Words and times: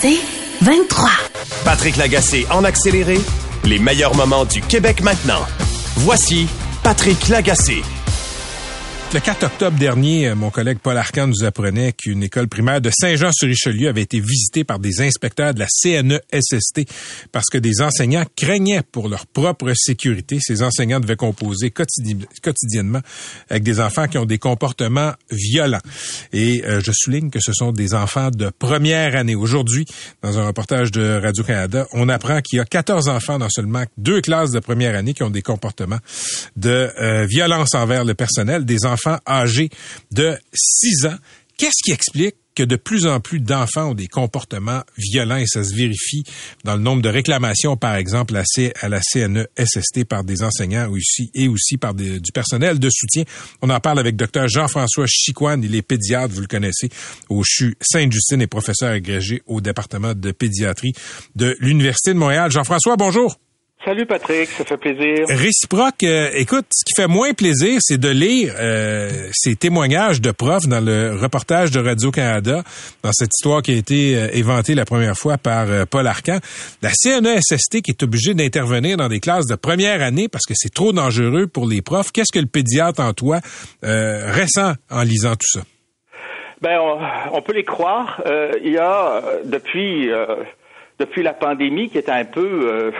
C'est 0.00 0.18
23. 0.60 1.10
Patrick 1.64 1.96
Lagacé 1.96 2.46
en 2.52 2.62
accéléré, 2.62 3.18
les 3.64 3.80
meilleurs 3.80 4.14
moments 4.14 4.44
du 4.44 4.60
Québec 4.60 5.02
maintenant. 5.02 5.44
Voici 5.96 6.46
Patrick 6.84 7.28
Lagacé. 7.28 7.82
Le 9.14 9.20
4 9.20 9.46
octobre 9.46 9.78
dernier, 9.78 10.28
euh, 10.28 10.34
mon 10.34 10.50
collègue 10.50 10.80
Paul 10.82 10.98
Arcan 10.98 11.28
nous 11.28 11.42
apprenait 11.42 11.94
qu'une 11.94 12.22
école 12.22 12.46
primaire 12.46 12.82
de 12.82 12.90
Saint-Jean-sur-Richelieu 12.92 13.88
avait 13.88 14.02
été 14.02 14.20
visitée 14.20 14.64
par 14.64 14.78
des 14.78 15.00
inspecteurs 15.00 15.54
de 15.54 15.60
la 15.60 15.66
CNESST 15.66 16.82
parce 17.32 17.46
que 17.46 17.56
des 17.56 17.80
enseignants 17.80 18.26
craignaient 18.36 18.82
pour 18.82 19.08
leur 19.08 19.26
propre 19.26 19.72
sécurité. 19.74 20.40
Ces 20.42 20.62
enseignants 20.62 21.00
devaient 21.00 21.16
composer 21.16 21.70
quotidiennement 21.70 23.00
avec 23.48 23.62
des 23.62 23.80
enfants 23.80 24.08
qui 24.08 24.18
ont 24.18 24.26
des 24.26 24.36
comportements 24.36 25.12
violents. 25.30 25.80
Et 26.34 26.62
euh, 26.66 26.82
je 26.84 26.92
souligne 26.94 27.30
que 27.30 27.40
ce 27.40 27.54
sont 27.54 27.72
des 27.72 27.94
enfants 27.94 28.28
de 28.30 28.50
première 28.58 29.16
année. 29.16 29.34
Aujourd'hui, 29.34 29.86
dans 30.20 30.38
un 30.38 30.46
reportage 30.46 30.90
de 30.90 31.18
Radio-Canada, 31.22 31.86
on 31.94 32.10
apprend 32.10 32.42
qu'il 32.42 32.58
y 32.58 32.60
a 32.60 32.66
14 32.66 33.08
enfants 33.08 33.38
dans 33.38 33.48
seulement 33.48 33.84
deux 33.96 34.20
classes 34.20 34.50
de 34.50 34.60
première 34.60 34.94
année 34.94 35.14
qui 35.14 35.22
ont 35.22 35.30
des 35.30 35.40
comportements 35.40 36.00
de 36.56 36.90
euh, 37.00 37.24
violence 37.26 37.74
envers 37.74 38.04
le 38.04 38.12
personnel, 38.12 38.66
des 38.66 38.84
enfants 38.98 39.18
âgés 39.26 39.70
de 40.10 40.36
6 40.52 41.06
ans. 41.06 41.16
Qu'est-ce 41.56 41.82
qui 41.84 41.92
explique 41.92 42.36
que 42.54 42.62
de 42.64 42.76
plus 42.76 43.06
en 43.06 43.20
plus 43.20 43.38
d'enfants 43.38 43.90
ont 43.90 43.94
des 43.94 44.08
comportements 44.08 44.82
violents 44.96 45.36
et 45.36 45.46
ça 45.46 45.62
se 45.62 45.72
vérifie 45.74 46.24
dans 46.64 46.74
le 46.74 46.82
nombre 46.82 47.02
de 47.02 47.08
réclamations, 47.08 47.76
par 47.76 47.94
exemple, 47.94 48.34
à 48.36 48.88
la 48.88 49.00
CNESST 49.00 50.04
par 50.04 50.24
des 50.24 50.42
enseignants 50.42 50.92
et 51.34 51.48
aussi 51.48 51.76
par 51.76 51.94
du 51.94 52.20
personnel 52.34 52.80
de 52.80 52.90
soutien. 52.90 53.22
On 53.62 53.70
en 53.70 53.78
parle 53.78 54.00
avec 54.00 54.16
Dr 54.16 54.48
Jean-François 54.48 55.06
Chicoine, 55.06 55.62
il 55.62 55.74
est 55.76 55.82
pédiatre, 55.82 56.34
vous 56.34 56.40
le 56.40 56.48
connaissez, 56.48 56.88
au 57.28 57.44
CHU 57.44 57.76
Sainte-Justine 57.80 58.42
et 58.42 58.48
professeur 58.48 58.90
agrégé 58.90 59.40
au 59.46 59.60
département 59.60 60.14
de 60.14 60.32
pédiatrie 60.32 60.94
de 61.36 61.56
l'Université 61.60 62.12
de 62.12 62.18
Montréal. 62.18 62.50
Jean-François, 62.50 62.96
bonjour. 62.96 63.36
Salut 63.88 64.04
Patrick, 64.04 64.50
ça 64.50 64.64
fait 64.66 64.76
plaisir. 64.76 65.24
Réciproque, 65.30 66.02
euh, 66.02 66.28
écoute, 66.34 66.66
ce 66.70 66.84
qui 66.84 66.92
fait 66.94 67.08
moins 67.08 67.32
plaisir, 67.32 67.78
c'est 67.80 67.96
de 67.96 68.10
lire 68.10 68.52
euh, 68.60 69.08
ces 69.32 69.56
témoignages 69.56 70.20
de 70.20 70.30
profs 70.30 70.66
dans 70.68 70.84
le 70.84 71.16
reportage 71.16 71.70
de 71.70 71.80
Radio-Canada, 71.80 72.64
dans 73.02 73.12
cette 73.12 73.30
histoire 73.34 73.62
qui 73.62 73.72
a 73.72 73.76
été 73.76 74.14
euh, 74.14 74.28
éventée 74.34 74.74
la 74.74 74.84
première 74.84 75.16
fois 75.16 75.38
par 75.38 75.86
Paul 75.86 76.06
Arcan. 76.06 76.36
La 76.82 76.90
CNESST 76.90 77.80
qui 77.80 77.92
est 77.92 78.02
obligée 78.02 78.34
d'intervenir 78.34 78.98
dans 78.98 79.08
des 79.08 79.20
classes 79.20 79.46
de 79.46 79.54
première 79.56 80.02
année 80.02 80.28
parce 80.28 80.44
que 80.44 80.52
c'est 80.54 80.74
trop 80.74 80.92
dangereux 80.92 81.46
pour 81.46 81.66
les 81.66 81.80
profs. 81.80 82.12
Qu'est-ce 82.12 82.30
que 82.30 82.40
le 82.40 82.44
pédiatre 82.44 83.00
en 83.00 83.14
toi 83.14 83.40
ressent 83.82 84.74
en 84.90 85.02
lisant 85.02 85.32
tout 85.32 85.48
ça? 85.48 85.60
Ben, 86.60 86.78
on, 87.32 87.40
peut 87.40 87.54
les 87.54 87.64
croire. 87.64 88.22
il 88.62 88.70
y 88.70 88.76
a 88.76 89.22
depuis 89.46 90.10
depuis 90.98 91.22
la 91.22 91.32
pandémie 91.32 91.88
qui 91.88 91.98
est 91.98 92.08
un 92.08 92.24
peu 92.24 92.40
euh, 92.42 92.90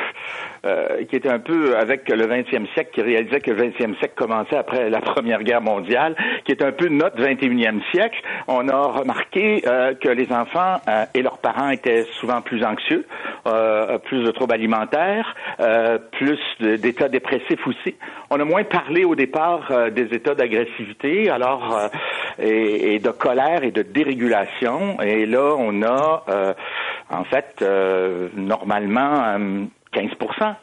qui 1.08 1.16
était 1.16 1.28
un 1.28 1.38
peu 1.38 1.76
avec 1.76 2.08
le 2.08 2.26
20e 2.26 2.72
siècle, 2.74 2.90
qui 2.94 3.02
réalisait 3.02 3.40
que 3.40 3.50
le 3.50 3.70
20e 3.70 3.98
siècle 3.98 4.14
commençait 4.16 4.56
après 4.56 4.90
la 4.90 5.00
Première 5.00 5.42
Guerre 5.42 5.60
mondiale, 5.60 6.14
qui 6.44 6.52
est 6.52 6.62
un 6.62 6.72
peu 6.72 6.88
notre 6.88 7.20
21e 7.22 7.80
siècle. 7.90 8.20
On 8.46 8.68
a 8.68 8.82
remarqué 8.82 9.62
euh, 9.66 9.94
que 9.94 10.08
les 10.08 10.32
enfants 10.32 10.80
euh, 10.88 11.04
et 11.14 11.22
leurs 11.22 11.38
parents 11.38 11.70
étaient 11.70 12.04
souvent 12.20 12.40
plus 12.40 12.64
anxieux, 12.64 13.06
plus 14.04 14.22
de 14.22 14.30
troubles 14.30 14.52
alimentaires, 14.52 15.34
plus 16.12 16.38
d'états 16.60 17.08
dépressifs 17.08 17.66
aussi. 17.66 17.94
On 18.30 18.38
a 18.38 18.44
moins 18.44 18.64
parlé 18.64 19.04
au 19.04 19.14
départ 19.14 19.90
des 19.90 20.14
états 20.14 20.34
d'agressivité, 20.34 21.30
alors 21.30 21.90
et, 22.38 22.98
de 22.98 23.10
colère 23.10 23.62
et 23.62 23.70
de 23.70 23.82
dérégulation. 23.82 25.00
Et 25.00 25.24
là, 25.24 25.54
on 25.58 25.82
a 25.82 26.24
en 27.10 27.24
fait 27.24 27.64
normalement 28.36 29.38
15 29.92 30.10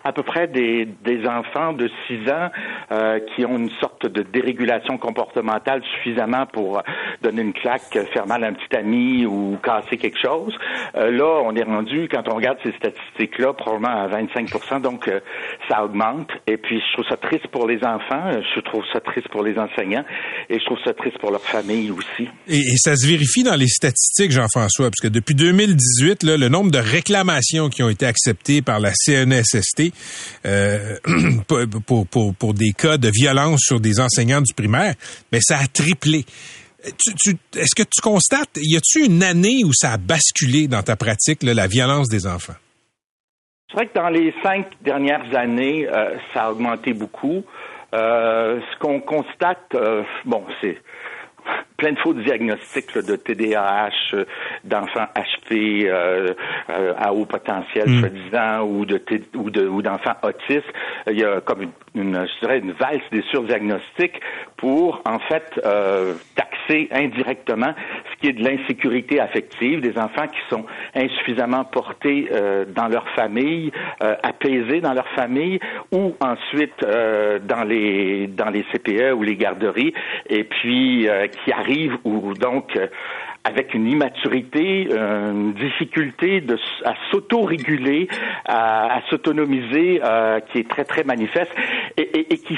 à 0.03 0.11
peu 0.11 0.23
près 0.23 0.47
des, 0.47 0.87
des 1.03 1.25
enfants 1.27 1.73
de 1.73 1.89
6 2.07 2.29
ans 2.29 2.49
euh, 2.91 3.19
qui 3.35 3.45
ont 3.45 3.57
une 3.57 3.71
sorte 3.81 4.05
de 4.05 4.21
dérégulation 4.21 4.97
comportementale 4.97 5.81
suffisamment 5.95 6.45
pour 6.45 6.81
donner 7.21 7.41
une 7.41 7.53
claque, 7.53 7.97
faire 8.13 8.27
mal 8.27 8.43
à 8.43 8.47
un 8.47 8.53
petit 8.53 8.75
ami 8.75 9.25
ou 9.25 9.57
casser 9.63 9.97
quelque 9.97 10.19
chose. 10.19 10.53
Euh, 10.95 11.11
là, 11.11 11.41
on 11.43 11.55
est 11.55 11.63
rendu, 11.63 12.07
quand 12.11 12.23
on 12.31 12.35
regarde 12.35 12.57
ces 12.63 12.71
statistiques-là, 12.73 13.53
probablement 13.53 14.03
à 14.03 14.07
25 14.07 14.81
donc 14.81 15.07
euh, 15.07 15.19
ça 15.69 15.83
augmente. 15.83 16.29
Et 16.47 16.57
puis, 16.57 16.79
je 16.79 16.93
trouve 16.93 17.05
ça 17.09 17.17
triste 17.17 17.47
pour 17.47 17.67
les 17.67 17.83
enfants, 17.83 18.31
je 18.55 18.59
trouve 18.61 18.83
ça 18.93 18.99
triste 18.99 19.27
pour 19.29 19.43
les 19.43 19.57
enseignants 19.57 20.05
et 20.49 20.59
je 20.59 20.65
trouve 20.65 20.79
ça 20.85 20.93
triste 20.93 21.17
pour 21.19 21.31
leur 21.31 21.41
famille 21.41 21.91
aussi. 21.91 22.29
Et, 22.47 22.57
et 22.57 22.77
ça 22.77 22.95
se 22.95 23.07
vérifie 23.07 23.43
dans 23.43 23.55
les 23.55 23.67
statistiques, 23.67 24.31
Jean-François, 24.31 24.89
parce 24.89 25.01
que 25.01 25.07
depuis 25.07 25.35
2018, 25.35 26.23
là, 26.23 26.37
le 26.37 26.49
nombre 26.49 26.71
de 26.71 26.77
réclamations 26.77 27.69
qui 27.69 27.83
ont 27.83 27.89
été 27.89 28.05
acceptées 28.05 28.61
par 28.61 28.79
la 28.79 28.91
CIA 29.15 29.25
CNSST 29.25 29.93
euh, 30.45 30.97
pour, 31.85 32.07
pour, 32.07 32.35
pour, 32.35 32.53
des 32.53 32.71
cas 32.71 32.97
de 32.97 33.09
violence 33.13 33.61
sur 33.61 33.79
des 33.79 33.99
enseignants 33.99 34.41
du 34.41 34.53
primaire, 34.53 34.95
mais 35.31 35.39
ça 35.41 35.57
a 35.57 35.67
triplé. 35.67 36.25
Est-ce 36.83 37.75
que 37.75 37.83
tu 37.83 38.01
constates, 38.01 38.57
y 38.57 38.75
a-t-il 38.75 39.11
une 39.11 39.23
année 39.23 39.63
où 39.65 39.73
ça 39.73 39.93
a 39.93 39.97
basculé 39.97 40.67
dans 40.67 40.83
ta 40.83 40.95
pratique, 40.95 41.41
la 41.41 41.67
violence 41.67 42.09
des 42.09 42.27
enfants? 42.27 42.53
C'est 43.69 43.77
vrai 43.77 43.87
que 43.87 43.93
dans 43.95 44.09
les 44.09 44.33
cinq 44.43 44.67
dernières 44.83 45.35
années, 45.35 45.87
euh, 45.87 46.15
ça 46.33 46.43
a 46.43 46.51
augmenté 46.51 46.93
beaucoup. 46.93 47.43
Euh, 47.93 48.59
ce 48.71 48.79
qu'on 48.79 48.99
constate, 48.99 49.75
bon, 50.25 50.43
c'est 50.61 50.77
plein 51.77 51.91
de 51.91 51.99
faux 51.99 52.13
diagnostics 52.13 52.97
de 52.97 53.15
TDAH, 53.15 53.89
euh, 54.13 54.25
d'enfants 54.63 55.07
HP 55.15 55.85
euh, 55.85 56.33
euh, 56.69 56.93
à 56.97 57.13
haut 57.13 57.25
potentiel, 57.25 57.89
mm. 57.89 57.99
soi-disant, 57.99 58.61
ou 58.63 58.85
de 58.85 59.01
ou 59.35 59.49
de 59.49 59.67
ou 59.67 59.81
d'enfants 59.81 60.15
autistes. 60.23 60.71
Il 61.07 61.19
y 61.19 61.23
a 61.23 61.41
comme 61.41 61.63
une, 61.63 61.71
une, 61.95 62.27
je 62.27 62.39
dirais 62.39 62.59
une 62.59 62.71
valse 62.71 63.03
des 63.11 63.21
surdiagnostics 63.23 64.19
pour 64.57 65.01
en 65.05 65.19
fait 65.19 65.61
taxer 66.35 66.87
indirectement 66.91 67.73
ce 68.11 68.21
qui 68.21 68.27
est 68.27 68.33
de 68.33 68.43
l'insécurité 68.43 69.19
affective 69.19 69.81
des 69.81 69.97
enfants 69.97 70.27
qui 70.27 70.39
sont 70.49 70.65
insuffisamment 70.95 71.65
portés 71.65 72.29
dans 72.73 72.87
leur 72.87 73.07
famille, 73.09 73.71
apaisés 73.99 74.81
dans 74.81 74.93
leur 74.93 75.07
famille, 75.09 75.59
ou 75.91 76.15
ensuite 76.19 76.79
dans 76.81 77.63
les 77.63 78.27
dans 78.27 78.49
les 78.49 78.63
CPE 78.71 79.13
ou 79.13 79.23
les 79.23 79.35
garderies, 79.35 79.93
et 80.29 80.43
puis 80.43 81.07
qui 81.43 81.51
arrive 81.65 81.97
ou 82.03 82.33
donc 82.33 82.75
euh, 82.77 82.87
avec 83.45 83.73
une 83.75 83.87
immaturité, 83.87 84.89
une 84.91 85.53
difficulté 85.53 86.41
de, 86.41 86.57
à 86.83 86.95
s'auto-réguler, 87.11 88.07
à, 88.47 89.01
s'autonomiser, 89.09 90.01
euh, 90.03 90.39
qui 90.51 90.59
est 90.59 90.69
très 90.69 90.83
très 90.83 91.03
manifeste 91.03 91.51
et, 91.97 92.33
et, 92.33 92.37
qui, 92.37 92.57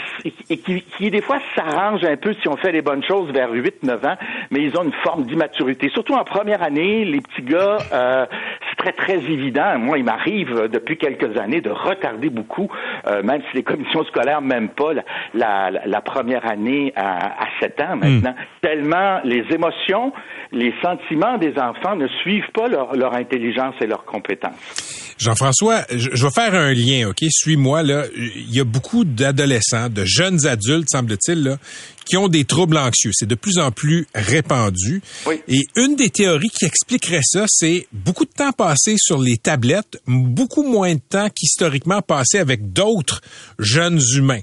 et 0.49 0.57
qui, 0.57 0.81
qui, 0.81 1.11
des 1.11 1.21
fois 1.21 1.39
s'arrange 1.55 2.03
un 2.05 2.15
peu 2.15 2.33
si 2.41 2.47
on 2.47 2.55
fait 2.55 2.71
les 2.71 2.81
bonnes 2.81 3.03
choses 3.03 3.31
vers 3.31 3.51
8-9 3.51 4.07
ans, 4.07 4.17
mais 4.51 4.61
ils 4.61 4.77
ont 4.77 4.83
une 4.83 4.93
forme 5.03 5.23
d'immaturité. 5.23 5.89
Surtout 5.89 6.13
en 6.13 6.23
première 6.23 6.63
année, 6.63 7.05
les 7.05 7.19
petits 7.19 7.43
gars, 7.43 7.77
euh, 7.93 8.25
c'est 8.69 8.77
très 8.77 8.93
très 8.93 9.15
évident. 9.15 9.77
Moi, 9.77 9.97
il 9.97 10.05
m'arrive 10.05 10.69
depuis 10.71 10.97
quelques 10.97 11.37
années 11.37 11.61
de 11.61 11.69
retarder 11.69 12.29
beaucoup, 12.29 12.69
euh, 13.07 13.21
même 13.23 13.41
si 13.49 13.57
les 13.57 13.63
commissions 13.63 14.03
scolaires 14.05 14.41
m'aiment 14.41 14.69
pas 14.69 14.93
la, 14.93 15.03
la, 15.33 15.85
la, 15.85 16.01
première 16.01 16.49
année 16.49 16.93
à, 16.95 17.43
à 17.43 17.47
7 17.59 17.81
ans 17.81 17.95
maintenant, 17.97 18.31
hmm. 18.31 18.61
tellement 18.61 19.19
les 19.23 19.43
émotions, 19.51 20.13
les 20.51 20.71
sentiments 20.81 21.37
des 21.37 21.53
enfants 21.57 21.95
ne 21.95 22.07
suivent 22.21 22.51
pas 22.53 22.67
leur, 22.67 22.95
leur 22.95 23.13
intelligence 23.13 23.75
et 23.81 23.87
leurs 23.87 24.05
compétences. 24.05 25.13
Jean-François, 25.17 25.81
je, 25.89 26.09
vais 26.09 26.31
faire 26.31 26.53
un 26.53 26.73
lien, 26.73 27.09
OK? 27.09 27.25
Suis-moi, 27.29 27.81
là. 27.81 28.05
Il 28.15 28.53
y 28.53 28.59
a 28.59 28.63
beaucoup 28.63 29.03
d'adolescents, 29.03 29.89
de 29.89 30.05
jeunes 30.05 30.45
adultes, 30.45 30.89
semble-t-il, 30.91 31.43
là, 31.43 31.57
qui 32.05 32.17
ont 32.17 32.27
des 32.27 32.45
troubles 32.45 32.77
anxieux. 32.77 33.11
C'est 33.13 33.25
de 33.25 33.35
plus 33.35 33.57
en 33.57 33.71
plus 33.71 34.07
répandu. 34.13 35.01
Oui. 35.25 35.41
Et 35.47 35.65
une 35.75 35.95
des 35.95 36.09
théories 36.09 36.49
qui 36.49 36.65
expliquerait 36.65 37.23
ça, 37.23 37.45
c'est 37.47 37.87
beaucoup 37.91 38.25
de 38.25 38.31
temps 38.31 38.51
passé 38.51 38.95
sur 38.97 39.19
les 39.19 39.37
tablettes, 39.37 39.99
beaucoup 40.05 40.63
moins 40.63 40.93
de 40.93 41.01
temps 41.01 41.29
qu'historiquement 41.29 42.01
passé 42.01 42.37
avec 42.37 42.71
d'autres 42.71 43.21
jeunes 43.57 43.99
humains. 44.15 44.41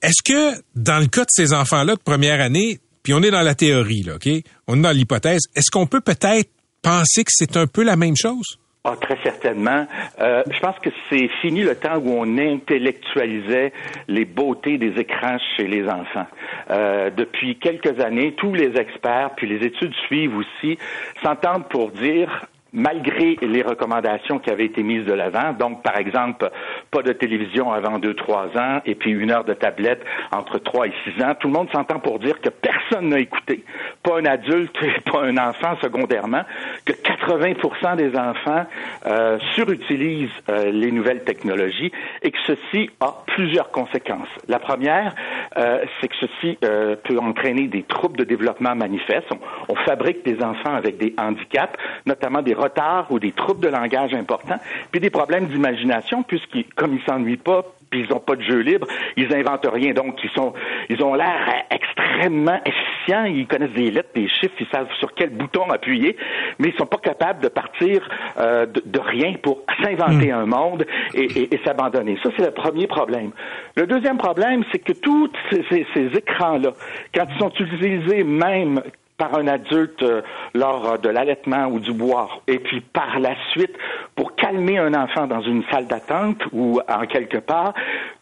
Est-ce 0.00 0.22
que, 0.22 0.62
dans 0.76 1.00
le 1.00 1.06
cas 1.06 1.22
de 1.22 1.30
ces 1.30 1.52
enfants-là 1.52 1.96
de 1.96 2.00
première 2.00 2.40
année, 2.40 2.78
puis 3.08 3.14
on 3.14 3.22
est 3.22 3.30
dans 3.30 3.40
la 3.40 3.54
théorie, 3.54 4.02
là, 4.02 4.16
OK? 4.16 4.28
On 4.66 4.76
est 4.76 4.82
dans 4.82 4.90
l'hypothèse. 4.90 5.44
Est-ce 5.56 5.70
qu'on 5.70 5.86
peut 5.86 6.02
peut-être 6.02 6.50
penser 6.82 7.24
que 7.24 7.30
c'est 7.32 7.56
un 7.56 7.66
peu 7.66 7.82
la 7.82 7.96
même 7.96 8.14
chose? 8.14 8.58
Ah, 8.84 8.96
très 9.00 9.16
certainement. 9.22 9.86
Euh, 10.20 10.42
je 10.50 10.60
pense 10.60 10.78
que 10.80 10.90
c'est 11.08 11.30
fini 11.40 11.62
le 11.62 11.74
temps 11.74 11.96
où 11.96 12.10
on 12.10 12.36
intellectualisait 12.36 13.72
les 14.08 14.26
beautés 14.26 14.76
des 14.76 15.00
écrans 15.00 15.38
chez 15.56 15.66
les 15.66 15.88
enfants. 15.88 16.26
Euh, 16.70 17.08
depuis 17.08 17.58
quelques 17.58 17.98
années, 17.98 18.34
tous 18.36 18.52
les 18.52 18.76
experts, 18.76 19.30
puis 19.38 19.46
les 19.46 19.64
études 19.64 19.94
suivent 20.06 20.36
aussi, 20.36 20.76
s'entendent 21.22 21.66
pour 21.70 21.92
dire 21.92 22.44
malgré 22.72 23.36
les 23.40 23.62
recommandations 23.62 24.38
qui 24.38 24.50
avaient 24.50 24.66
été 24.66 24.82
mises 24.82 25.04
de 25.04 25.12
l'avant. 25.12 25.52
Donc, 25.52 25.82
par 25.82 25.96
exemple, 25.96 26.50
pas 26.90 27.02
de 27.02 27.12
télévision 27.12 27.72
avant 27.72 27.98
deux, 27.98 28.14
trois 28.14 28.46
ans 28.56 28.80
et 28.84 28.94
puis 28.94 29.10
une 29.10 29.30
heure 29.30 29.44
de 29.44 29.54
tablette 29.54 30.02
entre 30.32 30.58
trois 30.58 30.86
et 30.86 30.92
six 31.04 31.22
ans. 31.22 31.34
Tout 31.38 31.48
le 31.48 31.54
monde 31.54 31.70
s'entend 31.72 31.98
pour 31.98 32.18
dire 32.18 32.40
que 32.40 32.48
personne 32.48 33.08
n'a 33.08 33.18
écouté, 33.18 33.64
pas 34.02 34.18
un 34.18 34.24
adulte 34.24 34.76
et 34.82 35.00
pas 35.10 35.22
un 35.22 35.36
enfant 35.36 35.76
secondairement, 35.80 36.42
que 36.84 36.92
80% 36.92 37.96
des 37.96 38.16
enfants 38.16 38.66
euh, 39.06 39.38
surutilisent 39.54 40.30
euh, 40.48 40.70
les 40.70 40.92
nouvelles 40.92 41.24
technologies 41.24 41.92
et 42.22 42.30
que 42.30 42.38
ceci 42.46 42.90
a 43.00 43.14
plusieurs 43.26 43.70
conséquences. 43.70 44.28
La 44.48 44.58
première, 44.58 45.14
euh, 45.56 45.84
c'est 46.00 46.08
que 46.08 46.16
ceci 46.20 46.58
euh, 46.64 46.96
peut 46.96 47.18
entraîner 47.18 47.68
des 47.68 47.82
troubles 47.82 48.18
de 48.18 48.24
développement 48.24 48.74
manifestes. 48.74 49.28
On, 49.32 49.38
on 49.72 49.76
fabrique 49.76 50.24
des 50.24 50.42
enfants 50.42 50.74
avec 50.74 50.98
des 50.98 51.14
handicaps, 51.18 51.78
notamment 52.06 52.42
des 52.42 52.54
retards 52.68 53.06
ou 53.10 53.18
des 53.18 53.32
troubles 53.32 53.60
de 53.60 53.68
langage 53.68 54.14
importants, 54.14 54.60
puis 54.90 55.00
des 55.00 55.10
problèmes 55.10 55.46
d'imagination, 55.46 56.22
puisqu'ils, 56.22 56.66
comme 56.74 56.94
ils 56.94 57.02
s'ennuient 57.02 57.36
pas, 57.36 57.64
puis 57.90 58.00
ils 58.00 58.10
n'ont 58.10 58.20
pas 58.20 58.36
de 58.36 58.42
jeu 58.42 58.60
libre, 58.60 58.86
ils 59.16 59.32
inventent 59.34 59.68
rien. 59.72 59.92
Donc, 59.92 60.18
ils 60.22 60.30
sont, 60.30 60.52
ils 60.88 61.02
ont 61.02 61.14
l'air 61.14 61.64
extrêmement 61.70 62.60
efficients, 62.64 63.24
ils 63.24 63.46
connaissent 63.46 63.72
des 63.72 63.90
lettres, 63.90 64.10
des 64.14 64.28
chiffres, 64.28 64.54
ils 64.60 64.66
savent 64.68 64.92
sur 64.98 65.14
quel 65.14 65.30
bouton 65.30 65.70
appuyer, 65.70 66.16
mais 66.58 66.68
ils 66.68 66.74
sont 66.74 66.86
pas 66.86 66.98
capables 66.98 67.42
de 67.42 67.48
partir 67.48 68.08
euh, 68.38 68.66
de, 68.66 69.00
rien 69.00 69.34
pour 69.42 69.62
s'inventer 69.82 70.32
un 70.32 70.46
monde 70.46 70.84
et, 71.14 71.54
et, 71.54 71.60
s'abandonner. 71.64 72.18
Ça, 72.22 72.30
c'est 72.36 72.44
le 72.44 72.50
premier 72.50 72.86
problème. 72.86 73.30
Le 73.76 73.86
deuxième 73.86 74.18
problème, 74.18 74.64
c'est 74.70 74.80
que 74.80 74.92
tous 74.92 75.30
ces, 75.50 75.64
ces, 75.70 75.86
ces 75.94 76.06
écrans-là, 76.16 76.72
quand 77.14 77.26
ils 77.30 77.38
sont 77.38 77.52
utilisés 77.58 78.24
même 78.24 78.82
par 79.18 79.34
un 79.34 79.46
adulte 79.46 80.02
euh, 80.02 80.22
lors 80.54 80.98
de 80.98 81.08
l'allaitement 81.08 81.66
ou 81.66 81.80
du 81.80 81.92
boire, 81.92 82.40
et 82.46 82.58
puis 82.58 82.80
par 82.80 83.18
la 83.18 83.34
suite 83.50 83.76
pour 84.14 84.34
calmer 84.36 84.78
un 84.78 84.94
enfant 84.94 85.26
dans 85.26 85.42
une 85.42 85.62
salle 85.70 85.86
d'attente 85.86 86.40
ou 86.52 86.80
en 86.88 87.06
quelque 87.06 87.38
part, 87.38 87.74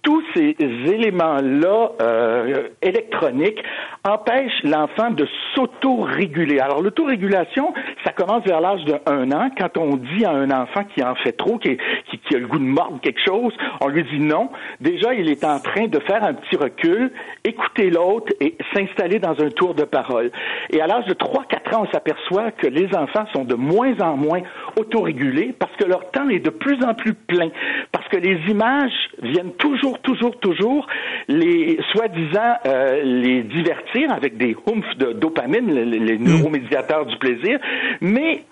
tous 0.06 0.23
ces 0.37 0.55
éléments-là 0.61 1.91
euh, 2.00 2.69
électroniques 2.81 3.61
empêchent 4.05 4.62
l'enfant 4.62 5.11
de 5.11 5.26
s'auto-réguler. 5.53 6.61
Alors 6.61 6.81
l'autorégulation, 6.81 7.75
ça 8.05 8.12
commence 8.12 8.44
vers 8.44 8.61
l'âge 8.61 8.85
de 8.85 8.94
un 9.06 9.32
an. 9.32 9.50
Quand 9.58 9.76
on 9.76 9.97
dit 9.97 10.25
à 10.25 10.31
un 10.31 10.53
enfant 10.53 10.85
qui 10.94 11.03
en 11.03 11.17
fait 11.17 11.32
trop, 11.32 11.58
qui, 11.58 11.76
qui, 12.08 12.19
qui 12.19 12.37
a 12.37 12.38
le 12.38 12.47
goût 12.47 12.61
de 12.61 12.64
mordre 12.64 13.00
quelque 13.00 13.20
chose, 13.20 13.53
on 13.81 13.88
lui 13.88 14.05
dit 14.05 14.20
non. 14.20 14.50
Déjà, 14.81 15.12
il 15.12 15.29
est 15.29 15.43
en 15.43 15.58
train 15.58 15.88
de 15.88 15.99
faire 15.99 16.23
un 16.23 16.35
petit 16.35 16.55
recul, 16.55 17.11
écouter 17.43 17.91
l'autre 17.91 18.32
et 18.41 18.55
s'installer 18.73 19.19
dans 19.19 19.41
un 19.41 19.50
tour 19.50 19.75
de 19.75 19.82
parole. 19.82 20.31
Et 20.70 20.81
à 20.81 20.87
l'âge 20.87 21.06
de 21.06 21.14
3-4 21.14 21.75
ans, 21.75 21.87
on 21.88 21.93
s'aperçoit 21.93 22.53
que 22.53 22.69
les 22.69 22.94
enfants 22.94 23.26
sont 23.32 23.44
de 23.44 23.56
moins 23.56 23.99
en 23.99 24.17
moins 24.17 24.43
autorégulés 24.79 25.53
parce 25.58 25.75
que 25.76 25.85
leur 25.85 26.12
temps 26.12 26.29
est 26.29 26.38
de 26.38 26.50
plus 26.50 26.81
en 26.85 26.94
plus 26.94 27.14
plein, 27.14 27.49
parce 27.91 28.06
que 28.06 28.19
les 28.19 28.38
images 28.49 28.93
viennent 29.20 29.55
toujours, 29.55 29.95
toujours, 30.02 30.38
toujours 30.38 30.87
les 31.28 31.78
soi-disant 31.93 32.56
euh, 32.66 33.02
les 33.02 33.43
divertir 33.43 34.12
avec 34.12 34.37
des 34.37 34.56
humph 34.66 34.96
de 34.98 35.12
dopamine, 35.12 35.72
les, 35.72 35.98
les 35.98 36.19
neuromédiateurs 36.19 37.06
du 37.06 37.16
plaisir, 37.19 37.58
mais 38.00 38.44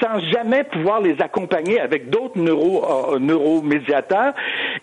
sans 0.00 0.20
jamais 0.32 0.64
pouvoir 0.64 1.00
les 1.00 1.20
accompagner 1.20 1.80
avec 1.80 2.10
d'autres 2.10 2.38
neuro, 2.38 2.84
euh, 3.14 3.18
neuromédiateurs 3.18 4.34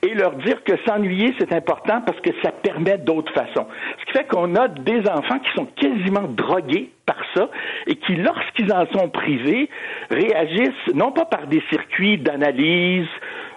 et 0.01 0.13
leur 0.13 0.33
dire 0.37 0.63
que 0.63 0.73
s'ennuyer, 0.85 1.33
c'est 1.39 1.53
important 1.53 2.01
parce 2.01 2.19
que 2.21 2.31
ça 2.43 2.51
permet 2.51 2.97
d'autres 2.97 3.31
façons. 3.33 3.67
Ce 3.99 4.05
qui 4.05 4.17
fait 4.17 4.27
qu'on 4.27 4.55
a 4.55 4.67
des 4.67 5.01
enfants 5.07 5.39
qui 5.39 5.51
sont 5.55 5.67
quasiment 5.75 6.27
drogués 6.27 6.89
par 7.05 7.17
ça 7.35 7.49
et 7.87 7.95
qui, 7.95 8.15
lorsqu'ils 8.15 8.71
en 8.73 8.85
sont 8.87 9.09
privés, 9.09 9.69
réagissent 10.09 10.93
non 10.93 11.11
pas 11.11 11.25
par 11.25 11.47
des 11.47 11.61
circuits 11.69 12.17
d'analyse, 12.17 13.07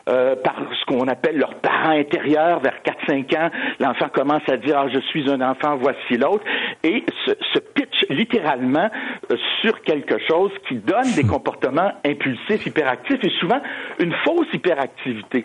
euh, 0.08 0.37
par 0.37 0.56
ce 0.81 0.84
qu'on 0.87 1.06
appelle 1.08 1.37
leur 1.37 1.55
parent 1.56 1.90
intérieur 1.90 2.60
vers 2.60 2.81
4-5 2.84 3.38
ans. 3.38 3.50
L'enfant 3.78 4.08
commence 4.08 4.49
à 4.49 4.56
dire 4.56 4.78
ah, 4.78 4.88
je 4.93 5.00
suis 5.00 5.31
un 5.31 5.40
enfant, 5.40 5.76
voici 5.76 6.16
l'autre, 6.16 6.44
et 6.82 7.05
se, 7.26 7.58
pitch 7.58 8.06
littéralement 8.08 8.90
euh, 9.31 9.37
sur 9.60 9.82
quelque 9.82 10.19
chose 10.26 10.50
qui 10.66 10.76
donne 10.76 11.12
des 11.14 11.25
comportements 11.25 11.93
impulsifs, 12.05 12.66
hyperactifs 12.66 13.22
et 13.22 13.31
souvent 13.40 13.60
une 13.99 14.14
fausse 14.25 14.46
hyperactivité. 14.52 15.44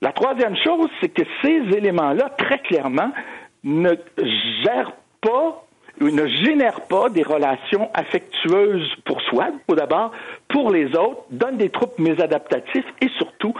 La 0.00 0.12
troisième 0.12 0.56
chose, 0.56 0.88
c'est 1.00 1.08
que 1.08 1.22
ces 1.42 1.76
éléments-là, 1.76 2.30
très 2.38 2.58
clairement, 2.58 3.12
ne 3.64 3.94
gèrent 4.64 4.94
pas 5.20 5.64
ne 6.10 6.26
génèrent 6.26 6.82
pas 6.82 7.08
des 7.08 7.22
relations 7.22 7.90
affectueuses 7.94 8.90
pour 9.04 9.20
soi, 9.22 9.48
tout 9.68 9.74
d'abord, 9.74 10.12
pour 10.48 10.70
les 10.70 10.86
autres, 10.96 11.24
donnent 11.30 11.58
des 11.58 11.70
troubles 11.70 11.94
mésadaptatifs 11.98 12.86
et 13.00 13.08
surtout 13.18 13.54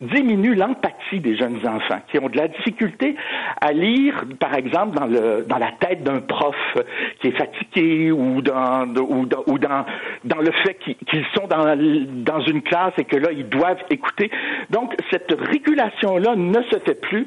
diminue 0.00 0.54
l'empathie 0.54 1.20
des 1.20 1.36
jeunes 1.36 1.58
enfants 1.66 2.00
qui 2.10 2.18
ont 2.18 2.28
de 2.28 2.36
la 2.36 2.48
difficulté 2.48 3.14
à 3.60 3.72
lire, 3.72 4.24
par 4.40 4.54
exemple, 4.54 4.98
dans, 4.98 5.06
le, 5.06 5.44
dans 5.46 5.58
la 5.58 5.70
tête 5.78 6.02
d'un 6.02 6.20
prof 6.20 6.56
qui 7.20 7.28
est 7.28 7.38
fatigué 7.38 8.10
ou 8.10 8.42
dans, 8.42 8.88
ou 8.88 9.26
dans, 9.26 9.44
ou 9.46 9.58
dans, 9.58 9.84
le 10.40 10.50
fait 10.64 10.74
qu'ils 10.74 11.24
sont 11.34 11.46
dans, 11.46 11.76
dans 12.24 12.40
une 12.40 12.62
classe 12.62 12.92
et 12.98 13.04
que 13.04 13.16
là, 13.16 13.30
ils 13.30 13.48
doivent 13.48 13.82
écouter. 13.88 14.30
Donc, 14.70 14.94
cette 15.10 15.32
régulation-là 15.32 16.34
ne 16.36 16.62
se 16.62 16.78
fait 16.80 17.00
plus 17.00 17.26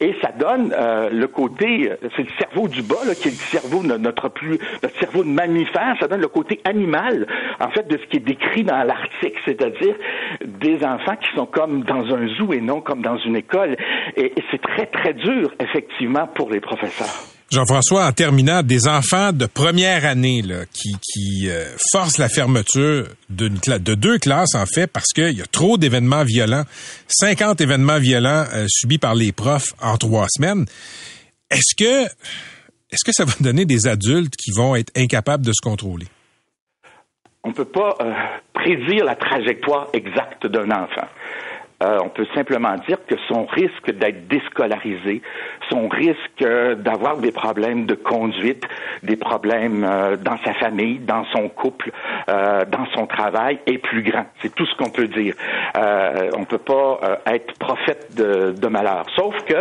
et 0.00 0.16
ça 0.20 0.32
donne 0.32 0.74
euh, 0.76 1.10
le 1.10 1.26
côté, 1.28 1.90
c'est 2.16 2.22
le 2.22 2.36
cerveau 2.38 2.66
du 2.66 2.82
bas, 2.82 2.96
là, 3.06 3.14
qui 3.14 3.28
est 3.28 3.30
le 3.30 3.58
cerveau 3.60 3.82
de 3.82 3.96
notre 3.96 4.28
plus, 4.28 4.58
notre 4.82 4.98
cerveau 4.98 5.22
de 5.22 5.28
mammifère, 5.28 5.96
ça 6.00 6.08
donne 6.08 6.20
le 6.20 6.28
côté 6.28 6.60
animal, 6.64 7.26
en 7.60 7.70
fait, 7.70 7.86
de 7.88 7.96
ce 7.96 8.06
qui 8.06 8.16
est 8.16 8.26
décrit 8.26 8.64
dans 8.64 8.82
l'article, 8.82 9.40
c'est-à-dire 9.44 9.94
des 10.44 10.84
enfants 10.84 11.16
qui 11.16 11.34
sont 11.36 11.46
comme 11.46 11.82
dans 11.84 12.07
un 12.12 12.26
zoo 12.36 12.52
et 12.52 12.60
non 12.60 12.80
comme 12.80 13.02
dans 13.02 13.18
une 13.18 13.36
école. 13.36 13.76
Et, 14.16 14.32
c'est 14.50 14.60
très, 14.60 14.86
très 14.86 15.14
dur, 15.14 15.52
effectivement, 15.60 16.26
pour 16.34 16.50
les 16.50 16.60
professeurs. 16.60 17.14
Jean-François, 17.50 18.06
en 18.06 18.12
terminant, 18.12 18.62
des 18.62 18.88
enfants 18.88 19.32
de 19.32 19.46
première 19.46 20.04
année 20.04 20.42
là, 20.42 20.66
qui, 20.70 20.92
qui 21.00 21.48
euh, 21.48 21.64
forcent 21.92 22.18
la 22.18 22.28
fermeture 22.28 23.06
de 23.30 23.94
deux 23.94 24.18
classes, 24.18 24.54
en 24.54 24.66
fait, 24.66 24.86
parce 24.86 25.12
qu'il 25.14 25.32
y 25.32 25.40
a 25.40 25.46
trop 25.46 25.78
d'événements 25.78 26.24
violents, 26.24 26.64
50 27.08 27.60
événements 27.62 27.98
violents 27.98 28.44
euh, 28.52 28.66
subis 28.68 28.98
par 28.98 29.14
les 29.14 29.32
profs 29.32 29.72
en 29.80 29.96
trois 29.96 30.26
semaines. 30.28 30.66
Est-ce 31.50 31.74
que, 31.74 32.04
est-ce 32.90 33.04
que 33.04 33.12
ça 33.12 33.24
va 33.24 33.32
donner 33.40 33.64
des 33.64 33.88
adultes 33.88 34.34
qui 34.36 34.50
vont 34.50 34.76
être 34.76 34.92
incapables 34.94 35.46
de 35.46 35.52
se 35.52 35.62
contrôler? 35.62 36.06
On 37.44 37.50
ne 37.50 37.54
peut 37.54 37.64
pas 37.64 37.96
euh, 38.02 38.12
prédire 38.52 39.06
la 39.06 39.14
trajectoire 39.14 39.88
exacte 39.94 40.46
d'un 40.46 40.70
enfant. 40.70 41.06
Euh, 41.80 41.98
on 42.04 42.08
peut 42.08 42.26
simplement 42.34 42.74
dire 42.88 42.98
que 43.06 43.14
son 43.28 43.46
risque 43.46 43.92
d'être 43.92 44.26
déscolarisé, 44.26 45.22
son 45.70 45.86
risque 45.86 46.44
d'avoir 46.78 47.18
des 47.18 47.30
problèmes 47.30 47.86
de 47.86 47.94
conduite, 47.94 48.64
des 49.04 49.16
problèmes 49.16 49.84
euh, 49.84 50.16
dans 50.16 50.38
sa 50.38 50.54
famille, 50.54 50.98
dans 50.98 51.24
son 51.26 51.48
couple, 51.48 51.92
euh, 52.28 52.64
dans 52.64 52.84
son 52.96 53.06
travail 53.06 53.60
est 53.66 53.78
plus 53.78 54.02
grand. 54.02 54.26
C'est 54.42 54.52
tout 54.56 54.66
ce 54.66 54.74
qu'on 54.74 54.90
peut 54.90 55.06
dire. 55.06 55.34
on 55.76 56.40
ne 56.40 56.46
peut 56.46 56.58
pas 56.58 57.20
être 57.26 57.56
prophète 57.58 58.14
de, 58.16 58.52
de 58.52 58.66
malheur. 58.66 59.06
Sauf 59.14 59.36
que 59.44 59.60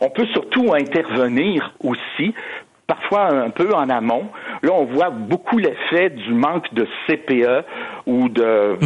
on 0.00 0.08
peut 0.08 0.26
surtout 0.26 0.72
intervenir 0.72 1.74
aussi 1.80 2.34
parfois 2.88 3.26
un 3.26 3.50
peu 3.50 3.74
en 3.74 3.88
amont. 3.90 4.28
Là, 4.62 4.70
on 4.72 4.86
voit 4.86 5.10
beaucoup 5.10 5.58
l'effet 5.58 6.08
du 6.08 6.32
manque 6.32 6.72
de 6.72 6.88
CPE 7.06 7.64
ou 8.06 8.30
de, 8.30 8.76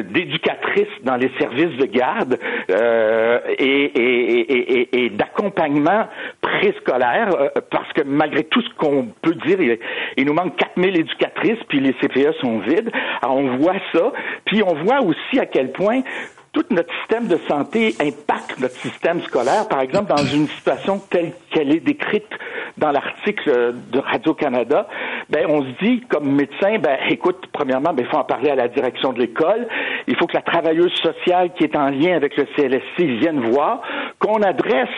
d'éducatrices 0.00 0.88
dans 1.04 1.16
les 1.16 1.30
services 1.38 1.76
de 1.76 1.84
garde 1.84 2.38
euh, 2.70 3.38
et, 3.58 5.04
et, 5.04 5.10
d'accompagnement 5.10 6.08
préscolaire, 6.40 7.28
euh, 7.38 7.48
parce 7.70 7.92
que 7.92 8.02
malgré 8.02 8.44
tout 8.44 8.62
ce 8.62 8.74
qu'on 8.78 9.08
peut 9.20 9.34
dire, 9.46 9.78
il, 10.16 10.24
nous 10.24 10.32
manque 10.32 10.56
4000 10.56 10.98
éducatrices, 10.98 11.62
puis 11.68 11.80
les 11.80 11.92
CPE 11.92 12.38
sont 12.40 12.60
vides. 12.60 12.90
Alors, 13.20 13.36
on 13.36 13.58
voit 13.58 13.76
ça, 13.92 14.12
puis 14.46 14.62
on 14.62 14.74
voit 14.82 15.02
aussi 15.02 15.38
à 15.38 15.44
quel 15.44 15.72
point 15.72 16.00
tout 16.52 16.64
notre 16.70 16.92
système 17.00 17.28
de 17.28 17.36
santé 17.46 17.94
impacte 18.00 18.58
notre 18.58 18.76
système 18.76 19.20
scolaire. 19.20 19.68
Par 19.68 19.80
exemple, 19.80 20.08
dans 20.08 20.24
une 20.24 20.48
situation 20.48 20.98
telle 21.10 21.32
qu'elle 21.56 21.74
est 21.74 21.80
décrite 21.80 22.28
dans 22.76 22.90
l'article 22.90 23.74
de 23.90 23.98
Radio-Canada, 23.98 24.86
ben, 25.30 25.46
on 25.48 25.62
se 25.62 25.68
dit, 25.82 26.00
comme 26.08 26.30
médecin, 26.30 26.78
ben, 26.78 26.98
écoute, 27.08 27.46
premièrement, 27.50 27.94
ben, 27.94 28.04
il 28.04 28.10
faut 28.10 28.18
en 28.18 28.24
parler 28.24 28.50
à 28.50 28.54
la 28.54 28.68
direction 28.68 29.14
de 29.14 29.20
l'école. 29.20 29.66
Il 30.06 30.16
faut 30.16 30.26
que 30.26 30.34
la 30.34 30.42
travailleuse 30.42 30.92
sociale 30.94 31.52
qui 31.54 31.64
est 31.64 31.74
en 31.74 31.88
lien 31.88 32.14
avec 32.14 32.36
le 32.36 32.46
CLSC 32.54 33.04
vienne 33.20 33.40
voir, 33.40 33.80
qu'on 34.18 34.42
adresse 34.42 34.90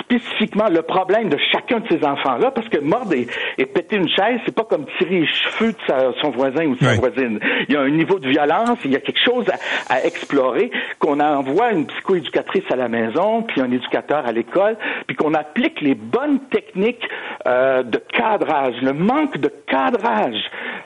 spécifiquement 0.00 0.68
le 0.68 0.82
problème 0.82 1.28
de 1.28 1.38
chacun 1.52 1.80
de 1.80 1.86
ces 1.88 2.04
enfants-là, 2.04 2.50
parce 2.50 2.68
que 2.68 2.78
mordre 2.78 3.12
et, 3.14 3.66
péter 3.66 3.96
une 3.96 4.08
chaise, 4.08 4.40
c'est 4.44 4.54
pas 4.54 4.64
comme 4.64 4.86
tirer 4.98 5.20
les 5.20 5.26
cheveux 5.26 5.72
de 5.72 6.12
son 6.20 6.30
voisin 6.30 6.66
ou 6.66 6.74
de 6.74 6.84
sa 6.84 6.94
voisine. 6.94 7.38
Il 7.68 7.74
y 7.74 7.76
a 7.76 7.80
un 7.80 7.90
niveau 7.90 8.18
de 8.18 8.28
violence, 8.28 8.78
il 8.84 8.92
y 8.92 8.96
a 8.96 9.00
quelque 9.00 9.22
chose 9.24 9.46
à, 9.88 10.04
explorer, 10.04 10.70
qu'on 10.98 11.20
envoie 11.20 11.72
une 11.72 11.86
psychoéducatrice 11.86 12.64
à 12.70 12.76
la 12.76 12.88
maison, 12.88 13.42
puis 13.42 13.60
un 13.60 13.70
éducateur 13.70 14.26
à 14.26 14.32
l'école, 14.32 14.76
puis 15.06 15.16
qu'on 15.16 15.34
applique 15.34 15.80
les 15.84 15.94
bonnes 15.94 16.40
techniques 16.50 17.06
euh, 17.46 17.82
de 17.82 17.98
cadrage. 17.98 18.74
Le 18.82 18.92
manque 18.92 19.38
de 19.38 19.50
cadrage 19.66 20.42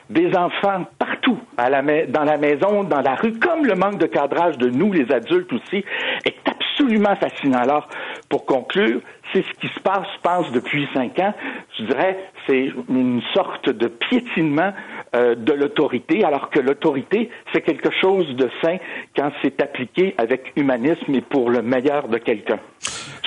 des 0.09 0.35
enfants 0.35 0.85
partout, 0.97 1.39
à 1.57 1.69
la, 1.69 1.81
dans 2.07 2.23
la 2.23 2.37
maison, 2.37 2.83
dans 2.83 3.01
la 3.01 3.15
rue, 3.15 3.39
comme 3.39 3.65
le 3.65 3.75
manque 3.75 3.99
de 3.99 4.07
cadrage 4.07 4.57
de 4.57 4.69
nous, 4.69 4.91
les 4.91 5.11
adultes 5.11 5.53
aussi, 5.53 5.83
est 6.25 6.37
absolument 6.45 7.15
fascinant. 7.15 7.59
Alors, 7.59 7.87
pour 8.27 8.45
conclure, 8.45 8.99
c'est 9.31 9.43
ce 9.43 9.53
qui 9.59 9.67
se 9.67 9.79
passe, 9.79 10.07
je 10.15 10.21
pense, 10.21 10.51
depuis 10.51 10.87
cinq 10.93 11.19
ans. 11.19 11.33
Je 11.77 11.83
dirais, 11.83 12.17
c'est 12.47 12.71
une 12.89 13.21
sorte 13.33 13.69
de 13.69 13.87
piétinement 13.87 14.73
euh, 15.15 15.35
de 15.35 15.53
l'autorité, 15.53 16.23
alors 16.23 16.49
que 16.49 16.59
l'autorité, 16.59 17.29
c'est 17.53 17.61
quelque 17.61 17.91
chose 18.01 18.35
de 18.35 18.49
sain 18.61 18.77
quand 19.15 19.31
c'est 19.41 19.61
appliqué 19.61 20.15
avec 20.17 20.51
humanisme 20.55 21.13
et 21.13 21.21
pour 21.21 21.49
le 21.51 21.61
meilleur 21.61 22.07
de 22.07 22.17
quelqu'un. 22.17 22.59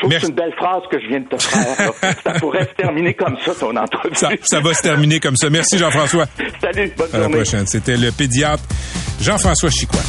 Que 0.09 0.21
c'est 0.21 0.28
une 0.28 0.35
belle 0.35 0.54
phrase 0.56 0.82
que 0.90 1.00
je 1.00 1.06
viens 1.09 1.21
de 1.21 1.28
te 1.28 1.37
faire. 1.42 1.92
ça 2.25 2.32
pourrait 2.40 2.64
se 2.64 2.75
terminer 2.75 3.14
comme 3.14 3.37
ça, 3.44 3.54
ton 3.54 3.76
entrevue. 3.76 4.14
Ça, 4.14 4.30
ça 4.42 4.61
va 4.61 4.75
se 4.75 4.82
terminer 4.82 5.21
comme 5.21 5.37
ça. 5.37 5.49
Merci, 5.50 5.78
Jean-François. 5.78 6.26
Salut, 6.61 6.92
bonne 6.97 7.09
à 7.12 7.18
journée. 7.18 7.28
la 7.37 7.42
prochaine. 7.42 7.66
C'était 7.66 7.97
le 7.97 8.11
pédiatre 8.11 8.62
Jean-François 9.21 9.71
Chicois. 9.71 10.00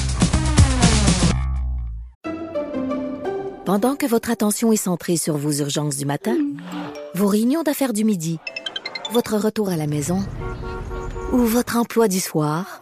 Pendant 3.65 3.95
que 3.95 4.05
votre 4.05 4.29
attention 4.29 4.71
est 4.73 4.77
centrée 4.77 5.15
sur 5.17 5.37
vos 5.37 5.51
urgences 5.51 5.95
du 5.97 6.05
matin, 6.05 6.35
vos 7.15 7.27
réunions 7.27 7.63
d'affaires 7.63 7.93
du 7.93 8.03
midi, 8.03 8.39
votre 9.11 9.37
retour 9.37 9.69
à 9.69 9.77
la 9.77 9.87
maison 9.87 10.19
ou 11.31 11.37
votre 11.37 11.77
emploi 11.77 12.07
du 12.07 12.19
soir, 12.19 12.81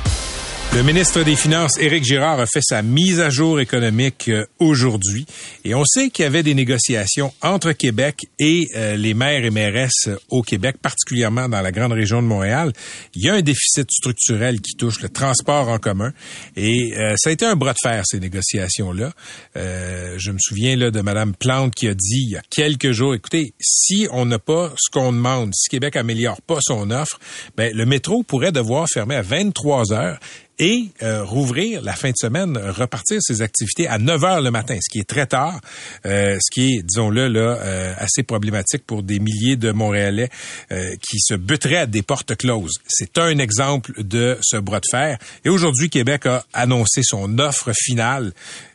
Le 0.73 0.83
ministre 0.83 1.21
des 1.23 1.35
Finances, 1.35 1.77
Éric 1.81 2.05
Girard, 2.05 2.39
a 2.39 2.45
fait 2.45 2.61
sa 2.63 2.81
mise 2.81 3.19
à 3.19 3.29
jour 3.29 3.59
économique 3.59 4.29
euh, 4.29 4.45
aujourd'hui. 4.57 5.25
Et 5.65 5.75
on 5.75 5.83
sait 5.83 6.09
qu'il 6.09 6.23
y 6.23 6.25
avait 6.25 6.43
des 6.43 6.53
négociations 6.53 7.33
entre 7.41 7.73
Québec 7.73 8.21
et 8.39 8.69
euh, 8.77 8.95
les 8.95 9.13
maires 9.13 9.43
et 9.43 9.49
mairesses 9.49 10.09
au 10.29 10.41
Québec, 10.41 10.77
particulièrement 10.81 11.49
dans 11.49 11.59
la 11.59 11.73
grande 11.73 11.91
région 11.91 12.21
de 12.21 12.27
Montréal. 12.27 12.71
Il 13.15 13.25
y 13.25 13.29
a 13.29 13.33
un 13.33 13.41
déficit 13.41 13.91
structurel 13.91 14.61
qui 14.61 14.77
touche 14.77 15.01
le 15.01 15.09
transport 15.09 15.67
en 15.67 15.77
commun. 15.77 16.13
Et 16.55 16.93
euh, 16.97 17.15
ça 17.17 17.31
a 17.31 17.33
été 17.33 17.45
un 17.45 17.57
bras 17.57 17.73
de 17.73 17.79
fer, 17.83 18.03
ces 18.05 18.21
négociations-là. 18.21 19.11
je 19.55 20.31
me 20.31 20.37
souviens 20.39 20.77
là, 20.77 20.89
de 20.89 21.01
Mme 21.01 21.35
Plante 21.35 21.75
qui 21.75 21.89
a 21.89 21.93
dit 21.93 22.23
il 22.27 22.31
y 22.31 22.37
a 22.37 22.41
quelques 22.49 22.93
jours, 22.93 23.13
écoutez, 23.13 23.53
si 23.59 24.07
on 24.13 24.25
n'a 24.25 24.39
pas 24.39 24.71
ce 24.77 24.89
qu'on 24.89 25.11
demande, 25.11 25.53
si 25.53 25.67
Québec 25.67 25.97
améliore 25.97 26.41
pas 26.41 26.59
son 26.61 26.91
offre, 26.91 27.19
ben, 27.57 27.75
le 27.75 27.85
métro 27.85 28.23
pourrait 28.23 28.53
devoir 28.53 28.87
fermer 28.89 29.15
à 29.15 29.21
23 29.21 29.91
heures 29.91 30.17
et 30.61 30.85
euh, 31.01 31.23
rouvrir 31.23 31.81
la 31.81 31.93
fin 31.93 32.11
de 32.11 32.15
semaine, 32.15 32.55
repartir 32.55 33.19
ses 33.19 33.41
activités 33.41 33.87
à 33.87 33.97
9 33.97 34.23
heures 34.23 34.41
le 34.41 34.51
matin, 34.51 34.77
ce 34.79 34.89
qui 34.91 34.99
est 34.99 35.09
très 35.09 35.25
tard, 35.25 35.59
euh, 36.05 36.37
ce 36.39 36.51
qui 36.51 36.75
est, 36.75 36.83
disons-le, 36.83 37.27
là, 37.27 37.57
euh, 37.59 37.93
assez 37.97 38.21
problématique 38.21 38.85
pour 38.85 39.01
des 39.01 39.19
milliers 39.19 39.55
de 39.55 39.71
Montréalais 39.71 40.29
qui 40.69 41.19
se 41.19 41.33
buteraient 41.33 41.77
à 41.77 41.85
des 41.87 42.03
portes 42.03 42.35
closes. 42.35 42.75
C'est 42.87 43.17
un 43.17 43.39
exemple 43.39 44.03
de 44.03 44.37
ce 44.41 44.57
bras 44.57 44.79
de 44.79 44.85
fer. 44.89 45.17
Et 45.43 45.49
aujourd'hui, 45.49 45.89
Québec 45.89 46.27
a 46.27 46.45
annoncé 46.53 47.01
son 47.03 47.39
offre 47.39 47.71
finale 47.73 48.31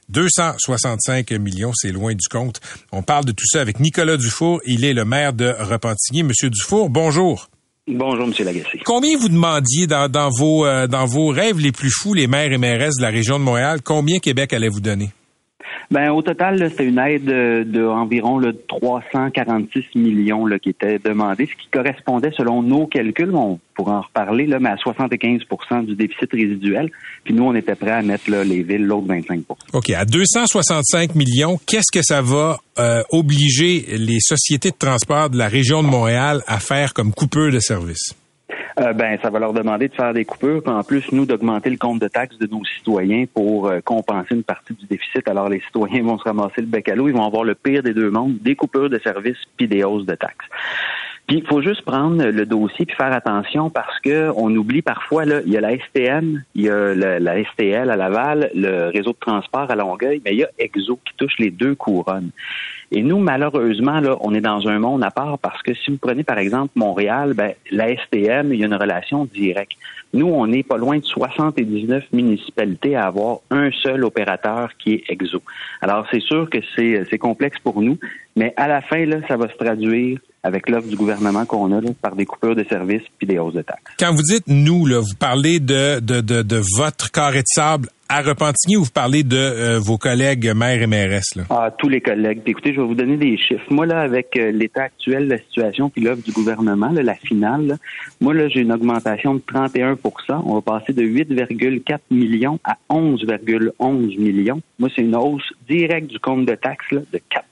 265 0.09 1.31
millions, 1.33 1.73
c'est 1.75 1.93
loin 1.93 2.15
du 2.15 2.27
compte. 2.29 2.61
On 2.91 3.03
parle 3.03 3.25
de 3.25 3.33
tout 3.33 3.47
ça 3.47 3.61
avec 3.61 3.79
Nicolas 3.79 4.17
Dufour. 4.17 4.61
Il 4.67 4.85
est 4.85 4.95
le 4.95 5.05
maire 5.05 5.33
de 5.33 5.55
Repentigny. 5.59 6.25
Monsieur 6.25 6.51
Dufour, 6.51 6.91
bonjour. 6.91 7.49
Bonjour, 7.89 8.27
Monsieur 8.27 8.45
Lagacé. 8.45 8.81
Combien 8.85 9.17
vous 9.17 9.29
demandiez 9.29 9.87
dans, 9.87 10.11
dans 10.11 10.29
vos 10.29 10.67
euh, 10.67 10.89
dans 10.89 11.07
vos 11.07 11.29
rêves 11.29 11.61
les 11.61 11.71
plus 11.71 11.91
fous, 11.91 12.15
les 12.15 12.27
maires 12.27 12.51
et 12.51 12.59
mairesses 12.59 12.97
de 12.97 13.03
la 13.03 13.11
région 13.11 13.39
de 13.39 13.45
Montréal, 13.45 13.81
combien 13.85 14.19
Québec 14.19 14.53
allait 14.53 14.69
vous 14.69 14.81
donner? 14.81 15.11
Ben 15.91 16.11
au 16.11 16.23
total, 16.23 16.71
c'était 16.71 16.87
une 16.87 16.99
aide 16.99 17.25
de, 17.25 17.87
environ 17.87 18.41
346 18.69 19.95
millions 19.95 20.47
là, 20.47 20.59
qui 20.59 20.71
était 20.71 20.99
demandée, 20.99 21.47
ce 21.47 21.63
qui 21.63 21.69
correspondait, 21.71 22.33
selon 22.37 22.63
nos 22.63 22.87
calculs, 22.87 23.35
on 23.35 23.59
pourra 23.75 23.99
en 23.99 24.01
reparler, 24.03 24.47
là, 24.47 24.59
mais 24.59 24.71
à 24.71 24.77
75% 24.77 25.85
du 25.85 25.95
déficit 25.95 26.31
résiduel. 26.33 26.91
Puis 27.25 27.35
nous, 27.35 27.45
on 27.45 27.55
était 27.55 27.75
prêts 27.75 27.91
à 27.91 28.03
mettre 28.03 28.31
les 28.31 28.63
villes 28.63 28.87
l'autre 28.87 29.07
25% 29.09 29.45
OK. 29.73 29.91
À 29.91 30.05
265 30.05 31.15
millions, 31.15 31.59
qu'est-ce 31.67 31.93
que 31.93 32.03
ça 32.03 32.23
va 32.23 32.59
euh, 32.79 33.03
obliger 33.11 33.85
les 33.99 34.21
sociétés 34.21 34.71
de 34.71 34.77
transport 34.77 35.31
de 35.31 35.39
la 35.39 35.49
région 35.49 35.83
de 35.83 35.89
Montréal 35.89 36.43
à 36.47 36.59
faire 36.59 36.95
comme 36.95 37.13
coupeur 37.13 37.53
de 37.53 37.61
services? 37.61 38.15
Euh, 38.81 38.93
ben, 38.93 39.19
ça 39.23 39.31
va 39.31 39.39
leur 39.39 39.53
demander 39.53 39.89
de 39.89 39.95
faire 39.95 40.13
des 40.13 40.25
coupures, 40.25 40.63
puis 40.63 40.73
en 40.73 40.83
plus, 40.83 41.11
nous, 41.13 41.27
d'augmenter 41.27 41.71
le 41.71 41.77
compte 41.77 42.01
de 42.01 42.09
taxes 42.09 42.39
de 42.39 42.47
nos 42.47 42.65
citoyens 42.65 43.25
pour 43.33 43.69
euh, 43.69 43.81
compenser 43.81 44.35
une 44.35 44.43
partie 44.43 44.75
du 44.75 44.87
déficit. 44.87 45.27
Alors, 45.29 45.49
les 45.49 45.61
citoyens 45.61 46.03
vont 46.03 46.19
se 46.19 46.25
ramasser 46.25 46.61
le 46.61 46.67
bec 46.67 46.89
à 46.89 46.95
l'eau, 46.95 47.09
ils 47.09 47.15
vont 47.15 47.27
avoir 47.27 47.45
le 47.45 47.55
pire 47.55 47.83
des 47.83 47.95
deux 47.95 48.11
mondes, 48.11 48.39
des 48.41 48.55
coupures 48.55 48.91
de 48.91 48.99
services 48.99 49.39
puis 49.57 49.69
des 49.69 49.83
hausses 49.85 50.07
de 50.07 50.15
taxes. 50.15 50.47
Puis 51.27 51.39
il 51.39 51.47
faut 51.47 51.61
juste 51.61 51.83
prendre 51.83 52.25
le 52.25 52.47
dossier 52.47 52.87
puis 52.87 52.95
faire 52.95 53.13
attention 53.13 53.69
parce 53.69 53.99
que 54.01 54.31
on 54.37 54.55
oublie 54.55 54.83
parfois 54.83 55.25
là, 55.25 55.41
il 55.45 55.53
y 55.53 55.57
a 55.57 55.61
la 55.61 55.77
STN, 55.77 56.45
il 56.55 56.63
y 56.63 56.71
a 56.71 56.95
la 56.95 57.45
STL 57.45 57.91
à 57.91 57.97
Laval, 57.97 58.51
le 58.55 58.91
réseau 58.91 59.11
de 59.11 59.19
transport 59.19 59.69
à 59.69 59.75
Longueuil, 59.75 60.23
mais 60.25 60.33
il 60.33 60.39
y 60.39 60.45
a 60.45 60.51
EXO 60.59 61.01
qui 61.05 61.15
touche 61.17 61.39
les 61.39 61.51
deux 61.51 61.75
couronnes. 61.75 62.31
Et 62.93 63.03
nous, 63.03 63.19
malheureusement, 63.19 63.99
là, 63.99 64.17
on 64.21 64.35
est 64.35 64.41
dans 64.41 64.69
un 64.69 64.79
monde 64.79 65.03
à 65.03 65.11
part 65.11 65.39
parce 65.41 65.61
que 65.63 65.75
si 65.75 65.91
vous 65.91 65.97
prenez 65.97 66.23
par 66.23 66.39
exemple 66.39 66.71
Montréal, 66.77 67.35
ben, 67.35 67.53
la 67.73 67.89
STM, 67.89 68.53
il 68.53 68.61
y 68.61 68.63
a 68.63 68.67
une 68.67 68.75
relation 68.75 69.25
directe. 69.25 69.77
Nous, 70.15 70.29
on 70.29 70.53
est 70.53 70.63
pas 70.63 70.77
loin 70.77 70.99
de 70.99 71.05
79 71.05 72.05
municipalités 72.13 72.95
à 72.95 73.07
avoir 73.07 73.39
un 73.51 73.73
seul 73.73 74.05
opérateur 74.05 74.71
qui 74.79 74.95
est 74.95 75.11
EXO. 75.11 75.43
Alors, 75.83 76.07
c'est 76.13 76.23
sûr 76.23 76.49
que 76.49 76.59
c'est 76.75 77.19
complexe 77.19 77.59
pour 77.59 77.83
nous, 77.83 77.99
mais 78.37 78.55
à 78.57 78.69
la 78.69 78.81
fin, 78.81 79.05
là, 79.05 79.17
ça 79.27 79.37
va 79.37 79.49
se 79.49 79.57
traduire 79.57 80.21
avec 80.47 80.69
l'offre 80.69 80.87
du 80.87 80.97
gouvernement 80.97 81.45
qu'on 81.45 81.77
a 81.77 81.81
par 82.01 82.15
des 82.15 82.25
coupures 82.25 82.55
de 82.55 82.65
services 82.65 83.03
puis 83.19 83.27
des 83.27 83.39
hausses 83.39 83.55
de 83.55 83.63
taxes. 83.63 83.83
Quand 83.99 84.13
vous 84.13 84.23
dites 84.23 84.45
nous, 84.47 84.87
là, 84.87 85.01
vous 85.01 85.17
parlez 85.19 85.59
de, 85.59 85.99
de, 85.99 86.21
de, 86.21 86.43
de 86.43 86.63
votre 86.77 87.11
carré 87.11 87.41
de 87.41 87.49
sable 87.49 87.89
à 88.09 88.21
Repentigny 88.23 88.77
ou 88.77 88.85
vous 88.85 88.91
parlez 88.93 89.25
de 89.25 89.37
euh, 89.37 89.79
vos 89.81 89.99
collègues 89.99 90.53
maires 90.55 90.81
et 90.81 90.87
mairesses? 90.87 91.35
Là? 91.35 91.43
Ah, 91.51 91.73
tous 91.77 91.89
les 91.89 92.01
collègues. 92.01 92.43
écoutez, 92.47 92.73
je 92.73 92.81
vais 92.81 92.87
vous 92.87 92.95
donner 92.95 93.17
des 93.17 93.37
chiffres. 93.37 93.65
Moi, 93.71 93.87
là, 93.87 94.01
avec 94.01 94.37
euh, 94.37 94.53
l'état 94.53 94.85
actuel 94.85 95.25
de 95.25 95.31
la 95.31 95.39
situation 95.39 95.91
puis 95.91 96.03
l'offre 96.03 96.23
du 96.23 96.31
gouvernement, 96.31 96.91
là, 96.91 97.03
la 97.03 97.17
finale, 97.17 97.79
moi, 98.21 98.33
là, 98.33 98.49
j'ai 98.49 98.61
une 98.61 98.73
augmentation 98.73 99.35
de 99.35 99.41
31% 99.41 99.97
On 100.45 100.55
va 100.55 100.61
passer 100.61 100.93
de 100.93 101.03
8,4 101.03 101.99
millions 102.13 102.61
à 102.63 102.77
11,11 102.89 104.21
millions. 104.21 104.61
Moi, 104.79 104.89
c'est 104.95 105.03
une 105.03 105.17
hausse 105.17 105.53
directe 105.69 106.07
du 106.07 106.21
compte 106.21 106.47
de 106.47 106.55
taxes 106.55 106.93
là, 106.93 107.01
de 107.13 107.21
4 107.29 107.45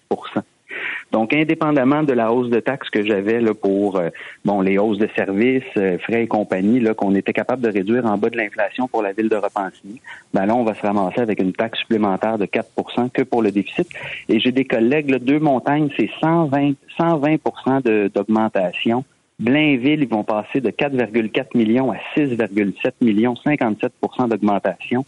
donc, 1.14 1.32
indépendamment 1.32 2.02
de 2.02 2.12
la 2.12 2.32
hausse 2.32 2.50
de 2.50 2.58
taxes 2.58 2.90
que 2.90 3.04
j'avais 3.04 3.40
là, 3.40 3.54
pour 3.54 3.98
euh, 3.98 4.08
bon 4.44 4.60
les 4.62 4.78
hausses 4.78 4.98
de 4.98 5.08
services, 5.14 5.62
euh, 5.76 5.96
frais 5.98 6.24
et 6.24 6.26
compagnie, 6.26 6.80
là, 6.80 6.92
qu'on 6.92 7.14
était 7.14 7.32
capable 7.32 7.62
de 7.62 7.68
réduire 7.68 8.04
en 8.04 8.18
bas 8.18 8.30
de 8.30 8.36
l'inflation 8.36 8.88
pour 8.88 9.00
la 9.00 9.12
ville 9.12 9.28
de 9.28 9.36
Repentigny, 9.36 10.00
ben 10.32 10.44
là, 10.44 10.56
on 10.56 10.64
va 10.64 10.74
se 10.74 10.80
ramasser 10.80 11.20
avec 11.20 11.40
une 11.40 11.52
taxe 11.52 11.78
supplémentaire 11.78 12.36
de 12.36 12.46
4% 12.46 13.10
que 13.10 13.22
pour 13.22 13.42
le 13.42 13.52
déficit. 13.52 13.86
Et 14.28 14.40
j'ai 14.40 14.50
des 14.50 14.64
collègues, 14.64 15.08
là, 15.08 15.20
deux 15.20 15.38
montagnes, 15.38 15.88
c'est 15.96 16.10
120, 16.20 16.72
120 16.98 18.10
d'augmentation. 18.12 19.04
Blainville, 19.38 20.02
ils 20.02 20.08
vont 20.08 20.24
passer 20.24 20.60
de 20.60 20.70
4,4 20.70 21.56
millions 21.56 21.92
à 21.92 21.96
6,7 22.16 22.90
millions, 23.00 23.34
57% 23.46 24.28
d'augmentation. 24.28 25.04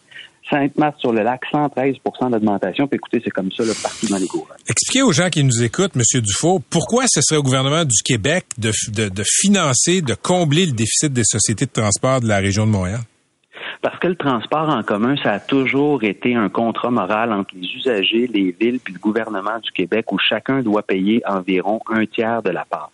Sainte-Marthe-sur-le-Lac, 0.50 1.40
113% 1.52 2.30
d'augmentation. 2.30 2.86
Puis 2.86 2.96
écoutez, 2.96 3.20
c'est 3.24 3.30
comme 3.30 3.50
ça 3.50 3.64
le 3.64 3.72
partout 3.82 4.06
dans 4.06 4.18
les 4.18 4.26
cours. 4.26 4.48
Expliquez 4.68 5.02
aux 5.02 5.12
gens 5.12 5.28
qui 5.28 5.42
nous 5.42 5.62
écoutent, 5.62 5.96
M. 5.96 6.02
Dufault, 6.20 6.60
pourquoi 6.70 7.04
ce 7.08 7.20
serait 7.20 7.38
au 7.38 7.42
gouvernement 7.42 7.84
du 7.84 8.02
Québec 8.04 8.46
de, 8.58 8.70
de 9.08 9.22
financer, 9.24 10.02
de 10.02 10.14
combler 10.14 10.66
le 10.66 10.72
déficit 10.72 11.12
des 11.12 11.24
sociétés 11.24 11.66
de 11.66 11.72
transport 11.72 12.20
de 12.20 12.28
la 12.28 12.38
région 12.38 12.66
de 12.66 12.70
Montréal? 12.70 13.00
Parce 13.83 13.99
que 13.99 14.09
le 14.09 14.16
transport 14.16 14.68
en 14.68 14.83
commun, 14.83 15.16
ça 15.23 15.33
a 15.33 15.40
toujours 15.40 16.02
été 16.04 16.35
un 16.35 16.49
contrat 16.49 16.90
moral 16.90 17.33
entre 17.33 17.54
les 17.54 17.68
usagers, 17.75 18.26
les 18.26 18.54
villes 18.59 18.80
puis 18.83 18.95
le 18.95 18.99
gouvernement 18.99 19.59
du 19.62 19.71
Québec 19.71 20.11
où 20.12 20.18
chacun 20.18 20.62
doit 20.62 20.83
payer 20.83 21.23
environ 21.26 21.80
un 21.88 22.06
tiers 22.06 22.42
de 22.42 22.50
la 22.50 22.64
part. 22.64 22.90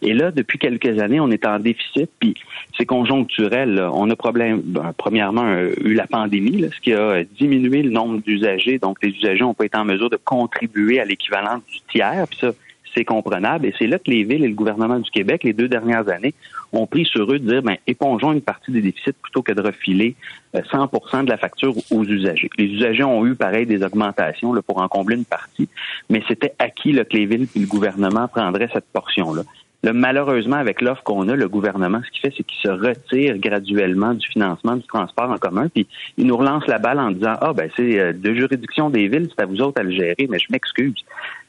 Et 0.00 0.14
là, 0.14 0.30
depuis 0.30 0.58
quelques 0.58 0.98
années, 0.98 1.20
on 1.20 1.30
est 1.30 1.46
en 1.46 1.58
déficit, 1.58 2.10
puis 2.18 2.34
c'est 2.76 2.86
conjoncturel. 2.86 3.88
On 3.92 4.10
a 4.10 4.16
problème, 4.16 4.60
ben, 4.64 4.92
premièrement 4.96 5.44
euh, 5.44 5.74
eu 5.84 5.94
la 5.94 6.06
pandémie, 6.06 6.68
ce 6.74 6.80
qui 6.80 6.92
a 6.92 7.22
diminué 7.24 7.82
le 7.82 7.90
nombre 7.90 8.20
d'usagers. 8.20 8.78
Donc, 8.78 8.98
les 9.02 9.10
usagers 9.10 9.42
n'ont 9.42 9.54
pas 9.54 9.66
été 9.66 9.78
en 9.78 9.84
mesure 9.84 10.10
de 10.10 10.18
contribuer 10.22 11.00
à 11.00 11.04
l'équivalent 11.04 11.58
du 11.58 11.80
tiers. 11.90 12.26
Puis 12.28 12.38
ça, 12.40 12.50
c'est 12.94 13.04
comprenable. 13.04 13.66
Et 13.66 13.74
c'est 13.78 13.86
là 13.86 13.98
que 13.98 14.10
les 14.10 14.24
villes 14.24 14.44
et 14.44 14.48
le 14.48 14.54
gouvernement 14.54 14.98
du 14.98 15.10
Québec, 15.10 15.44
les 15.44 15.52
deux 15.52 15.68
dernières 15.68 16.08
années, 16.08 16.34
ont 16.72 16.86
pris 16.86 17.04
sur 17.04 17.30
eux 17.30 17.38
de 17.38 17.48
dire, 17.50 17.62
ben, 17.62 17.76
épongeons 17.86 18.32
une 18.32 18.40
partie 18.40 18.70
des 18.70 18.80
déficits 18.80 19.12
plutôt 19.20 19.42
que 19.42 19.52
de 19.52 19.60
refiler 19.60 20.14
100 20.54 20.90
euh, 20.94 21.22
de 21.22 21.28
la 21.28 21.36
facture 21.36 21.74
aux 21.90 22.04
usagers. 22.04 22.50
Les 22.58 22.66
usagers 22.66 23.04
ont 23.04 23.26
eu, 23.26 23.34
pareil, 23.34 23.66
des 23.66 23.82
augmentations 23.82 24.52
là, 24.52 24.62
pour 24.62 24.80
en 24.80 24.88
combler 24.88 25.16
une 25.16 25.24
partie, 25.24 25.68
mais 26.08 26.22
c'était 26.28 26.54
acquis 26.58 26.92
là, 26.92 27.04
que 27.04 27.16
les 27.16 27.26
villes 27.26 27.46
et 27.54 27.58
le 27.58 27.66
gouvernement 27.66 28.28
prendraient 28.28 28.70
cette 28.72 28.86
portion-là. 28.92 29.42
Là, 29.84 29.92
malheureusement, 29.92 30.56
avec 30.56 30.80
l'offre 30.80 31.02
qu'on 31.02 31.28
a, 31.28 31.34
le 31.34 31.48
gouvernement, 31.48 32.00
ce 32.06 32.10
qu'il 32.12 32.20
fait, 32.20 32.34
c'est 32.36 32.44
qu'il 32.44 32.60
se 32.60 32.68
retire 32.68 33.36
graduellement 33.38 34.14
du 34.14 34.24
financement 34.28 34.76
du 34.76 34.84
transport 34.84 35.28
en 35.28 35.38
commun, 35.38 35.68
puis 35.68 35.88
il 36.16 36.26
nous 36.26 36.36
relance 36.36 36.64
la 36.68 36.78
balle 36.78 37.00
en 37.00 37.10
disant 37.10 37.34
Ah 37.40 37.52
ben 37.52 37.68
c'est 37.76 37.98
euh, 37.98 38.12
de 38.12 38.32
juridiction 38.32 38.90
des 38.90 39.08
villes, 39.08 39.28
c'est 39.34 39.42
à 39.42 39.46
vous 39.46 39.60
autres 39.60 39.80
à 39.80 39.82
le 39.82 39.90
gérer, 39.90 40.28
mais 40.30 40.38
je 40.38 40.46
m'excuse 40.50 40.94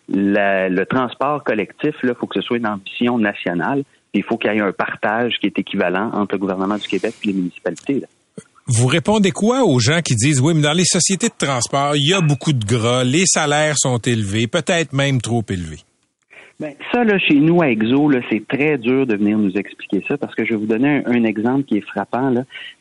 le 0.10 0.84
transport 0.86 1.44
collectif, 1.44 1.96
il 2.04 2.14
faut 2.20 2.28
que 2.28 2.40
ce 2.40 2.46
soit 2.46 2.58
une 2.58 2.68
ambition 2.68 3.18
nationale. 3.18 3.84
Il 4.14 4.24
faut 4.24 4.38
qu'il 4.38 4.52
y 4.52 4.58
ait 4.58 4.62
un 4.62 4.72
partage 4.72 5.34
qui 5.40 5.48
est 5.48 5.58
équivalent 5.58 6.12
entre 6.14 6.36
le 6.36 6.40
gouvernement 6.40 6.78
du 6.78 6.88
Québec 6.88 7.16
et 7.24 7.28
les 7.28 7.34
municipalités. 7.34 8.04
Vous 8.68 8.88
répondez 8.88 9.32
quoi 9.32 9.66
aux 9.66 9.80
gens 9.80 10.02
qui 10.02 10.16
disent 10.16 10.40
oui, 10.40 10.54
mais 10.54 10.62
dans 10.62 10.74
les 10.74 10.86
sociétés 10.86 11.28
de 11.28 11.46
transport, 11.46 11.96
il 11.96 12.08
y 12.08 12.14
a 12.14 12.22
beaucoup 12.22 12.54
de 12.54 12.64
gras, 12.64 13.04
les 13.04 13.26
salaires 13.26 13.76
sont 13.78 13.98
élevés, 13.98 14.48
peut-être 14.48 14.94
même 14.94 15.20
trop 15.20 15.44
élevés? 15.50 15.84
Ben, 16.64 16.76
ça, 16.94 17.04
là, 17.04 17.20
chez 17.20 17.36
nous, 17.36 17.62
à 17.62 17.68
Exo, 17.68 18.10
c'est 18.30 18.48
très 18.48 18.78
dur 18.78 19.06
de 19.06 19.18
venir 19.18 19.38
nous 19.38 19.52
expliquer 19.58 20.02
ça 20.08 20.18
parce 20.18 20.34
que 20.34 20.46
je 20.46 20.52
vais 20.52 20.56
vous 20.56 20.66
donner 20.66 21.02
un, 21.06 21.26
exemple 21.26 21.64
qui 21.64 21.76
est 21.76 21.82
frappant. 21.82 22.34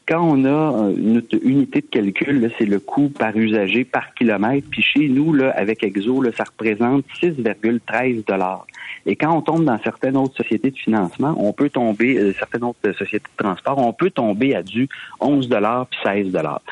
Quand 0.07 0.21
on 0.23 0.45
a 0.45 0.85
euh, 0.85 0.95
une 0.97 1.23
unité 1.43 1.81
de 1.81 1.87
calcul, 1.87 2.49
c'est 2.59 2.65
le 2.65 2.79
coût 2.79 3.09
par 3.09 3.37
usager 3.37 3.83
par 3.85 4.15
kilomètre. 4.15 4.69
Puis 4.71 4.83
chez 4.83 5.09
nous, 5.09 5.37
avec 5.57 5.83
Exo, 5.83 6.23
ça 6.31 6.45
représente 6.45 7.05
6,13 7.21 8.25
dollars. 8.25 8.69
Et 9.05 9.17
quand 9.17 9.37
on 9.37 9.41
tombe 9.41 9.65
dans 9.65 9.81
certaines 9.83 10.17
autres 10.17 10.37
sociétés 10.37 10.71
de 10.71 10.79
financement, 10.79 11.35
on 11.37 11.53
peut 11.53 11.69
tomber, 11.69 12.19
euh, 12.19 12.33
certaines 12.39 12.63
autres 12.63 12.93
sociétés 12.93 13.27
de 13.37 13.45
transport, 13.45 13.79
on 13.79 13.93
peut 13.93 14.11
tomber 14.11 14.55
à 14.55 14.63
du 14.63 14.89
11 15.19 15.49
dollars 15.49 15.89
puis 15.89 15.99
16 16.05 16.31
dollars. 16.31 16.63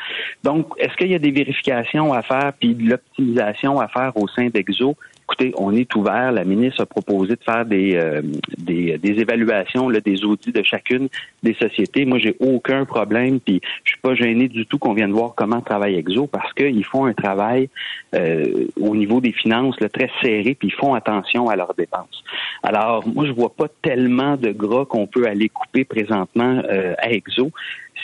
Donc, 0.45 0.67
est-ce 0.77 0.95
qu'il 0.95 1.11
y 1.11 1.15
a 1.15 1.19
des 1.19 1.31
vérifications 1.31 2.13
à 2.13 2.21
faire 2.21 2.53
puis 2.57 2.73
de 2.73 2.89
l'optimisation 2.89 3.81
à 3.81 3.89
faire 3.89 4.15
au 4.15 4.29
sein 4.29 4.47
d'Exo? 4.47 4.95
Écoutez, 5.23 5.53
on 5.57 5.73
est 5.73 5.93
ouvert. 5.95 6.31
La 6.31 6.43
ministre 6.43 6.81
a 6.81 6.85
proposé 6.85 7.35
de 7.35 7.43
faire 7.43 7.65
des, 7.65 7.95
euh, 7.95 8.21
des, 8.57 8.99
évaluations, 9.03 9.89
là, 9.89 9.99
des 9.99 10.23
audits 10.23 10.51
de 10.51 10.63
chacune 10.63 11.07
des 11.43 11.53
sociétés. 11.53 12.05
Moi, 12.05 12.19
j'ai 12.19 12.35
aucun 12.39 12.85
problème, 12.85 13.39
puis 13.39 13.61
je 13.83 13.91
suis 13.91 13.99
pas 14.01 14.15
gêné 14.15 14.47
du 14.47 14.65
tout 14.65 14.77
qu'on 14.77 14.93
vienne 14.93 15.11
voir 15.11 15.33
comment 15.35 15.61
travaille 15.61 15.95
Exo 15.95 16.27
parce 16.27 16.51
qu'ils 16.53 16.85
font 16.85 17.05
un 17.05 17.13
travail 17.13 17.69
euh, 18.15 18.67
au 18.79 18.95
niveau 18.95 19.21
des 19.21 19.31
finances 19.31 19.77
très 19.93 20.09
serré, 20.21 20.55
puis 20.55 20.69
ils 20.69 20.73
font 20.73 20.93
attention 20.93 21.49
à 21.49 21.55
leurs 21.55 21.73
dépenses. 21.75 22.23
Alors, 22.63 23.07
moi, 23.07 23.25
je 23.25 23.31
vois 23.31 23.53
pas 23.53 23.67
tellement 23.81 24.37
de 24.37 24.51
gras 24.51 24.85
qu'on 24.85 25.07
peut 25.07 25.27
aller 25.27 25.49
couper 25.49 25.85
présentement 25.85 26.61
euh, 26.69 26.93
à 26.97 27.11
Exo. 27.11 27.51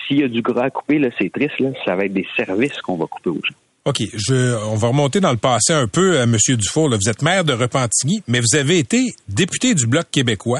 S'il 0.07 0.19
y 0.19 0.23
a 0.23 0.27
du 0.27 0.41
gras 0.41 0.65
à 0.65 0.69
couper, 0.69 0.99
là, 0.99 1.09
c'est 1.19 1.31
triste, 1.31 1.59
là, 1.59 1.69
ça 1.85 1.95
va 1.95 2.05
être 2.05 2.13
des 2.13 2.27
services 2.35 2.81
qu'on 2.81 2.95
va 2.95 3.05
couper 3.05 3.29
aux 3.29 3.41
gens. 3.43 3.55
OK, 3.87 4.03
je, 4.13 4.53
on 4.65 4.75
va 4.75 4.89
remonter 4.89 5.21
dans 5.21 5.31
le 5.31 5.37
passé 5.37 5.71
un 5.71 5.87
peu, 5.87 6.17
euh, 6.19 6.25
Monsieur 6.27 6.57
Dufour. 6.57 6.89
Là. 6.89 6.97
Vous 6.97 7.09
êtes 7.09 7.21
maire 7.21 7.45
de 7.45 7.53
Repentigny, 7.53 8.21
mais 8.27 8.41
vous 8.41 8.57
avez 8.57 8.79
été 8.79 9.15
député 9.29 9.75
du 9.75 9.87
Bloc 9.87 10.07
québécois 10.11 10.59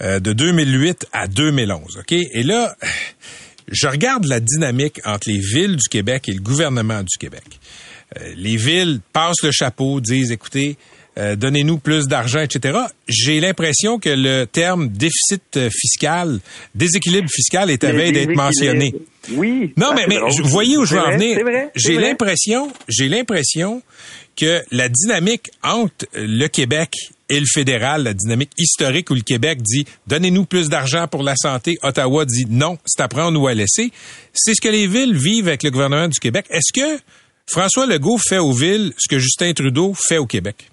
euh, 0.00 0.18
de 0.18 0.32
2008 0.32 1.06
à 1.12 1.28
2011. 1.28 1.98
OK, 2.00 2.10
et 2.10 2.42
là, 2.42 2.74
je 3.70 3.86
regarde 3.86 4.24
la 4.26 4.40
dynamique 4.40 5.00
entre 5.04 5.30
les 5.30 5.38
villes 5.38 5.76
du 5.76 5.88
Québec 5.88 6.28
et 6.28 6.32
le 6.32 6.40
gouvernement 6.40 7.04
du 7.04 7.16
Québec. 7.16 7.44
Euh, 8.18 8.34
les 8.36 8.56
villes 8.56 8.98
passent 9.12 9.44
le 9.44 9.52
chapeau, 9.52 10.00
disent, 10.00 10.32
écoutez, 10.32 10.76
euh, 11.16 11.36
donnez-nous 11.36 11.78
plus 11.78 12.08
d'argent, 12.08 12.40
etc. 12.40 12.76
J'ai 13.06 13.38
l'impression 13.38 14.00
que 14.00 14.08
le 14.08 14.46
terme 14.46 14.88
déficit 14.88 15.42
euh, 15.56 15.70
fiscal, 15.70 16.40
déséquilibre 16.74 17.28
fiscal 17.30 17.70
est 17.70 17.84
à 17.84 17.92
veille 17.92 18.12
d'être 18.12 18.34
mentionné. 18.34 18.92
Oui. 19.32 19.72
Non, 19.76 19.92
mais, 19.94 20.06
mais 20.08 20.18
vous 20.18 20.48
voyez 20.48 20.76
où 20.76 20.84
je 20.84 20.94
veux 20.94 21.00
en 21.00 21.12
venir. 21.12 21.38
J'ai 21.74 21.96
l'impression, 21.96 22.70
j'ai 22.88 23.08
l'impression 23.08 23.82
que 24.36 24.62
la 24.70 24.88
dynamique 24.88 25.50
entre 25.62 26.06
le 26.14 26.46
Québec 26.48 26.90
et 27.28 27.40
le 27.40 27.46
fédéral, 27.46 28.02
la 28.02 28.14
dynamique 28.14 28.50
historique 28.58 29.10
où 29.10 29.14
le 29.14 29.22
Québec 29.22 29.62
dit 29.62 29.86
donnez-nous 30.06 30.44
plus 30.44 30.68
d'argent 30.68 31.06
pour 31.08 31.22
la 31.22 31.34
santé, 31.36 31.78
Ottawa 31.82 32.24
dit 32.24 32.46
non, 32.48 32.78
c'est 32.84 33.02
à 33.02 33.08
prendre 33.08 33.40
ou 33.40 33.46
à 33.46 33.54
laisser. 33.54 33.92
C'est 34.32 34.54
ce 34.54 34.60
que 34.60 34.68
les 34.68 34.86
villes 34.86 35.16
vivent 35.16 35.48
avec 35.48 35.62
le 35.62 35.70
gouvernement 35.70 36.08
du 36.08 36.18
Québec. 36.18 36.46
Est-ce 36.50 36.72
que 36.72 37.00
François 37.46 37.86
Legault 37.86 38.18
fait 38.18 38.38
aux 38.38 38.52
villes 38.52 38.92
ce 38.98 39.08
que 39.08 39.18
Justin 39.18 39.52
Trudeau 39.52 39.94
fait 39.94 40.18
au 40.18 40.26
Québec? 40.26 40.70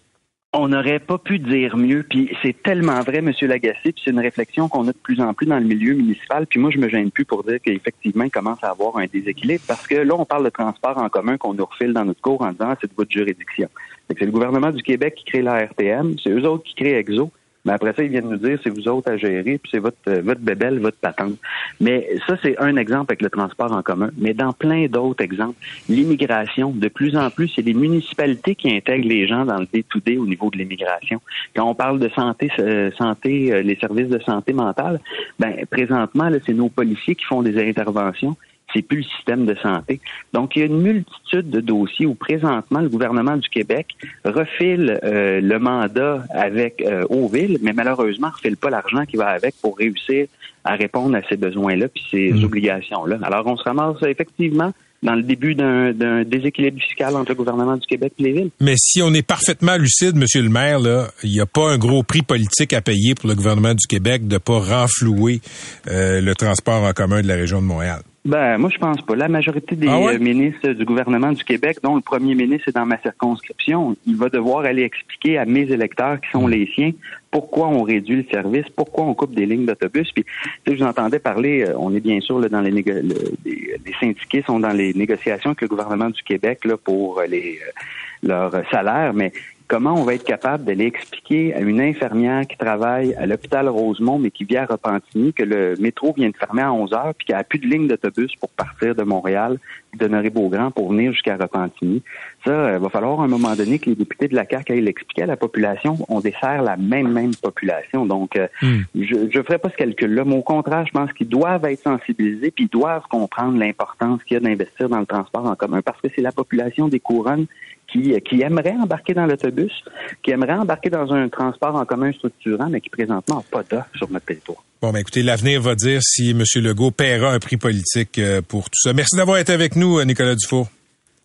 On 0.54 0.68
n'aurait 0.68 1.00
pas 1.00 1.18
pu 1.18 1.40
dire 1.40 1.78
mieux, 1.78 2.04
puis 2.04 2.30
c'est 2.42 2.62
tellement 2.62 3.00
vrai, 3.00 3.22
Monsieur 3.22 3.48
Lagacé, 3.48 3.94
puis 3.94 4.02
c'est 4.04 4.12
une 4.12 4.20
réflexion 4.20 4.68
qu'on 4.68 4.86
a 4.90 4.92
de 4.92 4.98
plus 4.98 5.22
en 5.22 5.34
plus 5.34 5.46
dans 5.46 5.58
le 5.58 5.64
milieu 5.64 5.94
municipal. 5.94 6.46
Puis 6.46 6.60
moi, 6.60 6.72
je 6.72 6.78
me 6.78 6.90
gêne 6.90 7.10
plus 7.10 7.24
pour 7.24 7.46
dire 7.46 7.60
qu'effectivement, 7.64 8.26
il 8.26 8.32
commence 8.32 8.62
à 8.62 8.72
avoir 8.72 8.98
un 8.98 9.06
déséquilibre, 9.06 9.64
parce 9.66 9.88
que 9.88 9.96
là, 9.96 10.14
on 10.14 10.26
parle 10.26 10.44
de 10.44 10.50
transport 10.50 10.98
en 10.98 11.08
commun 11.08 11.38
qu'on 11.38 11.54
nous 11.54 11.64
refile 11.64 11.94
dans 11.94 12.04
notre 12.04 12.20
cours 12.20 12.42
en 12.42 12.52
disant 12.52 12.68
ah, 12.72 12.78
c'est 12.82 12.88
de 12.88 12.96
votre 12.98 13.12
juridiction. 13.12 13.70
C'est 14.10 14.26
le 14.26 14.32
gouvernement 14.32 14.72
du 14.72 14.84
Québec 14.84 15.16
qui 15.16 15.24
crée 15.24 15.42
la 15.42 15.64
RTM, 15.68 16.16
c'est 16.22 16.32
eux 16.32 16.46
autres 16.46 16.66
qui 16.66 16.76
créent 16.76 17.00
EXO. 17.00 17.32
Mais 17.66 17.74
après 17.74 17.94
ça, 17.94 18.04
ils 18.04 18.10
viennent 18.10 18.30
nous 18.30 18.38
dire 18.38 18.60
c'est 18.64 18.70
vous 18.70 18.88
autres 18.88 19.12
à 19.12 19.18
gérer, 19.18 19.58
puis 19.58 19.70
c'est 19.72 19.80
votre 19.80 19.98
euh, 20.08 20.22
votre 20.24 20.42
bébelle, 20.42 20.80
votre 20.80 20.98
patente. 20.98 21.38
Mais 21.80 22.10
ça, 22.28 22.36
c'est 22.42 22.58
un 22.60 22.76
exemple 22.76 23.12
avec 23.12 23.22
le 23.22 23.30
transport 23.30 23.72
en 23.72 23.82
commun. 23.82 24.10
Mais 24.18 24.34
dans 24.34 24.54
plein 24.54 24.88
d'autres 24.88 25.24
exemples, 25.24 25.58
l'immigration, 25.88 26.72
de 26.72 26.88
plus 26.88 27.16
en 27.16 27.30
plus, 27.30 27.50
c'est 27.56 27.62
les 27.62 27.74
municipalités 27.74 28.56
qui 28.56 28.76
intègrent 28.76 29.08
les 29.08 29.28
gens 29.28 29.46
dans 29.46 29.58
le 29.58 29.68
day-to-day 29.72 30.18
au 30.18 30.26
niveau 30.26 30.50
de 30.50 30.58
l'immigration. 30.58 31.22
Quand 31.56 31.70
on 31.70 31.76
parle 31.76 32.00
de 32.00 32.10
santé, 32.10 32.50
euh, 32.60 32.92
santé, 32.98 33.54
euh, 33.54 33.62
les 33.62 33.76
services 33.76 34.10
de 34.10 34.20
santé 34.20 34.54
mentale, 34.54 35.00
ben 35.40 35.66
présentement, 35.70 36.30
c'est 36.46 36.54
nos 36.54 36.70
policiers 36.70 37.16
qui 37.16 37.26
font 37.26 37.42
des 37.42 37.70
interventions 37.70 38.36
c'est 38.74 38.82
plus 38.82 38.98
le 38.98 39.04
système 39.04 39.46
de 39.46 39.56
santé. 39.56 40.00
Donc, 40.34 40.56
il 40.56 40.60
y 40.60 40.62
a 40.64 40.66
une 40.66 40.82
multitude 40.82 41.50
de 41.50 41.60
dossiers 41.60 42.06
où 42.06 42.16
présentement 42.16 42.80
le 42.80 42.90
gouvernement 42.90 43.38
du 43.38 43.50
Québec 43.50 43.88
refile 44.26 45.00
euh, 45.04 45.42
le 45.42 45.60
mandat 45.60 46.24
avec 46.34 46.82
euh, 46.82 47.06
aux 47.10 47.28
villes, 47.28 47.58
mais 47.62 47.74
malheureusement 47.74 48.30
refile 48.30 48.58
pas 48.58 48.70
l'argent 48.70 49.06
qui 49.06 49.18
va 49.18 49.28
avec 49.28 49.56
pour 49.62 49.78
réussir 49.78 50.28
à 50.64 50.76
répondre 50.76 51.16
à 51.16 51.22
ces 51.28 51.38
besoins-là 51.38 51.88
puis 51.88 52.04
ces 52.12 52.32
mmh. 52.32 52.44
obligations-là. 52.44 53.20
Alors, 53.24 53.48
on 53.48 53.58
se 53.58 53.64
ramasse 53.64 54.02
effectivement 54.04 54.72
dans 55.04 55.16
le 55.16 55.24
début 55.24 55.56
d'un 55.56 56.24
déséquilibre 56.24 56.80
fiscal 56.80 57.16
entre 57.16 57.32
le 57.32 57.36
gouvernement 57.36 57.76
du 57.76 57.88
Québec 57.88 58.14
et 58.20 58.24
les 58.24 58.32
villes. 58.34 58.52
Mais 58.60 58.76
si 58.78 59.02
on 59.02 59.14
est 59.14 59.26
parfaitement 59.26 59.76
lucide, 59.78 60.16
Monsieur 60.16 60.44
le 60.44 60.50
maire, 60.50 60.80
là, 60.80 61.08
il 61.24 61.32
n'y 61.32 61.40
a 61.40 61.46
pas 61.46 61.72
un 61.72 61.78
gros 61.78 62.04
prix 62.04 62.22
politique 62.22 62.74
à 62.74 62.82
payer 62.82 63.16
pour 63.16 63.28
le 63.28 63.36
gouvernement 63.36 63.74
du 63.74 63.88
Québec 63.88 64.28
de 64.28 64.38
pas 64.38 64.60
renflouer 64.60 65.42
euh, 65.88 66.22
le 66.22 66.36
transport 66.36 66.84
en 66.84 66.94
commun 66.94 67.22
de 67.22 67.28
la 67.28 67.36
région 67.36 67.62
de 67.62 67.66
Montréal. 67.66 68.02
Ben, 68.24 68.60
moi, 68.60 68.70
je 68.72 68.78
pense 68.78 69.02
pas. 69.02 69.16
La 69.16 69.28
majorité 69.28 69.76
des 69.76 69.88
ah 69.88 69.98
euh, 69.98 70.20
ministres 70.20 70.70
du 70.70 70.86
gouvernement 70.86 71.32
du 71.32 71.44
Québec, 71.44 71.80
dont 71.82 71.96
le 71.96 72.02
premier 72.02 72.36
ministre 72.36 72.70
est 72.70 72.76
dans 72.76 72.86
ma 72.86 73.00
circonscription, 73.02 73.96
il 74.06 74.16
va 74.16 74.30
devoir 74.30 74.64
aller 74.64 74.84
expliquer 74.84 75.40
à 75.40 75.46
mes 75.46 75.62
électeurs 75.62 76.22
qui 76.22 76.30
sont 76.30 76.46
les 76.46 76.70
siens 76.76 76.92
pourquoi 77.32 77.70
on 77.70 77.82
réduit 77.82 78.18
le 78.18 78.26
service, 78.30 78.66
pourquoi 78.76 79.06
on 79.06 79.16
coupe 79.16 79.34
des 79.34 79.48
lignes 79.48 79.66
d'autobus. 79.66 80.12
Puis, 80.12 80.24
tu 80.24 80.32
sais, 80.68 80.78
je 80.78 80.84
vous 80.84 80.90
entendais 80.90 81.18
parler, 81.18 81.64
euh, 81.64 81.74
on 81.78 81.96
est 81.96 82.00
bien 82.00 82.20
sûr 82.20 82.40
là, 82.40 82.48
dans 82.48 82.62
les, 82.62 82.70
les, 82.72 83.94
syndiqués 84.00 84.44
sont 84.46 84.60
dans 84.60 84.74
les 84.74 84.94
négociations 84.94 85.52
avec 85.52 85.62
le 85.62 85.68
gouvernement 85.68 86.10
du 86.10 86.22
Québec 86.22 86.66
là, 86.66 86.78
pour 86.78 87.22
les 87.28 87.58
euh, 87.66 88.28
leurs 88.28 88.70
salaires, 88.70 89.14
mais 89.14 89.32
comment 89.72 89.94
on 89.94 90.04
va 90.04 90.16
être 90.16 90.26
capable 90.26 90.66
d'aller 90.66 90.84
expliquer 90.84 91.56
à 91.56 91.62
une 91.62 91.80
infirmière 91.80 92.46
qui 92.46 92.58
travaille 92.58 93.14
à 93.14 93.26
l'hôpital 93.26 93.70
Rosemont, 93.70 94.20
mais 94.20 94.30
qui 94.30 94.44
vient 94.44 94.64
à 94.64 94.66
Repentigny, 94.66 95.32
que 95.32 95.44
le 95.44 95.76
métro 95.80 96.12
vient 96.12 96.30
de 96.30 96.36
fermer 96.36 96.62
à 96.62 96.74
11 96.74 96.92
heures, 96.92 97.14
puis 97.18 97.26
qu'il 97.26 97.36
n'y 97.36 97.40
a 97.40 97.46
plus 97.46 97.60
de 97.60 97.68
ligne 97.68 97.88
d'autobus 97.88 98.36
pour 98.36 98.50
partir 98.50 98.96
de 98.96 99.04
Montréal, 99.04 99.60
de 99.98 100.30
beaugrand 100.30 100.72
pour 100.72 100.92
venir 100.92 101.14
jusqu'à 101.14 101.38
Repentigny. 101.38 102.04
Ça, 102.44 102.52
il 102.52 102.76
euh, 102.76 102.80
va 102.80 102.90
falloir 102.90 103.22
à 103.22 103.24
un 103.24 103.30
moment 103.30 103.56
donné 103.56 103.80
que 103.80 103.90
les 103.90 103.96
députés 103.96 104.28
de 104.28 104.36
la 104.36 104.46
CAQ 104.46 104.74
aillent 104.74 104.82
l'expliquer 104.82 105.24
à 105.24 105.28
la 105.28 105.38
population. 105.38 105.98
On 106.10 106.20
dessert 106.20 106.62
la 106.62 106.76
même, 106.76 107.10
même 107.10 107.34
population. 107.34 108.06
Donc, 108.06 108.36
euh, 108.36 108.48
hmm. 108.62 108.82
je 108.94 109.38
ne 109.38 109.44
ferai 109.44 109.58
pas 109.58 109.70
ce 109.70 109.78
calcul-là, 109.78 110.26
mais 110.26 110.36
au 110.36 110.42
contraire, 110.42 110.86
je 110.86 110.92
pense 110.92 111.14
qu'ils 111.14 111.30
doivent 111.30 111.64
être 111.64 111.84
sensibilisés, 111.84 112.52
puis 112.52 112.66
ils 112.66 112.70
doivent 112.70 113.08
comprendre 113.10 113.58
l'importance 113.58 114.22
qu'il 114.26 114.36
y 114.36 114.38
a 114.38 114.42
d'investir 114.42 114.90
dans 114.90 115.00
le 115.00 115.06
transport 115.06 115.46
en 115.46 115.56
commun, 115.56 115.82
parce 115.82 116.02
que 116.02 116.10
c'est 116.14 116.22
la 116.22 116.34
population 116.34 116.90
des 116.90 117.00
couronnes 117.00 117.48
qui, 117.92 118.20
qui 118.22 118.42
aimerait 118.42 118.76
embarquer 118.82 119.14
dans 119.14 119.26
l'autobus 119.26 119.66
bus, 119.66 119.84
qui 120.24 120.32
aimeraient 120.32 120.54
embarquer 120.54 120.90
dans 120.90 121.12
un 121.12 121.28
transport 121.30 121.76
en 121.76 121.86
commun 121.86 122.12
structurant, 122.12 122.70
mais 122.70 122.82
qui 122.82 122.90
présentement 122.90 123.36
n'ont 123.36 123.46
pas 123.52 123.64
d'offre 123.64 123.90
sur 123.96 124.10
notre 124.10 124.26
territoire. 124.26 124.64
Bon, 124.82 124.92
ben 124.92 125.00
écoutez, 125.00 125.22
l'avenir 125.22 125.62
va 125.62 125.76
dire 125.76 126.02
si 126.02 126.32
M. 126.32 126.44
Legault 126.56 126.92
paiera 126.92 127.34
un 127.34 127.40
prix 127.40 127.58
politique 127.58 128.18
euh, 128.18 128.42
pour 128.42 128.66
tout 128.66 128.80
ça. 128.82 128.94
Merci 128.94 129.16
d'avoir 129.16 129.38
été 129.38 129.54
avec 129.54 129.76
nous, 129.76 130.04
Nicolas 130.04 130.36
Dufour. 130.36 130.70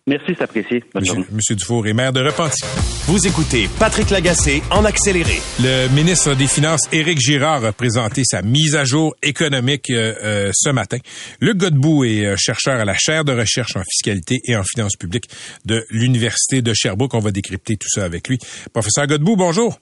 Merci, 0.07 0.27
c'est 0.37 0.41
apprécié. 0.41 0.79
Bonne 0.93 1.01
Monsieur, 1.01 1.13
journée. 1.15 1.27
Monsieur 1.33 1.55
Dufour 1.55 1.85
est 1.85 1.93
maire 1.93 2.13
de 2.13 2.21
Repentis. 2.21 2.63
Vous 3.07 3.27
écoutez 3.27 3.67
Patrick 3.77 4.09
Lagacé 4.09 4.63
en 4.71 4.85
accéléré. 4.85 5.35
Le 5.59 5.93
ministre 5.93 6.33
des 6.33 6.47
Finances, 6.47 6.87
Éric 6.93 7.19
Girard, 7.19 7.65
a 7.65 7.73
présenté 7.73 8.23
sa 8.23 8.41
mise 8.41 8.77
à 8.77 8.85
jour 8.85 9.15
économique 9.21 9.89
euh, 9.89 10.15
euh, 10.23 10.51
ce 10.53 10.69
matin. 10.69 10.97
Luc 11.41 11.57
Godbout 11.57 12.05
est 12.05 12.25
euh, 12.25 12.35
chercheur 12.37 12.79
à 12.79 12.85
la 12.85 12.95
chaire 12.97 13.25
de 13.25 13.33
recherche 13.33 13.75
en 13.75 13.83
fiscalité 13.83 14.39
et 14.45 14.55
en 14.55 14.63
finances 14.63 14.95
publiques 14.95 15.29
de 15.65 15.85
l'Université 15.89 16.61
de 16.61 16.73
Sherbrooke. 16.73 17.13
On 17.13 17.19
va 17.19 17.31
décrypter 17.31 17.75
tout 17.75 17.89
ça 17.89 18.05
avec 18.05 18.29
lui. 18.29 18.39
Professeur 18.71 19.07
Godbout, 19.07 19.35
bonjour. 19.35 19.77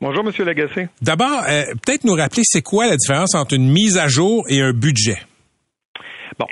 Bonjour, 0.00 0.24
Monsieur 0.24 0.46
Lagacé. 0.46 0.88
D'abord, 1.02 1.42
euh, 1.46 1.64
peut-être 1.84 2.04
nous 2.04 2.14
rappeler 2.14 2.40
c'est 2.46 2.62
quoi 2.62 2.86
la 2.86 2.96
différence 2.96 3.34
entre 3.34 3.52
une 3.54 3.70
mise 3.70 3.98
à 3.98 4.08
jour 4.08 4.46
et 4.48 4.62
un 4.62 4.72
budget? 4.72 5.18
Bon. 6.38 6.46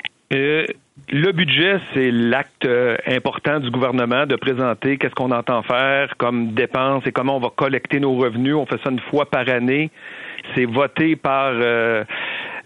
Le 1.11 1.31
budget, 1.31 1.79
c'est 1.91 2.11
l'acte 2.11 2.67
euh, 2.67 2.95
important 3.07 3.59
du 3.59 3.71
gouvernement 3.71 4.27
de 4.27 4.35
présenter 4.35 4.97
qu'est-ce 4.97 5.15
qu'on 5.15 5.31
entend 5.31 5.63
faire 5.63 6.15
comme 6.17 6.51
dépenses 6.53 7.01
et 7.07 7.11
comment 7.11 7.37
on 7.37 7.39
va 7.39 7.49
collecter 7.49 7.99
nos 7.99 8.13
revenus. 8.13 8.53
On 8.53 8.67
fait 8.67 8.79
ça 8.83 8.91
une 8.91 8.99
fois 8.99 9.25
par 9.25 9.49
année. 9.49 9.89
C'est 10.53 10.65
voté 10.65 11.15
par 11.15 11.53
euh, 11.53 12.03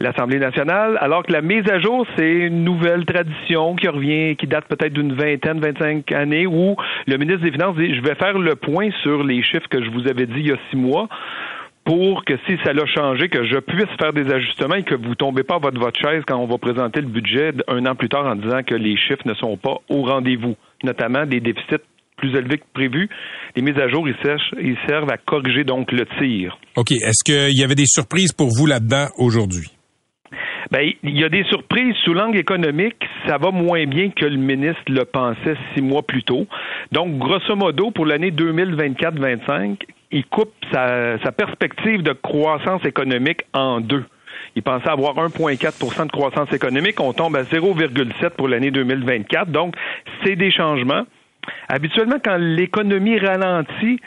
l'Assemblée 0.01 0.39
nationale, 0.39 0.97
alors 0.99 1.23
que 1.23 1.32
la 1.32 1.41
mise 1.41 1.69
à 1.69 1.79
jour, 1.79 2.06
c'est 2.17 2.34
une 2.34 2.65
nouvelle 2.65 3.06
tradition 3.06 3.77
qui 3.77 3.88
revient, 3.88 4.36
qui 4.36 4.45
date 4.45 4.65
peut-être 4.65 4.91
d'une 4.91 5.13
vingtaine, 5.13 5.62
25 5.62 6.12
années, 6.12 6.45
où 6.45 6.75
le 7.08 7.17
ministre 7.17 7.43
des 7.43 7.51
Finances 7.51 7.77
dit, 7.77 7.95
je 7.95 8.01
vais 8.01 8.15
faire 8.15 8.38
le 8.38 8.56
point 8.58 8.89
sur 9.03 9.23
les 9.23 9.41
chiffres 9.41 9.69
que 9.69 9.82
je 9.82 9.89
vous 9.89 10.06
avais 10.10 10.25
dit 10.25 10.39
il 10.39 10.47
y 10.47 10.51
a 10.51 10.58
six 10.69 10.75
mois 10.75 11.08
pour 11.86 12.24
que 12.26 12.34
si 12.48 12.58
ça 12.63 12.74
l'a 12.74 12.86
changé, 12.86 13.30
que 13.30 13.46
je 13.46 13.60
puisse 13.60 13.89
faire 14.00 14.13
des 14.13 14.32
ajustements 14.32 14.76
et 14.76 14.84
que 14.84 14.96
vous 14.96 15.15
tombez 15.15 15.43
pas 15.43 15.56
à 15.56 15.60
votre, 15.60 16.00
chaise 16.00 16.24
quand 16.26 16.38
on 16.38 16.48
va 16.48 16.58
présenter 16.58 17.02
le 17.02 17.08
budget 17.08 17.52
un 17.67 17.86
an 17.86 17.96
plus 17.96 18.10
tard 18.10 18.26
en 18.26 18.36
disant 18.36 18.63
que 18.63 18.76
les 18.76 18.96
chiffres 18.98 19.26
ne 19.26 19.34
sont 19.34 19.58
pas 19.58 19.76
au 19.89 20.04
rendez-vous, 20.04 20.56
notamment 20.84 21.26
des 21.26 21.39
déficits 21.39 21.84
plus 22.17 22.36
élevés 22.38 22.58
que 22.58 22.65
prévu. 22.74 23.10
Les 23.56 23.62
mises 23.62 23.78
à 23.78 23.89
jour, 23.89 24.08
ils 24.08 24.15
servent, 24.24 24.39
ils 24.62 24.78
servent 24.88 25.10
à 25.12 25.17
corriger 25.17 25.63
donc 25.63 25.91
le 25.91 26.06
tir. 26.19 26.58
OK. 26.78 26.91
Est-ce 26.91 27.24
qu'il 27.24 27.58
y 27.58 27.63
avait 27.63 27.76
des 27.76 27.86
surprises 27.86 28.32
pour 28.32 28.48
vous 28.48 28.65
là-dedans 28.65 29.08
aujourd'hui? 29.17 29.69
Ben, 30.71 30.91
il 31.04 31.17
y 31.17 31.23
a 31.23 31.30
des 31.30 31.43
surprises 31.45 31.95
sous 32.04 32.13
l'angle 32.13 32.38
économique. 32.38 32.97
Ça 33.28 33.38
va 33.38 33.52
moins 33.52 33.86
bien 33.86 34.10
que 34.10 34.26
le 34.26 34.38
ministre 34.38 34.84
le 34.88 35.06
pensait 35.06 35.56
six 35.73 35.82
mois 35.82 36.04
plus 36.04 36.23
tôt. 36.23 36.47
Donc, 36.91 37.17
grosso 37.17 37.56
modo, 37.56 37.91
pour 37.91 38.06
l'année 38.06 38.32
2024-25, 38.32 39.78
il 40.12 40.26
coupe 40.26 40.54
sa, 40.71 41.17
sa 41.23 41.32
perspective 41.32 42.04
de 42.04 42.13
croissance 42.13 42.86
économique 42.86 43.41
en 43.54 43.82
deux. 43.82 44.06
Il 44.56 44.62
pensait 44.62 44.89
avoir 44.89 45.15
1,4% 45.15 46.06
de 46.06 46.12
croissance 46.12 46.52
économique. 46.54 46.99
On 46.99 47.13
tombe 47.13 47.36
à 47.36 47.43
0,7 47.43 48.32
pour 48.32 48.47
l'année 48.47 48.71
2024. 48.71 49.49
Donc, 49.49 49.76
c'est 50.23 50.36
des 50.36 50.52
changements. 50.52 51.04
Habituellement, 51.67 52.17
quand 52.23 52.38
l'économie 52.38 53.17
ralentit, 53.17 53.99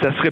ça 0.00 0.10
se, 0.10 0.28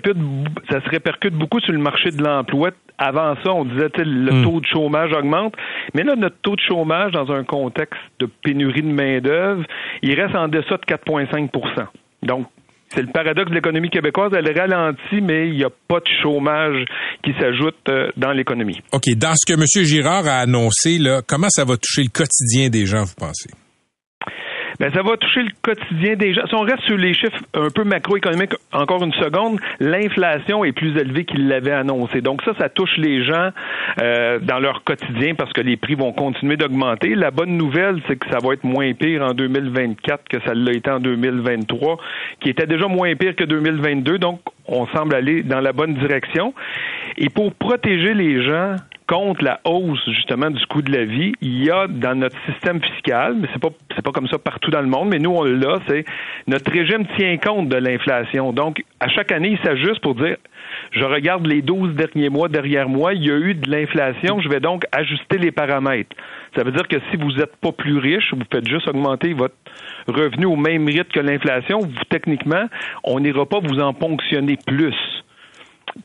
ça 0.70 0.80
se 0.84 0.88
répercute 0.88 1.34
beaucoup 1.34 1.60
sur 1.60 1.72
le 1.72 1.78
marché 1.78 2.10
de 2.10 2.22
l'emploi. 2.22 2.70
Avant 2.98 3.34
ça, 3.42 3.52
on 3.52 3.64
disait 3.64 3.90
que 3.90 4.02
le 4.02 4.32
Hmm. 4.32 4.42
taux 4.44 4.60
de 4.60 4.66
chômage 4.66 5.12
augmente. 5.12 5.54
Mais 5.94 6.02
là, 6.02 6.16
notre 6.16 6.36
taux 6.42 6.56
de 6.56 6.60
chômage, 6.60 7.12
dans 7.12 7.30
un 7.32 7.44
contexte 7.44 8.00
de 8.18 8.28
pénurie 8.42 8.82
de 8.82 8.92
main-d'œuvre, 8.92 9.64
il 10.02 10.20
reste 10.20 10.34
en 10.36 10.48
deçà 10.48 10.76
de 10.76 10.84
4,5% 10.84 11.86
Donc, 12.22 12.46
c'est 12.88 13.02
le 13.02 13.08
paradoxe 13.12 13.50
de 13.50 13.54
l'économie 13.54 13.88
québécoise. 13.88 14.32
Elle 14.36 14.52
ralentit, 14.58 15.20
mais 15.22 15.48
il 15.48 15.54
n'y 15.54 15.64
a 15.64 15.70
pas 15.88 16.00
de 16.00 16.08
chômage 16.22 16.84
qui 17.22 17.32
s'ajoute 17.40 17.76
euh, 17.88 18.10
dans 18.16 18.32
l'économie. 18.32 18.80
OK. 18.92 19.04
Dans 19.16 19.34
ce 19.36 19.46
que 19.46 19.58
M. 19.58 19.64
Girard 19.86 20.26
a 20.26 20.40
annoncé, 20.40 20.98
là, 20.98 21.20
comment 21.26 21.48
ça 21.48 21.64
va 21.64 21.76
toucher 21.76 22.02
le 22.02 22.10
quotidien 22.10 22.68
des 22.68 22.86
gens, 22.86 23.04
vous 23.04 23.14
pensez? 23.16 23.48
Ben, 24.80 24.90
ça 24.94 25.02
va 25.02 25.18
toucher 25.18 25.42
le 25.42 25.50
quotidien 25.60 26.16
des 26.16 26.32
gens. 26.32 26.46
Si 26.46 26.54
on 26.54 26.62
reste 26.62 26.80
sur 26.84 26.96
les 26.96 27.12
chiffres 27.12 27.36
un 27.52 27.68
peu 27.68 27.84
macroéconomiques, 27.84 28.54
encore 28.72 29.04
une 29.04 29.12
seconde, 29.12 29.60
l'inflation 29.78 30.64
est 30.64 30.72
plus 30.72 30.96
élevée 30.96 31.26
qu'il 31.26 31.48
l'avait 31.48 31.72
annoncé. 31.72 32.22
Donc 32.22 32.40
ça, 32.46 32.52
ça 32.58 32.70
touche 32.70 32.96
les 32.96 33.22
gens 33.22 33.50
euh, 34.00 34.38
dans 34.38 34.58
leur 34.58 34.82
quotidien 34.82 35.34
parce 35.34 35.52
que 35.52 35.60
les 35.60 35.76
prix 35.76 35.96
vont 35.96 36.12
continuer 36.12 36.56
d'augmenter. 36.56 37.14
La 37.14 37.30
bonne 37.30 37.58
nouvelle, 37.58 38.00
c'est 38.08 38.16
que 38.16 38.26
ça 38.30 38.38
va 38.42 38.54
être 38.54 38.64
moins 38.64 38.94
pire 38.94 39.22
en 39.22 39.34
2024 39.34 40.24
que 40.26 40.40
ça 40.46 40.54
l'a 40.54 40.72
été 40.72 40.90
en 40.90 40.98
2023, 40.98 41.98
qui 42.40 42.48
était 42.48 42.66
déjà 42.66 42.88
moins 42.88 43.14
pire 43.16 43.36
que 43.36 43.44
2022. 43.44 44.18
Donc, 44.18 44.40
on 44.66 44.86
semble 44.86 45.14
aller 45.14 45.42
dans 45.42 45.60
la 45.60 45.74
bonne 45.74 45.92
direction. 45.92 46.54
Et 47.18 47.28
pour 47.28 47.52
protéger 47.52 48.14
les 48.14 48.42
gens 48.42 48.76
contre 49.10 49.42
la 49.42 49.60
hausse 49.64 50.08
justement 50.08 50.50
du 50.50 50.64
coût 50.66 50.82
de 50.82 50.92
la 50.92 51.04
vie, 51.04 51.32
il 51.40 51.64
y 51.64 51.68
a 51.68 51.88
dans 51.88 52.14
notre 52.14 52.36
système 52.46 52.80
fiscal, 52.80 53.34
mais 53.40 53.48
c'est 53.52 53.60
pas 53.60 53.70
c'est 53.96 54.02
pas 54.02 54.12
comme 54.12 54.28
ça 54.28 54.38
partout 54.38 54.70
dans 54.70 54.80
le 54.80 54.86
monde, 54.86 55.08
mais 55.08 55.18
nous 55.18 55.32
on 55.32 55.42
l'a, 55.42 55.78
c'est 55.88 56.04
notre 56.46 56.70
régime 56.70 57.04
tient 57.18 57.36
compte 57.38 57.68
de 57.68 57.76
l'inflation. 57.76 58.52
Donc 58.52 58.84
à 59.00 59.08
chaque 59.08 59.32
année, 59.32 59.58
il 59.60 59.66
s'ajuste 59.66 60.00
pour 60.00 60.14
dire 60.14 60.36
je 60.92 61.02
regarde 61.04 61.44
les 61.44 61.60
12 61.60 61.96
derniers 61.96 62.28
mois 62.28 62.48
derrière 62.48 62.88
moi, 62.88 63.12
il 63.12 63.26
y 63.26 63.32
a 63.32 63.36
eu 63.36 63.54
de 63.54 63.68
l'inflation, 63.68 64.40
je 64.40 64.48
vais 64.48 64.60
donc 64.60 64.84
ajuster 64.92 65.38
les 65.38 65.50
paramètres. 65.50 66.14
Ça 66.56 66.62
veut 66.62 66.70
dire 66.70 66.86
que 66.86 66.96
si 67.10 67.16
vous 67.16 67.32
n'êtes 67.32 67.56
pas 67.56 67.72
plus 67.72 67.98
riche, 67.98 68.32
vous 68.32 68.44
faites 68.52 68.68
juste 68.68 68.86
augmenter 68.86 69.32
votre 69.32 69.56
revenu 70.06 70.46
au 70.46 70.56
même 70.56 70.86
rythme 70.86 71.10
que 71.12 71.20
l'inflation, 71.20 71.80
vous 71.80 72.04
techniquement, 72.10 72.66
on 73.02 73.18
n'ira 73.18 73.44
pas 73.44 73.58
vous 73.58 73.80
en 73.80 73.92
ponctionner 73.92 74.56
plus. 74.64 74.94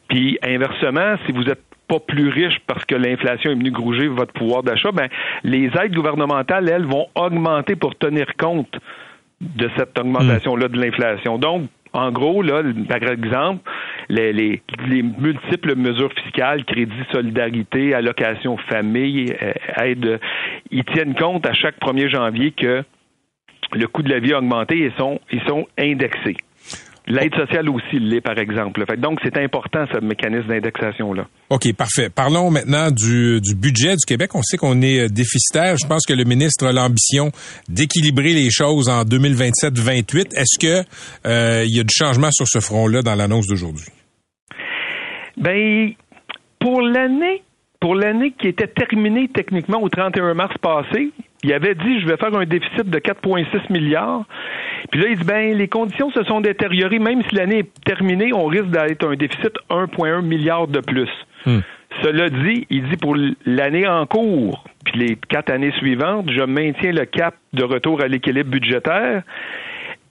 Puis 0.08 0.40
inversement, 0.42 1.18
si 1.28 1.32
vous 1.32 1.44
êtes 1.44 1.62
pas 1.88 2.00
plus 2.00 2.30
riche 2.30 2.60
parce 2.68 2.86
que 2.86 2.96
l'inflation 2.96 3.52
est 3.52 3.56
venue 3.56 3.72
grouger 3.72 4.08
votre 4.08 4.34
pouvoir 4.34 4.64
d'achat, 4.64 4.92
ben 4.92 5.08
les 5.44 5.70
aides 5.80 5.94
gouvernementales, 5.94 6.70
elles, 6.70 6.86
vont 6.86 7.08
augmenter 7.16 7.76
pour 7.76 7.96
tenir 7.96 8.26
compte 8.38 8.80
de 9.42 9.70
cette 9.78 9.98
augmentation-là 10.00 10.68
de 10.68 10.80
l'inflation. 10.80 11.38
Donc, 11.38 11.70
en 11.94 12.12
gros, 12.12 12.42
là, 12.42 12.62
par 12.90 13.10
exemple, 13.10 13.70
les 14.10 14.62
multiples 15.18 15.76
mesures 15.76 16.12
fiscales, 16.14 16.66
crédit, 16.66 16.94
solidarité, 17.12 17.94
allocation 17.94 18.58
famille, 18.70 19.34
euh, 19.42 19.54
aide, 19.82 20.20
ils 20.72 20.84
tiennent 20.84 21.16
compte 21.16 21.46
à 21.46 21.54
chaque 21.54 21.80
1er 21.80 22.10
janvier 22.10 22.52
que 22.52 22.84
le 23.74 23.88
coût 23.88 24.04
de 24.04 24.10
la 24.10 24.20
vie 24.20 24.34
a 24.34 24.40
augmenté 24.40 24.80
et 24.80 24.92
sont, 24.98 25.20
ils 25.32 25.42
sont 25.44 25.68
indexés. 25.78 26.38
L'aide 27.08 27.36
sociale 27.36 27.70
aussi 27.70 28.00
l'est, 28.00 28.22
par 28.22 28.38
exemple. 28.40 28.84
Fait 28.88 28.98
donc, 28.98 29.20
c'est 29.24 29.38
important, 29.38 29.86
ce 29.94 30.00
mécanisme 30.00 30.48
d'indexation-là. 30.48 31.28
OK, 31.52 31.72
parfait. 31.74 32.10
Parlons 32.10 32.50
maintenant 32.50 32.90
du, 32.90 33.40
du 33.42 33.54
budget 33.54 33.96
du 33.96 34.06
Québec. 34.08 34.32
On 34.34 34.42
sait 34.42 34.58
qu'on 34.58 34.82
est 34.82 35.02
euh, 35.02 35.08
déficitaire. 35.08 35.78
Je 35.78 35.86
pense 35.86 36.04
que 36.08 36.14
le 36.14 36.24
ministre 36.24 36.66
a 36.66 36.72
l'ambition 36.72 37.32
d'équilibrer 37.70 38.34
les 38.34 38.50
choses 38.50 38.90
en 38.90 39.04
2027-28. 39.04 40.36
Est-ce 40.36 40.60
que 40.60 40.84
euh, 41.28 41.64
il 41.66 41.76
y 41.76 41.80
a 41.80 41.84
du 41.84 41.94
changement 41.94 42.32
sur 42.32 42.48
ce 42.48 42.60
front-là 42.60 43.04
dans 43.04 43.14
l'annonce 43.14 43.48
d'aujourd'hui? 43.48 43.86
Ben, 45.38 45.92
pour 46.60 46.82
l'année, 46.82 47.44
pour 47.80 47.94
l'année 47.94 48.34
qui 48.40 48.48
était 48.48 48.68
terminée 48.68 49.30
techniquement 49.32 49.80
au 49.80 49.90
31 49.90 50.34
mars 50.34 50.56
passé, 50.60 51.12
il 51.46 51.54
avait 51.54 51.76
dit 51.76 52.00
je 52.00 52.08
vais 52.08 52.18
faire 52.18 52.36
un 52.36 52.46
déficit 52.46 52.90
de 52.90 52.98
4,6 52.98 53.72
milliards. 53.72 54.26
Puis 54.92 55.00
là, 55.00 55.08
il 55.10 55.18
dit 55.18 55.24
ben 55.24 55.56
les 55.56 55.68
conditions 55.68 56.10
se 56.12 56.24
sont 56.24 56.42
détériorées. 56.42 57.00
Même 57.00 57.22
si 57.30 57.36
l'année 57.36 57.60
est 57.60 57.84
terminée, 57.86 58.34
on 58.34 58.46
risque 58.46 58.70
d'être 58.72 59.08
un 59.08 59.16
déficit 59.16 59.54
1,1 59.70 60.22
milliard 60.22 60.68
de 60.68 60.80
plus. 60.80 61.10
Hmm. 61.46 61.60
Cela 62.02 62.30
dit, 62.30 62.66
il 62.70 62.90
dit 62.90 62.98
pour 62.98 63.16
l'année 63.46 63.88
en 63.88 64.06
cours, 64.06 64.66
puis 64.84 65.00
les 65.00 65.16
quatre 65.16 65.52
années 65.52 65.72
suivantes, 65.78 66.30
je 66.30 66.42
maintiens 66.42 66.92
le 66.92 67.06
cap 67.06 67.36
de 67.54 67.64
retour 67.64 68.02
à 68.02 68.08
l'équilibre 68.08 68.50
budgétaire. 68.50 69.22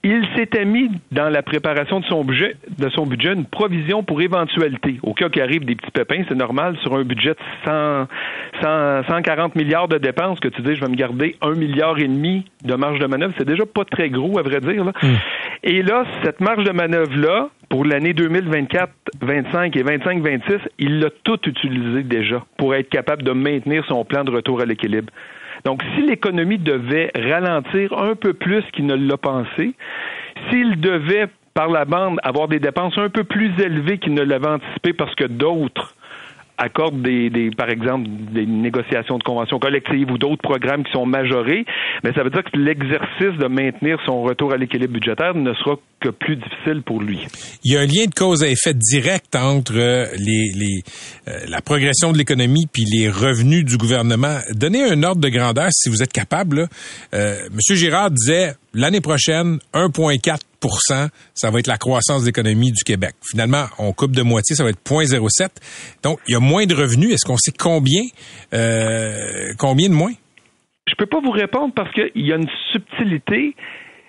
Il 0.07 0.23
s'était 0.35 0.65
mis 0.65 0.91
dans 1.11 1.29
la 1.29 1.41
préparation 1.41 1.99
de 1.99 2.05
son 2.05 2.23
budget, 2.23 2.57
de 2.77 2.89
son 2.89 3.07
budget 3.07 3.33
une 3.33 3.47
provision 3.47 4.03
pour 4.03 4.21
éventualité. 4.21 4.99
Au 5.01 5.15
cas 5.15 5.29
qu'il 5.29 5.41
arrive 5.41 5.65
des 5.65 5.73
petits 5.73 5.89
pépins, 5.89 6.21
c'est 6.29 6.35
normal 6.35 6.77
sur 6.83 6.93
un 6.93 7.03
budget 7.03 7.31
de 7.31 7.37
100, 7.65 8.07
100, 8.61 9.07
140 9.09 9.55
milliards 9.55 9.87
de 9.87 9.97
dépenses 9.97 10.39
que 10.39 10.47
tu 10.47 10.61
dis 10.61 10.75
je 10.75 10.81
vais 10.81 10.91
me 10.91 10.95
garder 10.95 11.37
un 11.41 11.53
milliard 11.53 11.97
et 11.97 12.07
demi 12.07 12.45
de 12.63 12.75
marge 12.75 12.99
de 12.99 13.07
manœuvre. 13.07 13.33
C'est 13.39 13.47
déjà 13.47 13.65
pas 13.65 13.83
très 13.83 14.11
gros 14.11 14.37
à 14.37 14.43
vrai 14.43 14.59
dire. 14.59 14.85
Là. 14.85 14.91
Et 15.63 15.81
là, 15.81 16.03
cette 16.23 16.39
marge 16.39 16.63
de 16.65 16.71
manœuvre 16.71 17.17
là, 17.17 17.49
pour 17.69 17.83
l'année 17.83 18.13
2024, 18.13 18.91
25 19.23 19.75
et 19.75 19.81
25, 19.81 20.21
26, 20.21 20.57
il 20.77 20.99
l'a 20.99 21.09
tout 21.23 21.39
utilisé 21.49 22.03
déjà 22.03 22.45
pour 22.57 22.75
être 22.75 22.89
capable 22.89 23.23
de 23.23 23.31
maintenir 23.31 23.83
son 23.87 24.05
plan 24.05 24.23
de 24.23 24.29
retour 24.29 24.61
à 24.61 24.65
l'équilibre. 24.65 25.11
Donc, 25.65 25.81
si 25.95 26.03
l'économie 26.03 26.59
devait 26.59 27.11
ralentir 27.15 27.91
un 27.97 28.15
peu 28.15 28.33
plus 28.33 28.63
qu'il 28.73 28.85
ne 28.85 28.95
l'a 28.95 29.17
pensé, 29.17 29.73
s'il 30.49 30.79
devait, 30.79 31.27
par 31.55 31.69
la 31.69 31.85
bande, 31.85 32.19
avoir 32.23 32.47
des 32.47 32.59
dépenses 32.59 32.97
un 32.97 33.09
peu 33.09 33.23
plus 33.23 33.51
élevées 33.59 33.97
qu'il 33.97 34.13
ne 34.13 34.21
l'avait 34.21 34.47
anticipé 34.47 34.93
parce 34.93 35.15
que 35.15 35.25
d'autres 35.25 35.94
accorde 36.57 37.01
des, 37.01 37.29
des, 37.29 37.49
par 37.51 37.69
exemple, 37.69 38.07
des 38.31 38.45
négociations 38.45 39.17
de 39.17 39.23
conventions 39.23 39.59
collectives 39.59 40.11
ou 40.11 40.17
d'autres 40.17 40.41
programmes 40.41 40.83
qui 40.83 40.91
sont 40.91 41.05
majorés, 41.05 41.65
mais 42.03 42.13
ça 42.13 42.23
veut 42.23 42.29
dire 42.29 42.43
que 42.43 42.57
l'exercice 42.57 43.37
de 43.39 43.47
maintenir 43.47 43.97
son 44.05 44.21
retour 44.23 44.53
à 44.53 44.57
l'équilibre 44.57 44.93
budgétaire 44.93 45.35
ne 45.35 45.53
sera 45.53 45.75
que 45.99 46.09
plus 46.09 46.35
difficile 46.35 46.81
pour 46.85 47.01
lui. 47.01 47.19
Il 47.63 47.73
y 47.73 47.77
a 47.77 47.81
un 47.81 47.85
lien 47.85 48.05
de 48.05 48.13
cause 48.13 48.43
à 48.43 48.49
effet 48.49 48.73
direct 48.73 49.35
entre 49.35 49.77
euh, 49.77 50.05
les, 50.17 50.51
les 50.55 50.81
euh, 51.27 51.39
la 51.47 51.61
progression 51.61 52.11
de 52.11 52.17
l'économie 52.17 52.67
puis 52.71 52.83
les 52.85 53.09
revenus 53.09 53.65
du 53.65 53.77
gouvernement. 53.77 54.39
Donnez 54.53 54.83
un 54.83 55.03
ordre 55.03 55.21
de 55.21 55.29
grandeur 55.29 55.69
si 55.71 55.89
vous 55.89 56.03
êtes 56.03 56.13
capable. 56.13 56.67
Euh, 57.13 57.35
Monsieur 57.51 57.75
Girard 57.75 58.11
disait 58.11 58.53
l'année 58.75 59.01
prochaine 59.01 59.59
1,4% 59.73 60.45
ça 61.33 61.51
va 61.51 61.59
être 61.59 61.67
la 61.67 61.77
croissance 61.77 62.23
d'économie 62.23 62.71
du 62.71 62.83
Québec. 62.83 63.15
Finalement, 63.29 63.65
on 63.77 63.93
coupe 63.93 64.11
de 64.11 64.21
moitié, 64.21 64.55
ça 64.55 64.63
va 64.63 64.69
être 64.69 64.83
0,07. 64.83 65.49
Donc, 66.03 66.19
il 66.27 66.33
y 66.33 66.35
a 66.35 66.39
moins 66.39 66.65
de 66.65 66.73
revenus. 66.73 67.13
Est-ce 67.13 67.25
qu'on 67.25 67.37
sait 67.37 67.51
combien, 67.57 68.01
euh, 68.53 69.53
combien 69.57 69.89
de 69.89 69.93
moins? 69.93 70.13
Je 70.87 70.95
peux 70.95 71.07
pas 71.07 71.19
vous 71.19 71.31
répondre 71.31 71.73
parce 71.75 71.91
qu'il 71.93 72.11
y 72.15 72.31
a 72.31 72.35
une 72.35 72.49
subtilité. 72.71 73.55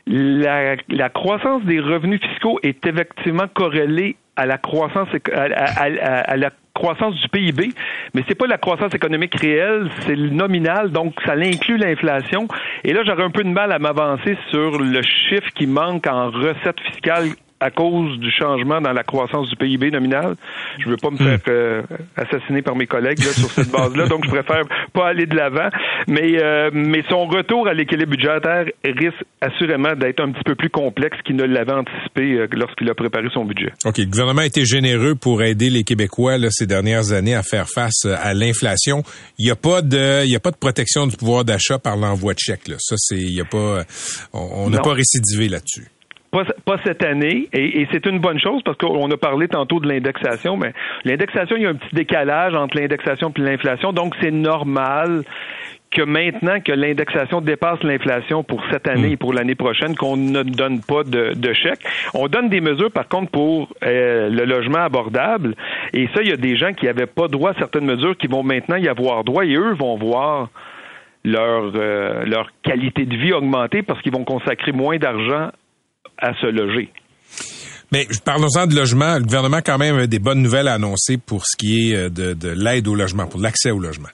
La, 0.07 1.09
croissance 1.09 1.65
des 1.65 1.81
revenus 1.81 2.21
fiscaux 2.21 2.61
est 2.63 2.87
effectivement 2.87 3.49
corrélée 3.53 4.17
à 4.37 4.47
la 4.47 4.59
croissance 4.59 5.09
à, 5.33 6.37
la 6.37 6.51
croissance 6.77 7.15
du 7.15 7.29
PIB, 7.29 7.73
mais 8.15 8.23
c'est 8.29 8.35
pas 8.35 8.47
la 8.47 8.59
croissance 8.59 8.95
économique 8.95 9.35
réelle, 9.35 9.89
c'est 10.07 10.15
le 10.15 10.29
nominal, 10.29 10.91
donc 10.91 11.15
ça 11.25 11.33
inclut 11.33 11.79
l'inflation. 11.79 12.47
Et 12.85 12.93
là, 12.93 13.01
j'aurais 13.05 13.25
un 13.25 13.31
peu 13.31 13.43
de 13.43 13.49
mal 13.49 13.73
à 13.73 13.79
m'avancer 13.79 14.37
sur 14.51 14.79
le 14.79 15.01
chiffre 15.03 15.51
qui 15.55 15.67
manque 15.67 16.07
en 16.07 16.31
recettes 16.31 16.81
fiscales 16.81 17.31
à 17.61 17.71
cause 17.71 18.19
du 18.19 18.31
changement 18.31 18.81
dans 18.81 18.93
la 18.93 19.03
croissance 19.03 19.49
du 19.49 19.57
PIB 19.57 19.91
nominal. 19.91 20.35
Je 20.79 20.89
veux 20.89 20.97
pas 20.97 21.11
me 21.11 21.17
faire 21.17 21.39
euh, 21.49 21.83
assassiner 22.17 22.63
par 22.63 22.77
mes 22.77 22.87
collègues 22.87 23.21
sur 23.21 23.51
cette 23.51 23.71
base-là, 23.71 24.07
donc 24.09 24.25
je 24.25 24.31
préfère 24.31 24.63
pas 24.93 25.09
aller 25.09 25.27
de 25.27 25.35
l'avant. 25.35 25.69
Mais 26.07 26.43
euh, 26.43 26.71
mais 26.73 27.03
son 27.09 27.27
retour 27.27 27.67
à 27.67 27.75
l'équilibre 27.75 28.11
budgétaire 28.11 28.67
risque 28.85 29.25
assurément 29.41 29.95
d'être 29.95 30.21
un 30.21 30.33
petit 30.33 30.45
peu 30.45 30.55
plus 30.55 30.71
complexe 30.71 31.17
qu'il 31.25 31.37
ne 31.37 31.45
l'avait 31.45 31.73
anticipé 31.73 32.35
euh, 32.35 32.47
lorsqu'il 32.53 32.91
a 32.91 32.95
préparé 32.95 33.29
son 33.33 33.45
budget. 33.45 33.73
OK, 33.85 33.99
le 33.99 34.05
gouvernement 34.05 34.43
a 34.43 34.47
été 34.47 34.65
généreux 34.65 35.15
pour 35.15 35.43
aider 35.43 35.71
les 35.71 35.85
Québécois 35.85 36.39
là, 36.39 36.49
ces 36.51 36.67
dernières 36.67 37.13
années 37.13 37.35
à 37.35 37.43
faire 37.43 37.69
face 37.69 38.05
à 38.05 38.35
l'inflation. 38.35 39.03
Il 39.39 39.47
n'y 39.47 39.51
a 39.51 39.57
pas 39.57 39.81
de 39.83 40.25
il 40.25 40.31
y 40.31 40.37
a 40.37 40.41
pas 40.41 40.51
de 40.51 40.57
protection 40.57 41.07
du 41.07 41.17
pouvoir 41.17 41.45
d'achat 41.45 41.79
par 41.79 41.97
l'envoi 41.97 42.35
de 42.35 42.39
chèques 42.39 42.69
là. 42.69 42.77
Ça 42.79 42.97
c'est 42.99 43.17
il 43.17 43.35
y 43.35 43.41
a 43.41 43.45
pas 43.45 43.85
on 44.33 44.69
n'a 44.69 44.81
pas 44.81 44.93
récidivé 44.93 45.49
là-dessus. 45.49 45.87
Pas, 46.65 46.77
cette 46.85 47.03
année, 47.03 47.49
et, 47.53 47.87
c'est 47.93 48.05
une 48.07 48.19
bonne 48.19 48.39
chose 48.39 48.63
parce 48.63 48.77
qu'on 48.77 49.11
a 49.11 49.17
parlé 49.17 49.49
tantôt 49.49 49.81
de 49.81 49.89
l'indexation, 49.89 50.57
mais 50.57 50.73
l'indexation, 51.05 51.57
il 51.57 51.63
y 51.63 51.67
a 51.67 51.71
un 51.71 51.75
petit 51.75 51.95
décalage 51.95 52.55
entre 52.55 52.77
l'indexation 52.79 53.33
et 53.37 53.41
l'inflation, 53.41 53.93
donc 53.93 54.15
c'est 54.21 54.31
normal 54.31 55.23
que 55.91 56.03
maintenant 56.03 56.61
que 56.61 56.73
l'indexation 56.73 57.41
dépasse 57.41 57.83
l'inflation 57.83 58.43
pour 58.43 58.63
cette 58.71 58.87
année 58.87 59.13
et 59.13 59.17
pour 59.17 59.33
l'année 59.33 59.55
prochaine, 59.55 59.95
qu'on 59.97 60.17
ne 60.17 60.43
donne 60.43 60.81
pas 60.81 61.05
de, 61.05 61.53
chèque. 61.55 61.81
On 62.13 62.29
donne 62.29 62.51
des 62.51 62.61
mesures, 62.61 62.91
par 62.91 63.09
contre, 63.09 63.31
pour 63.31 63.73
euh, 63.83 64.29
le 64.29 64.45
logement 64.45 64.81
abordable. 64.81 65.55
Et 65.95 66.09
ça, 66.15 66.21
il 66.23 66.29
y 66.29 66.33
a 66.33 66.37
des 66.37 66.57
gens 66.57 66.73
qui 66.75 66.85
n'avaient 66.85 67.07
pas 67.07 67.29
droit 67.29 67.53
à 67.53 67.55
certaines 67.55 67.87
mesures 67.87 68.17
qui 68.17 68.27
vont 68.27 68.43
maintenant 68.43 68.77
y 68.77 68.89
avoir 68.89 69.25
droit 69.25 69.47
et 69.47 69.55
eux 69.55 69.73
vont 69.73 69.97
voir 69.97 70.51
leur, 71.25 71.73
euh, 71.75 72.27
leur 72.27 72.51
qualité 72.63 73.07
de 73.07 73.17
vie 73.17 73.33
augmenter 73.33 73.83
parce 73.83 74.03
qu'ils 74.03 74.13
vont 74.13 74.25
consacrer 74.25 74.73
moins 74.73 74.99
d'argent 74.99 75.51
à 76.19 76.35
se 76.35 76.47
loger. 76.47 76.91
Mais 77.93 78.07
parlons-en 78.25 78.67
de 78.67 78.75
logement. 78.75 79.17
Le 79.17 79.23
gouvernement 79.23 79.59
a 79.59 79.63
quand 79.63 79.79
même 79.79 80.07
des 80.07 80.19
bonnes 80.19 80.43
nouvelles 80.43 80.69
à 80.69 80.75
annoncer 80.75 81.19
pour 81.19 81.47
ce 81.47 81.57
qui 81.57 81.91
est 81.91 81.97
euh, 81.97 82.09
de, 82.09 82.35
de 82.35 82.49
l'aide 82.49 82.89
au 82.89 82.95
logement, 82.95 83.27
pour 83.27 83.41
l'accès 83.41 83.71
au 83.71 83.79
logement. 83.79 84.09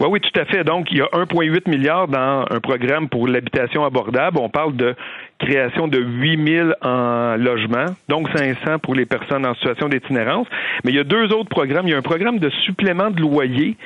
Oui, 0.00 0.08
oui, 0.12 0.20
tout 0.20 0.40
à 0.40 0.46
fait. 0.46 0.64
Donc, 0.64 0.90
il 0.90 0.96
y 0.96 1.02
a 1.02 1.08
1,8 1.12 1.68
milliard 1.68 2.08
dans 2.08 2.46
un 2.50 2.60
programme 2.60 3.10
pour 3.10 3.28
l'habitation 3.28 3.84
abordable. 3.84 4.38
On 4.40 4.48
parle 4.48 4.74
de 4.74 4.94
création 5.38 5.88
de 5.88 5.98
8 5.98 6.48
000 6.56 6.70
en 6.80 7.36
logement, 7.36 7.84
donc 8.08 8.30
500 8.34 8.78
pour 8.78 8.94
les 8.94 9.04
personnes 9.04 9.44
en 9.44 9.54
situation 9.54 9.90
d'itinérance. 9.90 10.46
Mais 10.84 10.92
il 10.92 10.96
y 10.96 11.00
a 11.00 11.04
deux 11.04 11.30
autres 11.34 11.50
programmes. 11.50 11.86
Il 11.86 11.90
y 11.90 11.94
a 11.94 11.98
un 11.98 12.02
programme 12.02 12.38
de 12.38 12.48
supplément 12.64 13.10
de 13.10 13.20
loyer 13.20 13.76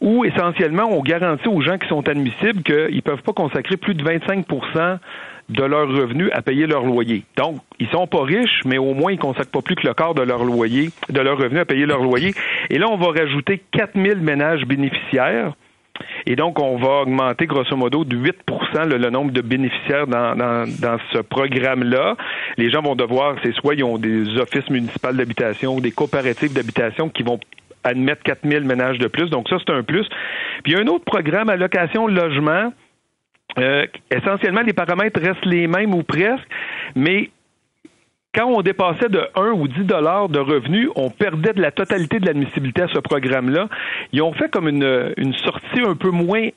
où, 0.00 0.24
essentiellement, 0.24 0.88
on 0.90 1.02
garantit 1.02 1.48
aux 1.48 1.60
gens 1.60 1.76
qui 1.76 1.88
sont 1.88 2.08
admissibles 2.08 2.62
qu'ils 2.62 2.96
ne 2.96 3.00
peuvent 3.02 3.22
pas 3.22 3.34
consacrer 3.34 3.76
plus 3.76 3.94
de 3.94 4.02
25 4.02 4.46
de 5.48 5.64
leurs 5.64 5.88
revenus 5.88 6.30
à 6.32 6.42
payer 6.42 6.66
leur 6.66 6.84
loyer. 6.84 7.24
Donc, 7.36 7.56
ils 7.78 7.88
sont 7.88 8.06
pas 8.06 8.22
riches, 8.22 8.60
mais 8.64 8.78
au 8.78 8.94
moins 8.94 9.12
ils 9.12 9.18
consacrent 9.18 9.50
pas 9.50 9.62
plus 9.62 9.76
que 9.76 9.86
le 9.86 9.94
quart 9.94 10.14
de 10.14 10.22
leur 10.22 10.44
loyer, 10.44 10.90
de 11.08 11.20
leurs 11.20 11.38
revenus 11.38 11.60
à 11.60 11.64
payer 11.64 11.86
leur 11.86 12.02
loyer. 12.02 12.34
Et 12.70 12.78
là, 12.78 12.86
on 12.90 12.96
va 12.96 13.08
rajouter 13.08 13.62
4000 13.72 14.16
ménages 14.16 14.64
bénéficiaires. 14.64 15.52
Et 16.26 16.36
donc, 16.36 16.60
on 16.60 16.76
va 16.76 17.02
augmenter 17.02 17.46
grosso 17.46 17.74
modo 17.74 18.04
de 18.04 18.16
8% 18.16 18.86
le, 18.86 19.10
nombre 19.10 19.32
de 19.32 19.40
bénéficiaires 19.40 20.06
dans, 20.06 20.36
dans, 20.36 20.98
ce 21.12 21.18
programme-là. 21.18 22.16
Les 22.56 22.70
gens 22.70 22.82
vont 22.82 22.94
devoir, 22.94 23.36
c'est 23.42 23.52
soit 23.54 23.74
ils 23.74 23.84
ont 23.84 23.98
des 23.98 24.38
offices 24.38 24.68
municipaux 24.70 25.12
d'habitation 25.12 25.74
ou 25.74 25.80
des 25.80 25.90
coopératives 25.90 26.52
d'habitation 26.52 27.08
qui 27.08 27.22
vont 27.22 27.40
admettre 27.82 28.22
4000 28.22 28.60
ménages 28.60 28.98
de 28.98 29.08
plus. 29.08 29.30
Donc, 29.30 29.48
ça, 29.48 29.56
c'est 29.58 29.72
un 29.72 29.82
plus. 29.82 30.06
Puis, 30.62 30.72
il 30.72 30.74
y 30.74 30.76
a 30.76 30.80
un 30.80 30.86
autre 30.86 31.04
programme, 31.04 31.48
allocation 31.48 32.06
logement, 32.06 32.72
euh, 33.56 33.86
essentiellement, 34.10 34.60
les 34.60 34.72
paramètres 34.72 35.20
restent 35.20 35.46
les 35.46 35.66
mêmes 35.66 35.94
ou 35.94 36.02
presque, 36.02 36.46
mais 36.94 37.30
quand 38.34 38.46
on 38.46 38.62
dépassait 38.62 39.08
de 39.08 39.22
1 39.34 39.52
ou 39.52 39.68
10 39.68 39.84
dollars 39.84 40.28
de 40.28 40.38
revenus, 40.38 40.90
on 40.96 41.10
perdait 41.10 41.54
de 41.54 41.62
la 41.62 41.70
totalité 41.70 42.20
de 42.20 42.26
l'admissibilité 42.26 42.82
à 42.82 42.88
ce 42.88 42.98
programme-là. 42.98 43.68
Ils 44.12 44.22
ont 44.22 44.32
fait 44.32 44.50
comme 44.50 44.68
une, 44.68 45.34
sortie 45.42 45.80
un 45.80 45.96
peu 45.96 46.10
moins 46.10 46.48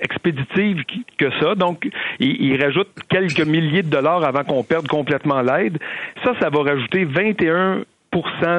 expéditive 0.00 0.84
que 1.18 1.30
ça. 1.38 1.54
Donc, 1.54 1.88
ils, 2.18 2.60
rajoutent 2.60 2.94
quelques 3.10 3.46
milliers 3.46 3.82
de 3.82 3.90
dollars 3.90 4.24
avant 4.24 4.44
qu'on 4.44 4.64
perde 4.64 4.88
complètement 4.88 5.42
l'aide. 5.42 5.78
Ça, 6.24 6.32
ça 6.40 6.48
va 6.50 6.62
rajouter 6.62 7.04
21% 7.04 7.84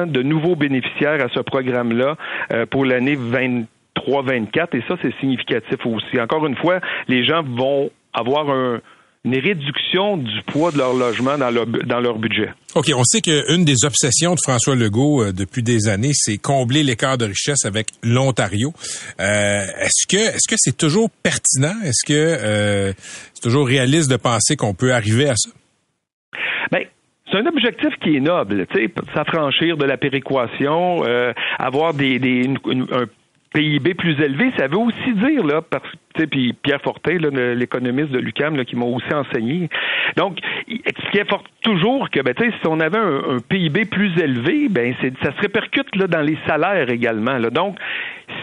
de 0.06 0.22
nouveaux 0.22 0.54
bénéficiaires 0.54 1.24
à 1.24 1.28
ce 1.28 1.40
programme-là 1.40 2.16
euh, 2.52 2.66
pour 2.66 2.84
l'année 2.84 3.16
20 3.16 3.64
3,24 4.00 4.76
et 4.76 4.82
ça, 4.88 4.96
c'est 5.02 5.14
significatif 5.20 5.78
aussi. 5.84 6.20
Encore 6.20 6.46
une 6.46 6.56
fois, 6.56 6.80
les 7.08 7.24
gens 7.24 7.42
vont 7.42 7.90
avoir 8.12 8.80
une 9.24 9.38
réduction 9.38 10.16
du 10.16 10.42
poids 10.46 10.72
de 10.72 10.78
leur 10.78 10.94
logement 10.94 11.36
dans 11.36 11.50
leur, 11.50 11.66
dans 11.66 12.00
leur 12.00 12.18
budget. 12.18 12.50
OK, 12.74 12.90
on 12.94 13.04
sait 13.04 13.20
qu'une 13.20 13.64
des 13.64 13.84
obsessions 13.84 14.34
de 14.34 14.40
François 14.42 14.74
Legault 14.74 15.22
euh, 15.22 15.32
depuis 15.32 15.62
des 15.62 15.88
années, 15.88 16.12
c'est 16.14 16.38
combler 16.38 16.82
l'écart 16.82 17.18
de 17.18 17.26
richesse 17.26 17.66
avec 17.66 17.88
l'Ontario. 18.02 18.72
Euh, 19.20 19.64
est-ce 19.82 20.06
que 20.08 20.16
est-ce 20.16 20.48
que 20.48 20.56
c'est 20.56 20.76
toujours 20.76 21.10
pertinent? 21.22 21.74
Est-ce 21.84 22.06
que 22.06 22.14
euh, 22.14 22.92
c'est 23.34 23.42
toujours 23.42 23.66
réaliste 23.66 24.10
de 24.10 24.16
penser 24.16 24.56
qu'on 24.56 24.74
peut 24.74 24.94
arriver 24.94 25.28
à 25.28 25.34
ça? 25.36 25.50
Bien, 26.72 26.86
c'est 27.30 27.38
un 27.38 27.46
objectif 27.46 27.90
qui 28.02 28.16
est 28.16 28.20
noble, 28.20 28.66
tu 28.68 28.86
sais, 28.86 28.90
s'affranchir 29.14 29.76
de 29.76 29.84
la 29.84 29.98
péréquation, 29.98 31.02
avoir 31.58 31.92
des, 31.92 32.18
des 32.18 32.48
un 32.48 33.04
PIB 33.52 33.94
plus 33.94 34.20
élevé, 34.20 34.52
ça 34.56 34.68
veut 34.68 34.78
aussi 34.78 35.12
dire, 35.14 35.44
là, 35.44 35.60
parce 35.60 35.84
puis 36.26 36.52
Pierre 36.52 36.80
Fortin, 36.82 37.18
l'économiste 37.54 38.10
de 38.10 38.18
l'UCAM, 38.18 38.62
qui 38.64 38.76
m'a 38.76 38.84
aussi 38.84 39.12
enseigné. 39.12 39.68
Donc, 40.16 40.38
il 40.68 40.80
expliquait 40.84 41.24
fort, 41.24 41.44
toujours 41.62 42.10
que, 42.10 42.20
ben, 42.20 42.34
si 42.38 42.66
on 42.66 42.80
avait 42.80 42.98
un, 42.98 43.38
PIB 43.48 43.84
plus 43.84 44.10
élevé, 44.20 44.68
ben, 44.68 44.94
ça 45.22 45.32
se 45.32 45.40
répercute 45.40 45.94
là, 45.96 46.06
dans 46.06 46.20
les 46.20 46.38
salaires 46.46 46.90
également. 46.90 47.38
Là. 47.38 47.50
Donc, 47.50 47.78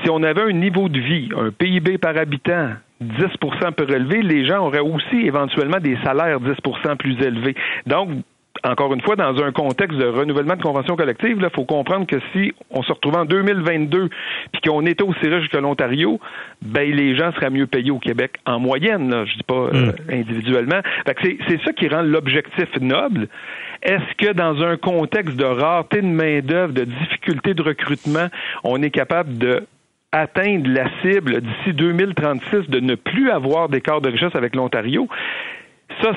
si 0.01 0.09
on 0.09 0.23
avait 0.23 0.43
un 0.43 0.53
niveau 0.53 0.89
de 0.89 0.99
vie, 0.99 1.29
un 1.37 1.51
PIB 1.51 1.97
par 1.97 2.17
habitant 2.17 2.69
10% 3.03 3.71
plus 3.73 3.93
élevé, 3.93 4.21
les 4.21 4.45
gens 4.45 4.65
auraient 4.65 4.79
aussi 4.79 5.25
éventuellement 5.25 5.79
des 5.79 5.97
salaires 6.03 6.39
10% 6.39 6.95
plus 6.97 7.21
élevés. 7.21 7.55
Donc, 7.85 8.09
encore 8.63 8.93
une 8.93 9.01
fois, 9.01 9.15
dans 9.15 9.41
un 9.43 9.51
contexte 9.51 9.97
de 9.97 10.05
renouvellement 10.05 10.55
de 10.55 10.61
convention 10.61 10.95
collective, 10.95 11.37
il 11.39 11.49
faut 11.55 11.65
comprendre 11.65 12.05
que 12.07 12.17
si 12.33 12.53
on 12.69 12.83
se 12.83 12.91
retrouvait 12.91 13.17
en 13.17 13.25
2022 13.25 14.09
puis 14.51 14.61
qu'on 14.61 14.85
était 14.85 15.03
aussi 15.03 15.27
riche 15.27 15.49
que 15.49 15.57
l'Ontario, 15.57 16.19
ben 16.61 16.89
les 16.89 17.15
gens 17.15 17.31
seraient 17.33 17.49
mieux 17.49 17.67
payés 17.67 17.91
au 17.91 17.99
Québec 17.99 18.37
en 18.45 18.59
moyenne, 18.59 19.09
là, 19.09 19.25
je 19.25 19.35
dis 19.35 19.43
pas 19.43 19.53
euh, 19.53 19.91
mm. 19.91 20.11
individuellement. 20.11 20.81
c'est 21.05 21.61
ça 21.63 21.73
qui 21.73 21.87
rend 21.87 22.01
l'objectif 22.01 22.67
noble. 22.81 23.27
Est-ce 23.83 24.15
que 24.17 24.33
dans 24.33 24.61
un 24.63 24.77
contexte 24.77 25.35
de 25.35 25.45
rareté 25.45 26.01
de 26.01 26.07
main-d'œuvre, 26.07 26.73
de 26.73 26.83
difficulté 26.83 27.53
de 27.53 27.61
recrutement, 27.61 28.27
on 28.63 28.81
est 28.81 28.89
capable 28.89 29.37
de 29.37 29.63
atteindre 30.11 30.69
la 30.69 30.89
cible 31.01 31.41
d'ici 31.41 31.73
2036 31.73 32.69
de 32.69 32.79
ne 32.79 32.95
plus 32.95 33.29
avoir 33.29 33.69
d'écart 33.69 34.01
de 34.01 34.09
richesse 34.09 34.35
avec 34.35 34.55
l'Ontario? 34.55 35.07
Ça, 36.01 36.11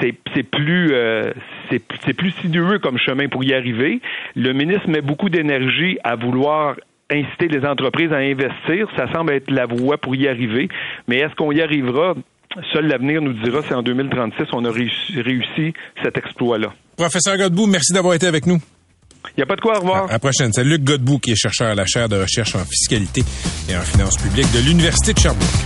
c'est 0.00 0.42
plus 0.42 0.92
euh, 0.92 1.32
c'est 1.70 2.14
plus 2.14 2.32
sinueux 2.42 2.78
comme 2.78 2.98
chemin 2.98 3.28
pour 3.28 3.44
y 3.44 3.54
arriver. 3.54 4.00
Le 4.34 4.52
ministre 4.52 4.88
met 4.88 5.00
beaucoup 5.00 5.28
d'énergie 5.28 5.98
à 6.04 6.16
vouloir 6.16 6.76
inciter 7.10 7.48
les 7.48 7.64
entreprises 7.66 8.12
à 8.12 8.18
investir. 8.18 8.88
Ça 8.96 9.10
semble 9.12 9.32
être 9.32 9.50
la 9.50 9.66
voie 9.66 9.98
pour 9.98 10.14
y 10.14 10.28
arriver. 10.28 10.68
Mais 11.08 11.18
est-ce 11.18 11.34
qu'on 11.34 11.52
y 11.52 11.60
arrivera? 11.60 12.14
Seul 12.72 12.86
l'avenir 12.86 13.20
nous 13.20 13.34
dira 13.34 13.62
si 13.62 13.74
en 13.74 13.82
2036 13.82 14.44
on 14.52 14.64
a 14.64 14.70
réussi, 14.70 15.74
cet 16.02 16.16
exploit-là. 16.16 16.72
Professeur 16.96 17.36
Godbout, 17.36 17.66
merci 17.66 17.92
d'avoir 17.92 18.14
été 18.14 18.26
avec 18.26 18.46
nous. 18.46 18.58
Il 19.36 19.40
n'y 19.40 19.42
a 19.42 19.46
pas 19.46 19.56
de 19.56 19.60
quoi, 19.60 19.76
au 19.76 19.80
revoir. 19.80 20.08
À 20.08 20.12
la 20.12 20.18
prochaine. 20.18 20.52
C'est 20.52 20.64
Luc 20.64 20.82
Godbout 20.82 21.18
qui 21.18 21.32
est 21.32 21.36
chercheur 21.36 21.68
à 21.68 21.74
la 21.74 21.84
chaire 21.84 22.08
de 22.08 22.16
recherche 22.16 22.54
en 22.54 22.64
fiscalité 22.64 23.22
et 23.68 23.76
en 23.76 23.82
finances 23.82 24.16
publiques 24.16 24.50
de 24.52 24.60
l'Université 24.66 25.12
de 25.12 25.18
Sherbrooke. 25.18 25.65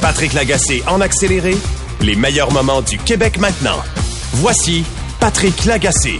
Patrick 0.00 0.32
Lagacé 0.32 0.82
en 0.86 1.00
accéléré, 1.00 1.54
les 2.00 2.14
meilleurs 2.14 2.52
moments 2.52 2.82
du 2.82 2.98
Québec 2.98 3.38
maintenant. 3.38 3.82
Voici 4.34 4.84
Patrick 5.18 5.64
Lagacé. 5.64 6.18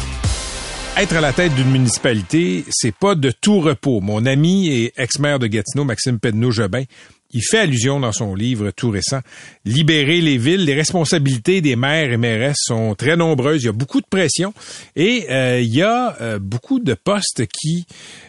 Être 0.97 1.17
à 1.17 1.21
la 1.21 1.33
tête 1.33 1.55
d'une 1.55 1.71
municipalité, 1.71 2.65
c'est 2.71 2.95
pas 2.95 3.15
de 3.15 3.31
tout 3.31 3.61
repos. 3.61 4.01
Mon 4.01 4.27
ami 4.27 4.69
et 4.69 4.93
ex-maire 4.97 5.39
de 5.39 5.47
Gatineau, 5.47 5.85
Maxime 5.85 6.19
Pedneau-Jobin, 6.19 6.83
il 7.33 7.43
fait 7.43 7.59
allusion 7.59 8.01
dans 8.01 8.13
son 8.13 8.35
livre 8.35 8.71
tout 8.71 8.91
récent, 8.91 9.21
Libérer 9.65 10.21
les 10.21 10.39
villes. 10.39 10.65
Les 10.65 10.75
responsabilités 10.75 11.61
des 11.61 11.77
maires 11.77 12.11
et 12.11 12.17
mairesses 12.17 12.57
sont 12.61 12.95
très 12.95 13.17
nombreuses. 13.17 13.63
Il 13.63 13.67
y 13.67 13.69
a 13.69 13.73
beaucoup 13.73 14.01
de 14.01 14.07
pression 14.09 14.55
et 14.97 15.27
euh, 15.31 15.61
il 15.61 15.75
y 15.75 15.83
a 15.83 16.17
euh, 16.21 16.39
beaucoup 16.39 16.81
de 16.81 16.95
postes 16.95 17.45
qui 17.47 17.87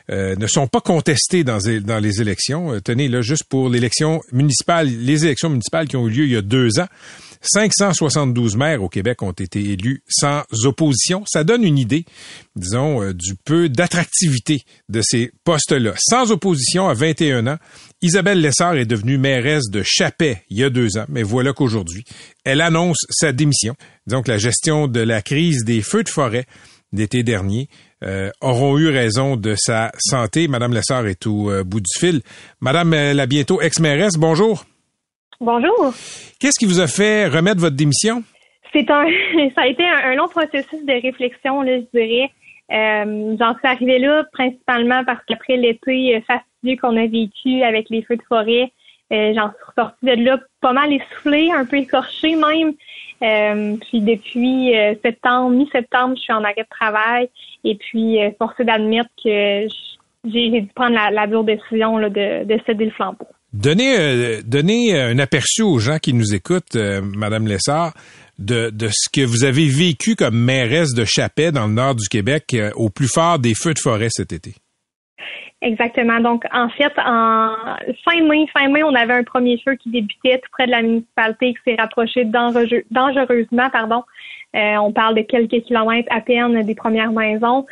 euh, 0.10 0.36
ne 0.36 0.48
sont 0.48 0.68
pas 0.68 0.82
contestés 0.82 1.46
dans, 1.46 1.60
dans 1.60 2.00
les 2.00 2.22
élections. 2.22 2.80
tenez, 2.82 3.08
là, 3.08 3.22
juste 3.22 3.46
pour 3.46 3.70
l'élection 3.70 4.22
municipale, 4.34 4.88
les 4.88 5.26
élections 5.26 5.50
municipales 5.50 5.88
qui 5.88 5.96
ont 5.96 6.08
eu 6.08 6.12
lieu 6.12 6.26
il 6.26 6.32
y 6.32 6.38
a 6.38 6.42
deux 6.42 6.80
ans. 6.80 6.88
572 7.42 8.58
maires 8.58 8.84
au 8.84 8.90
Québec 8.90 9.22
ont 9.24 9.32
été 9.32 9.60
élus 9.60 10.04
sans 10.10 10.44
opposition. 10.66 11.24
Ça 11.26 11.44
donne 11.44 11.64
une 11.64 11.78
idée, 11.78 12.06
disons, 12.56 13.02
euh, 13.02 13.14
du 13.14 13.36
peu 13.36 13.70
d'attractivité 13.70 14.64
de 14.90 15.02
ces 15.02 15.32
postes-là. 15.44 15.94
Sans 15.98 16.32
opposition 16.32 16.90
à 16.90 16.94
21 16.94 17.48
ans, 17.48 17.58
Isabelle 18.02 18.42
Lessard 18.42 18.76
est 18.76 18.86
devenue 18.86 19.18
mairesse 19.18 19.70
de 19.70 19.84
Chapet 19.86 20.44
il 20.50 20.58
y 20.58 20.64
a 20.64 20.70
deux 20.70 20.98
ans, 20.98 21.06
mais 21.08 21.24
voilà 21.24 21.54
qu'aujourd'hui, 21.54 22.04
elle 22.44 22.62
annonce 22.62 23.06
sa 23.10 23.32
démission. 23.32 23.76
Donc, 24.08 24.28
la 24.28 24.38
gestion 24.38 24.88
de 24.88 25.00
la 25.00 25.22
crise 25.22 25.64
des 25.64 25.82
feux 25.82 26.04
de 26.04 26.10
forêt 26.10 26.46
d'été 26.92 27.24
dernier 27.24 27.70
euh, 28.04 28.32
auront 28.42 28.78
eu 28.78 28.90
raison 28.90 29.36
de 29.38 29.56
sa 29.58 29.92
santé. 30.00 30.48
Madame 30.48 30.74
Lessard 30.74 31.08
est 31.08 31.28
au 31.28 31.52
euh, 31.52 31.64
bout 31.64 31.82
du 31.82 32.00
fil. 32.00 32.22
Madame 32.62 32.92
la 32.92 33.26
bientôt 33.28 33.62
ex-mairesse, 33.62 34.16
bonjour. 34.18 34.66
Bonjour. 35.42 35.94
Qu'est-ce 36.38 36.60
qui 36.60 36.66
vous 36.66 36.82
a 36.82 36.88
fait 36.88 37.28
remettre 37.28 37.62
votre 37.62 37.78
démission? 37.78 38.24
C'est 38.74 38.92
un, 38.92 39.06
ça 39.56 39.62
a 39.62 39.68
été 39.68 39.86
un, 39.88 40.16
long 40.16 40.28
processus 40.28 40.86
de 40.86 41.02
réflexion, 41.02 41.62
là, 41.62 41.78
je 41.78 41.98
dirais. 41.98 42.30
Euh, 42.72 43.38
j'en 43.40 43.58
suis 43.58 43.68
arrivée 43.68 44.00
là 44.00 44.26
principalement 44.34 45.06
parce 45.06 45.24
qu'après 45.26 45.56
l'été 45.56 46.22
fastidieux 46.28 46.76
qu'on 46.82 46.98
a 46.98 47.08
vécu 47.08 47.64
avec 47.64 47.90
les 47.90 48.04
feux 48.04 48.18
de 48.18 48.22
forêt, 48.24 48.70
euh, 49.14 49.34
j'en 49.34 49.48
suis 49.48 49.64
ressortie 49.66 50.06
de 50.06 50.24
là 50.24 50.40
pas 50.60 50.74
mal 50.74 50.92
essoufflée, 50.92 51.52
un 51.52 51.66
peu 51.66 51.78
écorchée 51.78 52.36
même. 52.36 52.74
Euh, 53.22 53.78
puis 53.78 54.02
depuis 54.02 54.74
septembre, 55.02 55.52
mi-septembre, 55.52 56.16
je 56.18 56.22
suis 56.22 56.34
en 56.34 56.44
arrêt 56.44 56.64
de 56.64 56.70
travail 56.70 57.30
et 57.64 57.76
puis 57.76 58.20
forcée 58.38 58.66
d'admettre 58.66 59.10
que 59.24 59.68
j'ai 60.26 60.50
dû 60.50 60.68
prendre 60.76 60.96
la, 60.96 61.28
dure 61.28 61.46
décision 61.46 61.98
là, 61.98 62.10
de, 62.10 62.44
de 62.44 62.60
céder 62.66 62.86
le 62.86 62.92
flambeau. 62.92 63.26
Donnez, 63.52 63.98
euh, 63.98 64.42
donnez 64.46 65.00
un 65.00 65.18
aperçu 65.18 65.64
aux 65.64 65.80
gens 65.80 65.98
qui 65.98 66.14
nous 66.14 66.36
écoutent, 66.36 66.76
euh, 66.76 67.02
Madame 67.02 67.48
Lessard, 67.48 67.94
de, 68.38 68.70
de 68.70 68.90
ce 68.92 69.10
que 69.12 69.26
vous 69.26 69.44
avez 69.44 69.66
vécu 69.66 70.16
comme 70.16 70.38
mairesse 70.38 70.94
de 70.94 71.04
Chapet 71.04 71.52
dans 71.52 71.66
le 71.66 71.74
nord 71.74 71.96
du 71.96 72.08
Québec 72.08 72.46
euh, 72.54 72.70
au 72.76 72.90
plus 72.90 73.12
fort 73.12 73.40
des 73.40 73.54
feux 73.56 73.74
de 73.74 73.80
forêt 73.80 74.10
cet 74.12 74.34
été. 74.34 74.54
Exactement. 75.64 76.20
Donc, 76.20 76.44
en 76.54 76.70
fait, 76.70 76.94
en 77.04 77.76
fin 78.06 78.22
mai, 78.22 78.46
fin 78.54 78.70
mai, 78.70 78.84
on 78.84 78.94
avait 78.94 79.14
un 79.14 79.24
premier 79.24 79.60
feu 79.66 79.76
qui 79.76 79.90
débutait 79.90 80.38
tout 80.38 80.50
près 80.52 80.68
de 80.68 80.72
la 80.72 80.84
municipalité 80.84 81.54
qui 81.54 81.60
s'est 81.66 81.76
rapproché 81.78 82.26
dangereusement, 82.26 83.70
pardon. 83.72 84.04
on 84.54 84.94
parle 84.94 85.16
de 85.16 85.22
quelques 85.22 85.66
kilomètres 85.66 86.08
à 86.12 86.22
peine 86.22 86.62
des 86.62 86.76
premières 86.76 87.12
maisons. 87.12 87.66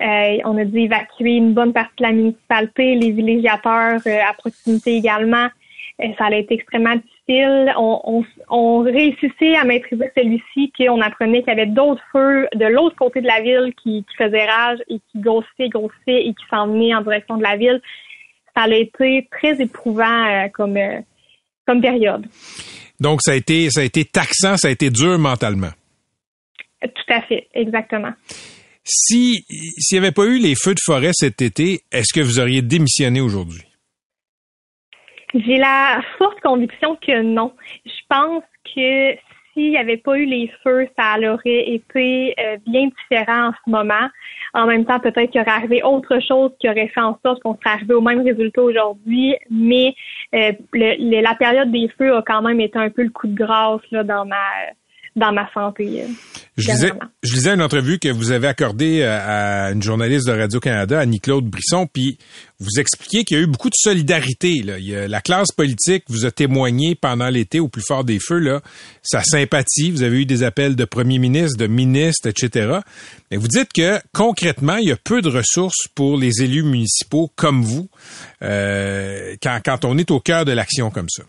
Euh, 0.00 0.38
on 0.44 0.56
a 0.56 0.64
dû 0.64 0.80
évacuer 0.80 1.36
une 1.36 1.52
bonne 1.52 1.72
partie 1.72 1.96
de 1.98 2.04
la 2.04 2.12
municipalité, 2.12 2.94
les 2.94 3.10
villégiateurs 3.10 4.00
euh, 4.06 4.18
à 4.26 4.32
proximité 4.32 4.96
également. 4.96 5.48
Euh, 6.02 6.06
ça 6.16 6.26
a 6.26 6.34
été 6.34 6.54
extrêmement 6.54 6.96
difficile. 6.96 7.72
On, 7.76 8.24
on, 8.48 8.78
réussissait 8.78 9.56
à 9.56 9.64
maîtriser 9.64 10.10
celui-ci, 10.16 10.72
qu'on 10.76 11.02
apprenait 11.02 11.42
qu'il 11.42 11.52
y 11.52 11.60
avait 11.60 11.66
d'autres 11.66 12.02
feux 12.12 12.48
de 12.54 12.64
l'autre 12.64 12.96
côté 12.96 13.20
de 13.20 13.26
la 13.26 13.42
ville 13.42 13.74
qui, 13.82 14.04
faisaient 14.16 14.46
rage 14.46 14.78
et 14.88 15.00
qui 15.12 15.20
grossissaient, 15.20 15.68
grossissaient 15.68 16.26
et 16.26 16.34
qui 16.34 16.44
s'en 16.48 16.68
venaient 16.68 16.94
en 16.94 17.02
direction 17.02 17.36
de 17.36 17.42
la 17.42 17.56
ville. 17.56 17.82
Ça 18.56 18.62
a 18.62 18.68
été 18.68 19.28
très 19.30 19.60
éprouvant 19.60 20.48
comme, 20.54 20.78
comme 21.66 21.80
période. 21.80 22.26
Donc, 22.98 23.20
ça 23.22 23.32
a 23.32 23.34
été, 23.34 23.70
ça 23.70 23.82
a 23.82 23.84
été 23.84 24.04
taxant, 24.04 24.56
ça 24.56 24.68
a 24.68 24.70
été 24.70 24.90
dur 24.90 25.18
mentalement. 25.18 25.70
Tout 26.82 27.12
à 27.14 27.20
fait, 27.22 27.48
exactement. 27.54 28.12
Si 28.84 29.44
s'il 29.48 30.00
n'y 30.00 30.06
avait 30.06 30.12
pas 30.12 30.24
eu 30.24 30.38
les 30.38 30.54
feux 30.54 30.74
de 30.74 30.80
forêt 30.82 31.10
cet 31.12 31.42
été, 31.42 31.80
est-ce 31.92 32.12
que 32.12 32.20
vous 32.20 32.40
auriez 32.40 32.62
démissionné 32.62 33.20
aujourd'hui? 33.20 33.62
J'ai 35.34 35.58
la 35.58 36.00
forte 36.18 36.40
conviction 36.40 36.96
que 36.96 37.22
non. 37.22 37.52
Je 37.84 38.00
pense 38.08 38.42
que 38.74 39.14
s'il 39.52 39.70
n'y 39.70 39.78
avait 39.78 39.96
pas 39.96 40.16
eu 40.16 40.24
les 40.24 40.50
feux, 40.62 40.88
ça 40.98 41.16
aurait 41.18 41.70
été 41.70 42.34
euh, 42.40 42.56
bien 42.66 42.88
différent 42.88 43.48
en 43.48 43.52
ce 43.52 43.70
moment. 43.70 44.08
En 44.54 44.66
même 44.66 44.84
temps, 44.84 44.98
peut-être 44.98 45.30
qu'il 45.30 45.40
aurait 45.40 45.50
arrivé 45.50 45.82
autre 45.82 46.18
chose 46.20 46.50
qui 46.60 46.68
aurait 46.68 46.88
fait 46.88 47.00
en 47.00 47.18
sorte 47.24 47.42
qu'on 47.42 47.56
serait 47.56 47.74
arrivé 47.74 47.94
au 47.94 48.00
même 48.00 48.22
résultat 48.22 48.62
aujourd'hui. 48.62 49.36
Mais 49.50 49.94
euh, 50.34 50.52
la 50.72 51.34
période 51.34 51.70
des 51.70 51.88
feux 51.96 52.16
a 52.16 52.22
quand 52.22 52.42
même 52.42 52.60
été 52.60 52.78
un 52.78 52.90
peu 52.90 53.02
le 53.02 53.10
coup 53.10 53.28
de 53.28 53.34
grâce 53.34 53.82
là, 53.90 54.02
dans 54.02 54.24
ma 54.24 54.36
dans 55.16 55.32
ma 55.32 55.50
santé. 55.52 56.02
Euh, 56.02 56.06
je 56.56 56.70
lisais, 56.70 56.92
je 57.22 57.34
lisais 57.34 57.54
une 57.54 57.62
entrevue 57.62 57.98
que 57.98 58.08
vous 58.08 58.30
avez 58.32 58.46
accordée 58.46 59.02
euh, 59.02 59.66
à 59.66 59.72
une 59.72 59.82
journaliste 59.82 60.26
de 60.26 60.32
Radio-Canada, 60.32 61.00
Annie-Claude 61.00 61.44
Brisson, 61.44 61.86
puis 61.86 62.18
vous 62.60 62.78
expliquiez 62.78 63.24
qu'il 63.24 63.36
y 63.38 63.40
a 63.40 63.42
eu 63.42 63.46
beaucoup 63.46 63.70
de 63.70 63.76
solidarité. 63.76 64.62
Là. 64.62 65.08
la 65.08 65.20
classe 65.20 65.50
politique 65.52 66.04
vous 66.08 66.26
a 66.26 66.30
témoigné 66.30 66.94
pendant 66.94 67.28
l'été, 67.28 67.58
au 67.60 67.68
plus 67.68 67.82
fort 67.86 68.04
des 68.04 68.18
feux, 68.18 68.38
là, 68.38 68.60
sa 69.02 69.22
sympathie. 69.22 69.90
Vous 69.90 70.02
avez 70.02 70.22
eu 70.22 70.26
des 70.26 70.42
appels 70.42 70.76
de 70.76 70.84
premiers 70.84 71.18
ministres, 71.18 71.56
de 71.56 71.66
ministres, 71.66 72.28
etc. 72.28 72.78
Mais 73.30 73.36
vous 73.36 73.48
dites 73.48 73.72
que 73.72 73.98
concrètement, 74.12 74.76
il 74.76 74.88
y 74.88 74.92
a 74.92 74.96
peu 74.96 75.22
de 75.22 75.28
ressources 75.28 75.88
pour 75.94 76.16
les 76.16 76.42
élus 76.42 76.62
municipaux 76.62 77.30
comme 77.36 77.62
vous 77.62 77.88
euh, 78.42 79.36
quand, 79.42 79.60
quand 79.64 79.84
on 79.84 79.98
est 79.98 80.10
au 80.10 80.20
cœur 80.20 80.44
de 80.44 80.52
l'action 80.52 80.90
comme 80.90 81.08
ça. 81.08 81.22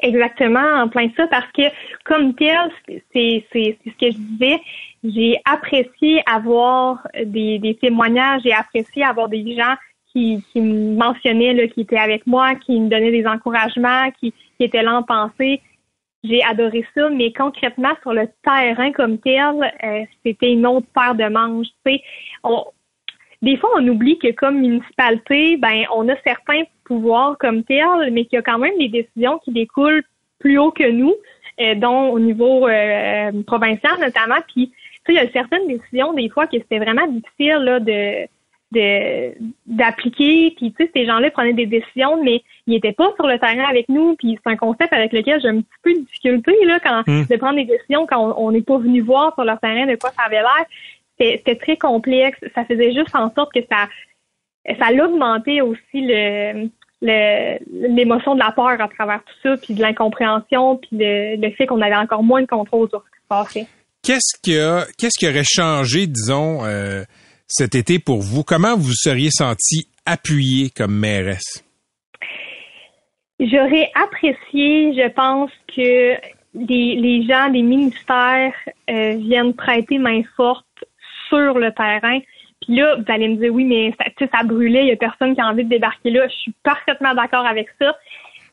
Exactement, 0.00 0.82
en 0.82 0.88
plein 0.88 1.08
ça, 1.16 1.26
parce 1.28 1.50
que 1.52 1.62
comme 2.04 2.34
tel, 2.34 2.70
c'est 3.12 3.44
ce 3.52 3.90
que 3.98 4.10
je 4.10 4.16
disais, 4.16 4.60
j'ai 5.02 5.40
apprécié 5.44 6.22
avoir 6.26 7.06
des, 7.24 7.58
des 7.58 7.74
témoignages, 7.76 8.42
j'ai 8.44 8.52
apprécié 8.52 9.04
avoir 9.04 9.28
des 9.28 9.56
gens 9.56 9.74
qui, 10.12 10.44
qui 10.52 10.60
me 10.60 10.96
mentionnaient, 10.96 11.54
là, 11.54 11.66
qui 11.68 11.82
étaient 11.82 11.98
avec 11.98 12.26
moi, 12.26 12.54
qui 12.56 12.78
me 12.78 12.88
donnaient 12.88 13.10
des 13.10 13.26
encouragements, 13.26 14.10
qui, 14.18 14.32
qui 14.32 14.64
étaient 14.64 14.82
là 14.82 14.96
en 14.96 15.02
pensée. 15.02 15.60
J'ai 16.22 16.42
adoré 16.42 16.84
ça, 16.94 17.08
mais 17.08 17.32
concrètement, 17.32 17.92
sur 18.02 18.12
le 18.12 18.28
terrain 18.44 18.92
comme 18.92 19.18
tel, 19.18 19.72
euh, 19.84 20.04
c'était 20.24 20.52
une 20.52 20.66
autre 20.66 20.86
paire 20.94 21.14
de 21.14 21.24
manches. 21.24 21.68
On, 22.44 22.64
des 23.42 23.56
fois, 23.56 23.70
on 23.76 23.88
oublie 23.88 24.18
que 24.18 24.32
comme 24.32 24.58
municipalité, 24.58 25.56
ben, 25.56 25.84
on 25.94 26.08
a 26.08 26.16
certains 26.24 26.62
pouvoirs 26.84 27.36
comme 27.38 27.64
tel, 27.64 28.10
mais 28.12 28.24
qu'il 28.24 28.36
y 28.36 28.38
a 28.38 28.42
quand 28.42 28.58
même 28.58 28.76
des 28.78 28.88
décisions 28.88 29.38
qui 29.38 29.52
découlent 29.52 30.02
plus 30.38 30.58
haut 30.58 30.70
que 30.70 30.90
nous, 30.90 31.14
euh, 31.60 31.74
dont 31.74 32.10
au 32.10 32.18
niveau 32.18 32.68
euh, 32.68 33.30
provincial 33.46 33.98
notamment. 34.00 34.40
Puis, 34.48 34.72
tu 35.06 35.14
sais, 35.14 35.20
il 35.20 35.24
y 35.24 35.26
a 35.26 35.30
certaines 35.32 35.68
décisions, 35.68 36.12
des 36.12 36.28
fois, 36.28 36.46
que 36.46 36.58
c'était 36.58 36.78
vraiment 36.78 37.06
difficile 37.06 37.62
là, 37.62 37.80
de 37.80 38.26
de 38.72 39.34
d'appliquer 39.66 40.54
puis 40.56 40.72
tu 40.72 40.84
sais 40.84 40.90
ces 40.94 41.04
gens-là 41.04 41.30
prenaient 41.32 41.52
des 41.52 41.66
décisions 41.66 42.22
mais 42.22 42.42
ils 42.68 42.76
étaient 42.76 42.92
pas 42.92 43.12
sur 43.16 43.26
le 43.26 43.38
terrain 43.38 43.68
avec 43.68 43.88
nous 43.88 44.14
puis 44.14 44.38
c'est 44.42 44.50
un 44.50 44.56
concept 44.56 44.92
avec 44.92 45.12
lequel 45.12 45.40
j'ai 45.40 45.48
un 45.48 45.60
petit 45.60 45.78
peu 45.82 45.92
de 45.92 45.98
difficulté 45.98 46.52
là 46.64 46.78
quand 46.78 47.02
hmm. 47.06 47.24
de 47.28 47.36
prendre 47.36 47.56
des 47.56 47.64
décisions 47.64 48.06
quand 48.06 48.32
on 48.36 48.52
n'est 48.52 48.62
pas 48.62 48.78
venu 48.78 49.00
voir 49.00 49.34
sur 49.34 49.44
leur 49.44 49.58
terrain 49.58 49.86
de 49.86 49.96
quoi 49.96 50.10
ça 50.10 50.22
avait 50.26 50.36
l'air 50.36 50.66
c'était 51.20 51.56
très 51.56 51.76
complexe. 51.76 52.38
Ça 52.54 52.64
faisait 52.64 52.92
juste 52.92 53.14
en 53.14 53.32
sorte 53.34 53.52
que 53.52 53.60
ça, 53.70 53.88
ça 54.78 55.04
augmentait 55.04 55.60
aussi 55.60 55.80
le, 55.94 56.68
l'émotion 57.02 58.34
de 58.34 58.40
la 58.40 58.52
peur 58.52 58.80
à 58.80 58.88
travers 58.88 59.22
tout 59.24 59.34
ça, 59.42 59.56
puis 59.56 59.74
de 59.74 59.80
l'incompréhension, 59.80 60.76
puis 60.76 60.90
le, 60.92 61.50
fait 61.56 61.66
qu'on 61.66 61.80
avait 61.80 61.96
encore 61.96 62.22
moins 62.22 62.42
de 62.42 62.46
contrôle 62.46 62.88
sur 62.88 63.00
ce 63.00 63.10
qui 63.10 63.22
se 63.22 63.28
passait. 63.28 63.66
Qu'est-ce 64.02 64.40
qui 64.42 64.58
a, 64.58 64.86
qu'est-ce 64.98 65.18
qui 65.18 65.28
aurait 65.28 65.44
changé, 65.44 66.06
disons, 66.06 66.64
euh, 66.64 67.02
cet 67.46 67.74
été 67.74 67.98
pour 67.98 68.20
vous? 68.20 68.42
Comment 68.42 68.76
vous 68.76 68.94
seriez 68.94 69.30
senti 69.30 69.88
appuyé 70.06 70.70
comme 70.70 70.94
mairesse? 70.98 71.64
J'aurais 73.38 73.90
apprécié, 73.94 74.92
je 74.94 75.08
pense, 75.10 75.50
que 75.74 76.14
les, 76.54 76.96
les 76.96 77.26
gens 77.26 77.48
des 77.50 77.62
ministères 77.62 78.52
euh, 78.90 79.16
viennent 79.16 79.54
prêter 79.54 79.98
main 79.98 80.22
forte 80.36 80.66
sur 81.30 81.58
le 81.58 81.72
terrain. 81.72 82.18
Puis 82.60 82.76
là, 82.76 82.96
vous 82.96 83.04
allez 83.08 83.28
me 83.28 83.36
dire, 83.36 83.54
oui, 83.54 83.64
mais 83.64 83.94
ça, 83.98 84.26
ça 84.30 84.44
brûlait, 84.44 84.82
il 84.82 84.88
y 84.88 84.92
a 84.92 84.96
personne 84.96 85.34
qui 85.34 85.40
a 85.40 85.46
envie 85.46 85.64
de 85.64 85.70
débarquer 85.70 86.10
là. 86.10 86.28
Je 86.28 86.34
suis 86.34 86.54
parfaitement 86.62 87.14
d'accord 87.14 87.46
avec 87.46 87.68
ça. 87.80 87.96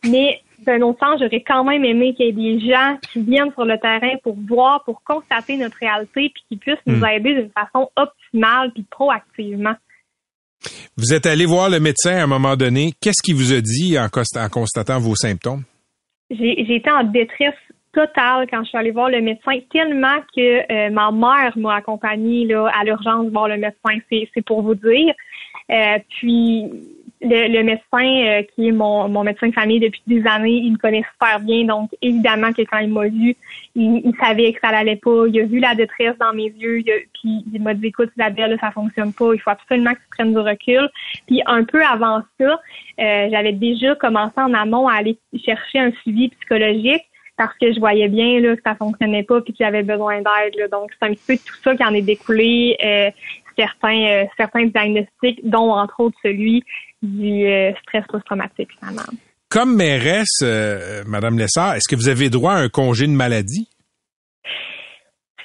Mais 0.10 0.40
d'un 0.66 0.82
autre 0.82 1.00
sens, 1.00 1.20
j'aurais 1.20 1.42
quand 1.42 1.64
même 1.64 1.84
aimé 1.84 2.14
qu'il 2.14 2.28
y 2.28 2.30
ait 2.30 2.32
des 2.32 2.60
gens 2.60 2.98
qui 3.12 3.22
viennent 3.22 3.52
sur 3.52 3.66
le 3.66 3.78
terrain 3.78 4.16
pour 4.24 4.38
voir, 4.48 4.84
pour 4.86 5.04
constater 5.04 5.58
notre 5.58 5.78
réalité, 5.78 6.32
puis 6.34 6.44
qui 6.50 6.58
puissent 6.58 6.78
nous 6.86 7.00
hmm. 7.00 7.06
aider 7.06 7.34
d'une 7.36 7.52
façon 7.52 7.90
optimale 7.96 8.72
puis 8.74 8.86
proactivement. 8.90 9.76
Vous 10.98 11.14
êtes 11.14 11.26
allé 11.26 11.46
voir 11.46 11.70
le 11.70 11.80
médecin 11.80 12.16
à 12.16 12.24
un 12.24 12.28
moment 12.28 12.56
donné. 12.56 12.94
Qu'est-ce 13.02 13.22
qu'il 13.24 13.36
vous 13.36 13.54
a 13.54 13.62
dit 13.62 13.98
en, 14.00 14.10
constatant 14.10 15.00
vos 15.00 15.16
symptômes? 15.16 15.64
J'ai 16.30 16.76
été 16.76 16.90
en 16.90 17.04
détresse 17.04 17.54
totale 17.98 18.46
quand 18.50 18.64
je 18.64 18.70
suis 18.70 18.78
allée 18.78 18.92
voir 18.92 19.10
le 19.10 19.22
médecin, 19.22 19.58
tellement 19.72 20.20
que 20.36 20.72
euh, 20.72 20.90
ma 20.92 21.12
mère 21.12 21.58
m'a 21.58 21.76
accompagnée 21.76 22.48
à 22.54 22.84
l'urgence 22.84 23.28
voir 23.32 23.48
le 23.48 23.58
médecin. 23.58 23.98
C'est 24.10 24.46
pour 24.46 24.62
vous 24.62 24.76
dire. 24.76 25.14
Euh, 25.72 25.98
puis 26.10 26.70
le, 27.22 27.64
médecin 27.64 27.82
euh, 28.04 28.44
qui 28.54 28.68
est 28.68 28.72
mon, 28.72 29.10
mon 29.10 29.24
médecin 29.24 29.48
de 29.48 29.54
famille 29.54 29.80
depuis 29.80 30.02
des 30.06 30.26
années, 30.28 30.62
il 30.64 30.74
me 30.74 30.78
connaît 30.78 31.04
super 31.14 31.40
bien. 31.40 31.66
Donc, 31.66 31.90
évidemment 32.02 32.54
que 32.54 32.62
quand 32.62 32.78
il 32.78 32.90
m'a 32.90 33.08
vu, 33.08 33.36
il, 33.76 34.14
savait 34.22 34.54
que 34.54 34.60
ça 34.62 34.72
n'allait 34.72 34.98
pas. 34.98 35.26
Il 35.28 35.40
a 35.40 35.46
vu 35.46 35.60
la 35.60 35.74
détresse 35.74 36.18
dans 36.20 36.34
mes 36.34 36.50
yeux. 36.50 36.80
Il 36.80 36.94
puis 37.14 37.44
il 37.52 37.62
m'a 37.62 37.74
dit, 37.74 37.88
écoute, 37.88 38.12
Isabelle, 38.18 38.58
ça 38.62 38.72
fonctionne 38.72 39.14
pas. 39.14 39.34
Il 39.34 39.42
faut 39.42 39.50
absolument 39.50 39.94
que 39.94 40.00
tu 40.00 40.10
prennes 40.12 40.34
du 40.34 40.40
recul. 40.40 40.88
Puis 41.26 41.42
un 41.48 41.64
peu 41.64 41.84
avant 41.84 42.22
ça, 42.40 42.62
euh, 43.00 43.28
j'avais 43.32 43.54
déjà 43.54 43.96
commencé 43.96 44.36
en 44.38 44.54
amont 44.54 44.88
à 44.88 44.96
aller 44.96 45.18
chercher 45.44 45.80
un 45.80 45.92
suivi 46.04 46.30
psychologique 46.30 47.04
parce 47.38 47.56
que 47.60 47.72
je 47.72 47.80
voyais 47.80 48.08
bien 48.08 48.40
là, 48.40 48.56
que 48.56 48.62
ça 48.66 48.76
fonctionnait 48.76 49.24
pas 49.24 49.42
puis 49.42 49.54
que 49.54 49.60
j'avais 49.60 49.84
besoin 49.84 50.18
d'aide. 50.18 50.70
Donc, 50.72 50.92
c'est 51.00 51.08
un 51.08 51.14
petit 51.14 51.24
peu 51.28 51.38
tout 51.38 51.56
ça 51.64 51.76
qui 51.76 51.84
en 51.84 51.94
est 51.94 52.02
découlé. 52.02 52.76
Euh, 52.84 53.12
certains, 53.58 54.26
certains 54.38 54.66
diagnostics, 54.66 55.40
dont 55.44 55.72
entre 55.72 56.00
autres 56.00 56.18
celui 56.24 56.64
du 57.02 57.46
euh, 57.46 57.72
stress 57.82 58.06
post-traumatique, 58.08 58.70
finalement. 58.80 59.04
Comme 59.50 59.76
mairesse, 59.76 60.42
euh, 60.44 61.04
Madame 61.08 61.38
Lessard, 61.38 61.76
est-ce 61.76 61.88
que 61.88 61.96
vous 61.96 62.10
avez 62.10 62.30
droit 62.30 62.54
à 62.54 62.58
un 62.58 62.70
congé 62.70 63.08
de 63.08 63.12
maladie? 63.12 63.70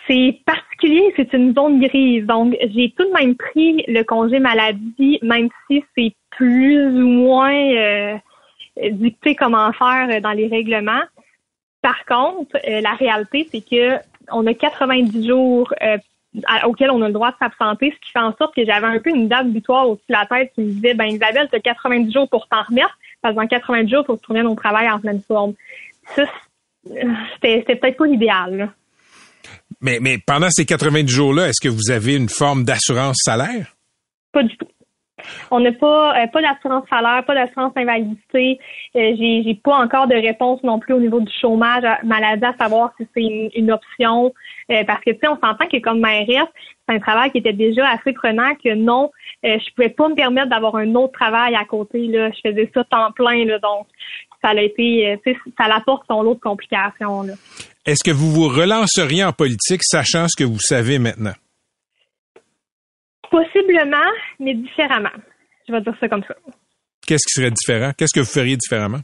C'est 0.09 0.40
particulier, 0.45 1.12
c'est 1.16 1.32
une 1.32 1.55
zone 1.55 1.80
grise. 1.80 2.26
Donc, 2.26 2.57
j'ai 2.61 2.93
tout 2.97 3.05
de 3.05 3.12
même 3.12 3.36
pris 3.36 3.84
le 3.86 4.03
congé 4.03 4.40
maladie, 4.40 5.18
même 5.22 5.49
si 5.70 5.84
c'est 5.97 6.12
plus 6.30 6.88
ou 6.88 7.09
moins 7.09 7.55
euh, 7.55 8.18
dicté 8.90 9.36
comment 9.36 9.72
faire 9.72 10.20
dans 10.20 10.32
les 10.32 10.49
règlements. 10.49 11.03
Par 11.83 12.05
contre, 12.07 12.57
la 12.64 12.95
réalité, 12.95 13.49
c'est 13.51 13.61
que 13.61 13.99
on 14.30 14.47
a 14.47 14.55
90 14.55 15.26
jours 15.26 15.74
auquel 16.64 16.91
on 16.91 17.03
a 17.03 17.09
le 17.09 17.12
droit 17.12 17.30
de 17.33 17.37
s'absenter, 17.39 17.93
ce 17.95 18.07
qui 18.07 18.12
fait 18.12 18.20
en 18.20 18.35
sorte 18.37 18.55
que 18.55 18.64
j'avais 18.64 18.87
un 18.87 18.99
peu 18.99 19.11
une 19.11 19.28
date 19.28 19.49
butoir 19.49 19.89
au-dessus 19.89 20.07
de 20.09 20.14
la 20.14 20.26
tête 20.26 20.53
qui 20.55 20.62
me 20.62 20.72
disait, 20.72 20.95
ben 20.95 21.07
Isabelle, 21.07 21.49
tu 21.51 21.57
as 21.57 21.61
90 21.61 22.12
jours 22.12 22.28
pour 22.28 22.49
t'en 22.49 22.62
remettre, 22.62 22.97
parce 23.20 23.35
que 23.35 23.41
dans 23.41 23.47
90 23.47 23.91
jours, 23.91 24.03
il 24.05 24.07
faut 24.07 24.14
retourner 24.14 24.43
au 24.43 24.55
travail 24.55 24.91
en 24.91 24.99
pleine 24.99 25.20
forme. 25.20 25.55
Ça, 26.16 26.22
c'était 27.35 27.76
peut-être 27.76 27.97
pas 27.97 28.07
l'idéal. 28.07 28.72
Mais, 29.80 29.99
mais 30.01 30.18
pendant 30.18 30.49
ces 30.51 30.64
90 30.64 31.12
jours-là, 31.12 31.49
est-ce 31.49 31.61
que 31.61 31.68
vous 31.68 31.91
avez 31.91 32.14
une 32.16 32.28
forme 32.28 32.64
d'assurance 32.64 33.18
salaire? 33.24 33.74
Pas 34.33 34.43
du 34.43 34.57
tout. 34.57 34.68
On 35.50 35.60
n'a 35.60 35.72
pas 35.72 36.22
euh, 36.22 36.26
pas 36.26 36.42
d'assurance 36.42 36.84
salaire, 36.88 37.24
pas 37.24 37.34
d'assurance 37.34 37.72
invalidité. 37.76 38.58
Euh, 38.96 39.14
j'ai 39.18 39.60
pas 39.62 39.76
encore 39.76 40.06
de 40.06 40.14
réponse 40.14 40.62
non 40.62 40.78
plus 40.78 40.94
au 40.94 41.00
niveau 41.00 41.20
du 41.20 41.32
chômage 41.40 41.84
maladie 42.04 42.44
à 42.44 42.54
savoir 42.58 42.92
si 42.98 43.06
c'est 43.14 43.50
une, 43.56 43.72
option 43.72 44.34
euh, 44.70 44.84
parce 44.84 45.02
que 45.02 45.10
tu 45.10 45.18
sais 45.22 45.28
on 45.28 45.38
s'entend 45.40 45.66
que 45.66 45.78
comme 45.80 46.00
mairesse 46.00 46.48
c'est 46.86 46.96
un 46.96 46.98
travail 46.98 47.30
qui 47.30 47.38
était 47.38 47.52
déjà 47.52 47.88
assez 47.88 48.12
prenant 48.12 48.54
que 48.62 48.74
non 48.74 49.10
je 49.42 49.74
pouvais 49.74 49.88
pas 49.88 50.08
me 50.08 50.14
permettre 50.14 50.48
d'avoir 50.48 50.76
un 50.76 50.94
autre 50.94 51.12
travail 51.12 51.54
à 51.54 51.64
côté 51.64 52.06
là 52.08 52.30
je 52.32 52.50
faisais 52.50 52.70
ça 52.74 52.84
temps 52.84 53.12
plein 53.12 53.46
donc 53.62 53.86
ça 54.42 54.50
a 54.50 54.60
été 54.60 55.18
ça 55.58 55.68
l'apporte 55.68 56.02
son 56.10 56.22
lot 56.22 56.34
de 56.34 56.40
complications. 56.40 57.24
Est-ce 57.86 58.04
que 58.04 58.10
vous 58.10 58.30
vous 58.30 58.48
relanceriez 58.48 59.24
en 59.24 59.32
politique 59.32 59.82
sachant 59.82 60.26
ce 60.28 60.36
que 60.36 60.44
vous 60.44 60.60
savez 60.60 60.98
maintenant? 60.98 61.32
Possiblement, 63.33 64.11
mais 64.39 64.53
différemment. 64.53 65.09
Je 65.66 65.72
vais 65.72 65.80
dire 65.80 65.97
ça 65.99 66.07
comme 66.07 66.22
ça. 66.24 66.35
Qu'est-ce 67.07 67.26
qui 67.26 67.41
serait 67.41 67.51
différent? 67.51 67.93
Qu'est-ce 67.97 68.12
que 68.12 68.20
vous 68.20 68.30
feriez 68.30 68.57
différemment? 68.57 69.01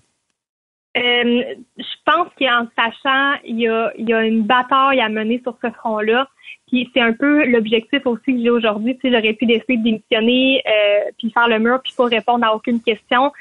Euh, 0.98 1.42
je 1.78 1.96
pense 2.04 2.28
qu'en 2.38 2.66
sachant, 2.76 3.40
il 3.44 3.60
y 3.60 3.68
a, 3.68 3.90
il 3.96 4.06
y 4.06 4.12
a 4.12 4.22
une 4.22 4.42
bataille 4.42 5.00
à 5.00 5.08
mener 5.08 5.40
sur 5.42 5.56
ce 5.64 5.70
front-là. 5.70 6.28
Puis 6.66 6.90
c'est 6.92 7.00
un 7.00 7.14
peu 7.14 7.46
l'objectif 7.46 8.04
aussi 8.04 8.34
que 8.34 8.42
j'ai 8.42 8.50
aujourd'hui. 8.50 8.98
Tu 8.98 9.08
sais, 9.08 9.16
j'aurais 9.16 9.32
pu 9.32 9.46
décider 9.46 9.78
de 9.78 9.82
démissionner, 9.82 10.62
euh, 10.66 11.10
puis 11.16 11.30
faire 11.30 11.48
le 11.48 11.58
mur, 11.58 11.80
puis 11.82 11.94
pas 11.96 12.04
répondre 12.04 12.44
à 12.44 12.54
aucune 12.54 12.82
question. 12.82 13.32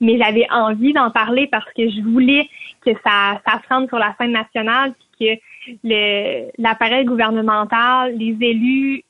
Mais 0.00 0.16
j'avais 0.16 0.46
envie 0.50 0.92
d'en 0.92 1.10
parler 1.10 1.48
parce 1.48 1.72
que 1.72 1.88
je 1.88 2.02
voulais 2.02 2.48
que 2.84 2.92
ça, 3.04 3.40
ça 3.44 3.60
se 3.60 3.68
rende 3.68 3.88
sur 3.88 3.98
la 3.98 4.14
scène 4.16 4.30
nationale, 4.30 4.94
puis 5.18 5.40
que 5.82 6.62
l'appareil 6.62 7.04
gouvernemental, 7.04 8.16
les 8.16 8.36
élus 8.40 9.02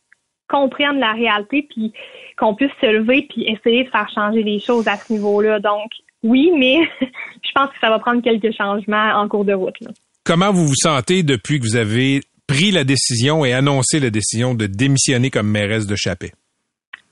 comprennent 0.49 0.99
la 0.99 1.13
réalité, 1.13 1.67
puis 1.69 1.93
qu'on 2.39 2.55
puisse 2.55 2.73
se 2.81 2.87
lever 2.87 3.27
puis 3.29 3.45
essayer 3.45 3.85
de 3.85 3.91
faire 3.91 4.09
changer 4.15 4.43
les 4.43 4.61
choses 4.61 4.87
à 4.89 4.97
ce 4.97 5.13
niveau-là. 5.13 5.61
Donc, 5.61 5.91
oui, 6.23 6.51
mais 6.57 6.79
je 7.01 7.51
pense 7.55 7.69
que 7.71 7.79
ça 7.81 7.91
va 7.91 7.99
prendre 7.99 8.23
quelques 8.23 8.55
changements 8.57 9.13
en 9.15 9.29
cours 9.29 9.45
de 9.45 9.55
route. 9.55 9.77
Comment 10.25 10.53
vous 10.53 10.67
vous 10.67 10.75
sentez 10.77 11.23
depuis 11.23 11.61
que 11.61 11.65
vous 11.65 11.77
avez 11.77 12.21
pris 12.47 12.71
la 12.71 12.85
décision 12.85 13.45
et 13.45 13.53
annoncé 13.53 14.01
la 14.01 14.11
décision 14.11 14.55
de 14.55 14.67
démissionner 14.67 15.31
comme 15.31 15.49
mairesse 15.49 15.87
de 15.87 15.97
Chappé? 15.97 16.33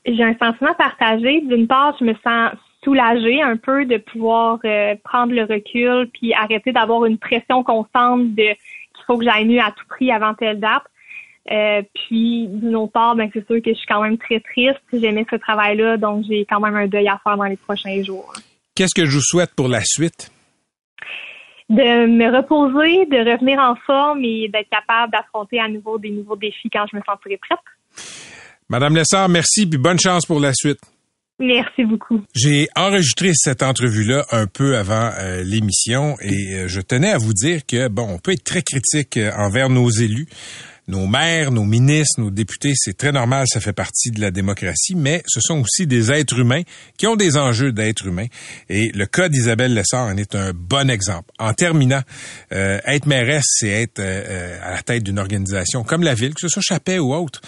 J'ai 0.06 0.22
un 0.22 0.36
sentiment 0.36 0.74
partagé. 0.74 1.40
D'une 1.42 1.66
part, 1.66 1.96
je 1.98 2.04
me 2.04 2.14
sens 2.22 2.52
soulagée 2.82 3.40
un 3.42 3.56
peu 3.56 3.86
de 3.86 3.96
pouvoir 3.96 4.58
euh, 4.64 4.94
prendre 5.02 5.32
le 5.32 5.42
recul 5.42 6.10
puis 6.12 6.34
arrêter 6.34 6.72
d'avoir 6.72 7.06
une 7.06 7.18
pression 7.18 7.62
constante 7.62 8.34
de 8.34 8.52
qu'il 8.52 9.04
faut 9.06 9.16
que 9.16 9.24
j'aille 9.24 9.46
mieux 9.46 9.60
à 9.60 9.70
tout 9.70 9.86
prix 9.88 10.12
avant 10.12 10.34
telle 10.34 10.60
date. 10.60 10.84
Euh, 11.50 11.82
puis 11.94 12.46
d'une 12.48 12.74
autre 12.76 12.92
part, 12.92 13.16
ben, 13.16 13.28
c'est 13.32 13.46
sûr 13.46 13.60
que 13.62 13.70
je 13.70 13.74
suis 13.74 13.86
quand 13.86 14.02
même 14.02 14.16
très 14.16 14.40
triste. 14.40 14.80
J'aimais 14.92 15.26
ce 15.30 15.36
travail-là, 15.36 15.98
donc 15.98 16.24
j'ai 16.28 16.46
quand 16.48 16.60
même 16.60 16.74
un 16.74 16.86
deuil 16.86 17.08
à 17.08 17.20
faire 17.22 17.36
dans 17.36 17.44
les 17.44 17.56
prochains 17.56 18.02
jours. 18.02 18.32
Qu'est-ce 18.74 18.94
que 18.94 19.04
je 19.04 19.16
vous 19.16 19.22
souhaite 19.22 19.54
pour 19.54 19.68
la 19.68 19.82
suite? 19.84 20.30
De 21.68 22.06
me 22.06 22.34
reposer, 22.34 23.06
de 23.06 23.30
revenir 23.30 23.58
en 23.58 23.74
forme 23.86 24.24
et 24.24 24.48
d'être 24.48 24.68
capable 24.70 25.12
d'affronter 25.12 25.60
à 25.60 25.68
nouveau 25.68 25.98
des 25.98 26.10
nouveaux 26.10 26.36
défis 26.36 26.70
quand 26.70 26.86
je 26.90 26.96
me 26.96 27.02
sentirai 27.02 27.38
prête. 27.38 27.58
Madame 28.68 28.96
Lessard, 28.96 29.28
merci 29.28 29.66
puis 29.66 29.78
bonne 29.78 29.98
chance 29.98 30.26
pour 30.26 30.40
la 30.40 30.52
suite. 30.52 30.80
Merci 31.38 31.84
beaucoup. 31.84 32.22
J'ai 32.34 32.68
enregistré 32.76 33.32
cette 33.34 33.62
entrevue-là 33.62 34.24
un 34.30 34.46
peu 34.46 34.76
avant 34.76 35.10
euh, 35.18 35.42
l'émission 35.42 36.14
et 36.20 36.54
euh, 36.54 36.68
je 36.68 36.80
tenais 36.80 37.10
à 37.10 37.18
vous 37.18 37.32
dire 37.32 37.66
que, 37.66 37.88
bon, 37.88 38.06
on 38.08 38.18
peut 38.18 38.32
être 38.32 38.44
très 38.44 38.62
critique 38.62 39.18
envers 39.36 39.68
nos 39.68 39.90
élus 39.90 40.28
nos 40.86 41.06
maires, 41.06 41.50
nos 41.50 41.64
ministres, 41.64 42.20
nos 42.20 42.30
députés, 42.30 42.72
c'est 42.76 42.96
très 42.96 43.12
normal, 43.12 43.46
ça 43.48 43.60
fait 43.60 43.72
partie 43.72 44.10
de 44.10 44.20
la 44.20 44.30
démocratie, 44.30 44.94
mais 44.94 45.22
ce 45.26 45.40
sont 45.40 45.60
aussi 45.60 45.86
des 45.86 46.12
êtres 46.12 46.38
humains 46.38 46.62
qui 46.98 47.06
ont 47.06 47.16
des 47.16 47.36
enjeux 47.36 47.72
d'êtres 47.72 48.06
humains. 48.06 48.26
Et 48.68 48.90
le 48.92 49.06
cas 49.06 49.28
d'Isabelle 49.28 49.74
Lessard 49.74 50.08
en 50.08 50.16
est 50.16 50.34
un 50.34 50.52
bon 50.52 50.90
exemple. 50.90 51.30
En 51.38 51.54
terminant, 51.54 52.02
euh, 52.52 52.78
être 52.84 53.06
mairesse, 53.06 53.46
c'est 53.46 53.68
être 53.68 53.98
euh, 53.98 54.24
euh, 54.26 54.58
à 54.62 54.72
la 54.72 54.82
tête 54.82 55.02
d'une 55.02 55.18
organisation 55.18 55.84
comme 55.84 56.02
la 56.02 56.14
ville, 56.14 56.34
que 56.34 56.40
ce 56.40 56.48
soit 56.48 56.62
Chappet 56.62 56.98
ou 56.98 57.14
autre, 57.14 57.40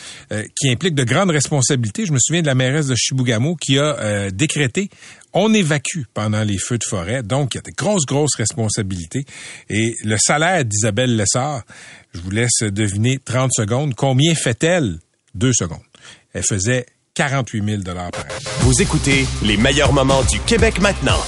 qui 0.54 0.70
implique 0.70 0.94
de 0.94 1.04
grandes 1.04 1.30
responsabilités. 1.30 2.06
Je 2.06 2.12
me 2.12 2.18
souviens 2.18 2.42
de 2.42 2.46
la 2.46 2.54
mairesse 2.54 2.86
de 2.86 2.94
Chibougamau 2.94 3.56
qui 3.56 3.78
a 3.78 4.30
décrété 4.30 4.90
on 5.36 5.52
évacue 5.52 6.04
pendant 6.14 6.42
les 6.42 6.56
feux 6.56 6.78
de 6.78 6.84
forêt, 6.84 7.22
donc 7.22 7.54
il 7.54 7.58
y 7.58 7.60
a 7.60 7.62
des 7.62 7.72
grosses, 7.72 8.06
grosses 8.06 8.34
responsabilités. 8.36 9.26
Et 9.68 9.94
le 10.02 10.16
salaire 10.18 10.64
d'Isabelle 10.64 11.14
Lessard, 11.14 11.62
je 12.14 12.20
vous 12.20 12.30
laisse 12.30 12.62
deviner 12.62 13.18
30 13.22 13.52
secondes. 13.52 13.94
Combien 13.94 14.34
fait-elle? 14.34 14.98
Deux 15.34 15.52
secondes. 15.52 15.84
Elle 16.32 16.42
faisait 16.42 16.86
48 17.14 17.64
000 17.64 17.82
par 17.82 17.96
an. 17.98 18.10
Vous 18.60 18.80
écoutez 18.80 19.26
les 19.42 19.58
meilleurs 19.58 19.92
moments 19.92 20.22
du 20.22 20.40
Québec 20.40 20.80
maintenant. 20.80 21.20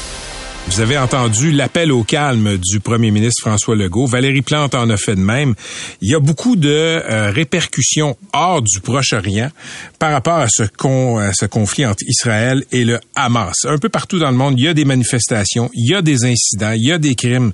Vous 0.71 0.81
avez 0.83 0.99
entendu 0.99 1.51
l'appel 1.51 1.91
au 1.91 2.05
calme 2.05 2.59
du 2.59 2.79
premier 2.79 3.11
ministre 3.11 3.41
François 3.41 3.75
Legault. 3.75 4.07
Valérie 4.07 4.43
Plante 4.43 4.75
en 4.75 4.91
a 4.91 4.97
fait 4.97 5.17
de 5.17 5.21
même. 5.21 5.55
Il 6.03 6.11
y 6.11 6.15
a 6.15 6.21
beaucoup 6.21 6.57
de 6.57 6.69
euh, 6.69 7.31
répercussions 7.31 8.17
hors 8.33 8.61
du 8.61 8.81
Proche-Orient 8.81 9.51
par 9.99 10.13
rapport 10.13 10.39
à 10.39 10.47
ce, 10.49 10.65
à 10.65 11.33
ce 11.33 11.47
conflit 11.47 11.87
entre 11.87 12.05
Israël 12.07 12.65
et 12.71 12.85
le 12.85 13.01
Hamas. 13.17 13.65
Un 13.65 13.79
peu 13.79 13.89
partout 13.89 14.19
dans 14.19 14.31
le 14.31 14.37
monde, 14.37 14.55
il 14.59 14.65
y 14.65 14.69
a 14.69 14.75
des 14.75 14.85
manifestations, 14.85 15.71
il 15.75 15.91
y 15.91 15.95
a 15.95 16.03
des 16.03 16.25
incidents, 16.25 16.73
il 16.73 16.85
y 16.85 16.93
a 16.93 16.99
des 16.99 17.15
crimes 17.15 17.53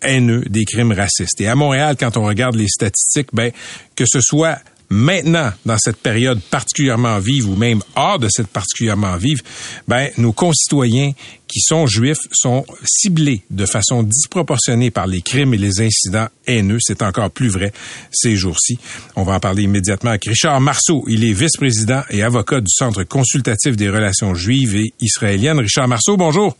haineux, 0.00 0.44
des 0.48 0.64
crimes 0.64 0.92
racistes. 0.92 1.40
Et 1.40 1.48
à 1.48 1.54
Montréal, 1.54 1.96
quand 1.98 2.16
on 2.16 2.24
regarde 2.24 2.54
les 2.54 2.68
statistiques, 2.68 3.28
ben 3.32 3.50
que 3.96 4.04
ce 4.06 4.20
soit 4.20 4.58
maintenant, 4.92 5.50
dans 5.66 5.78
cette 5.78 5.96
période 5.96 6.40
particulièrement 6.40 7.18
vive 7.18 7.48
ou 7.48 7.56
même 7.56 7.80
hors 7.96 8.18
de 8.18 8.28
cette 8.30 8.48
particulièrement 8.48 9.16
vive, 9.16 9.42
ben, 9.88 10.10
nos 10.18 10.32
concitoyens 10.32 11.12
qui 11.48 11.60
sont 11.60 11.86
juifs 11.86 12.18
sont 12.30 12.64
ciblés 12.84 13.42
de 13.50 13.66
façon 13.66 14.02
disproportionnée 14.02 14.90
par 14.90 15.06
les 15.06 15.22
crimes 15.22 15.54
et 15.54 15.58
les 15.58 15.80
incidents 15.80 16.28
haineux. 16.46 16.78
C'est 16.80 17.02
encore 17.02 17.30
plus 17.30 17.48
vrai 17.48 17.72
ces 18.10 18.36
jours-ci. 18.36 18.78
On 19.16 19.22
va 19.22 19.34
en 19.34 19.40
parler 19.40 19.64
immédiatement 19.64 20.10
avec 20.10 20.24
Richard 20.24 20.60
Marceau. 20.60 21.04
Il 21.08 21.24
est 21.24 21.32
vice-président 21.32 22.02
et 22.10 22.22
avocat 22.22 22.60
du 22.60 22.70
Centre 22.70 23.02
consultatif 23.04 23.76
des 23.76 23.90
relations 23.90 24.34
juives 24.34 24.76
et 24.76 24.94
israéliennes. 25.00 25.58
Richard 25.58 25.88
Marceau, 25.88 26.16
bonjour. 26.16 26.56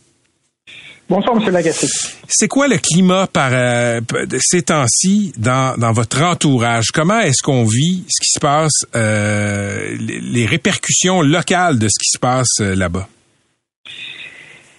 Bonsoir, 1.09 1.35
M. 1.35 1.51
Lagacé. 1.51 1.87
C'est 2.27 2.47
quoi 2.47 2.67
le 2.67 2.77
climat 2.77 3.27
par 3.27 3.49
euh, 3.51 3.99
ces 4.39 4.63
temps-ci 4.63 5.33
dans, 5.37 5.77
dans 5.77 5.91
votre 5.91 6.21
entourage? 6.21 6.87
Comment 6.93 7.19
est-ce 7.19 7.43
qu'on 7.43 7.65
vit 7.65 8.05
ce 8.09 8.21
qui 8.21 8.31
se 8.31 8.39
passe, 8.39 8.85
euh, 8.95 9.95
les, 9.99 10.45
répercussions 10.45 11.21
locales 11.21 11.77
de 11.77 11.87
ce 11.87 11.99
qui 11.99 12.09
se 12.09 12.19
passe 12.19 12.61
euh, 12.61 12.75
là-bas? 12.75 13.07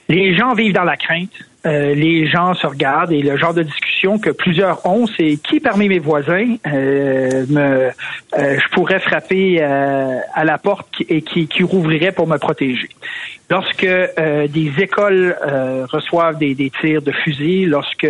Les 0.08 0.36
gens 0.36 0.54
vivent 0.54 0.72
dans 0.72 0.84
la 0.84 0.96
crainte. 0.96 1.30
Les 1.64 2.26
gens 2.26 2.54
se 2.54 2.66
regardent 2.66 3.12
et 3.12 3.22
le 3.22 3.36
genre 3.36 3.54
de 3.54 3.62
discussion 3.62 4.18
que 4.18 4.30
plusieurs 4.30 4.84
ont, 4.86 5.06
c'est 5.06 5.36
qui 5.36 5.60
parmi 5.60 5.88
mes 5.88 5.98
voisins 5.98 6.56
me, 6.66 7.90
je 8.36 8.68
pourrais 8.72 9.00
frapper 9.00 9.62
à 9.62 10.44
la 10.44 10.58
porte 10.58 10.88
et 11.08 11.22
qui, 11.22 11.46
qui 11.46 11.62
rouvrirait 11.62 12.12
pour 12.12 12.26
me 12.26 12.36
protéger. 12.38 12.88
Lorsque 13.50 13.84
euh, 13.84 14.48
des 14.48 14.72
écoles 14.78 15.36
euh, 15.46 15.86
reçoivent 15.90 16.38
des, 16.38 16.54
des, 16.54 16.70
tirs 16.70 17.02
de 17.02 17.12
fusil, 17.12 17.66
lorsque 17.66 18.08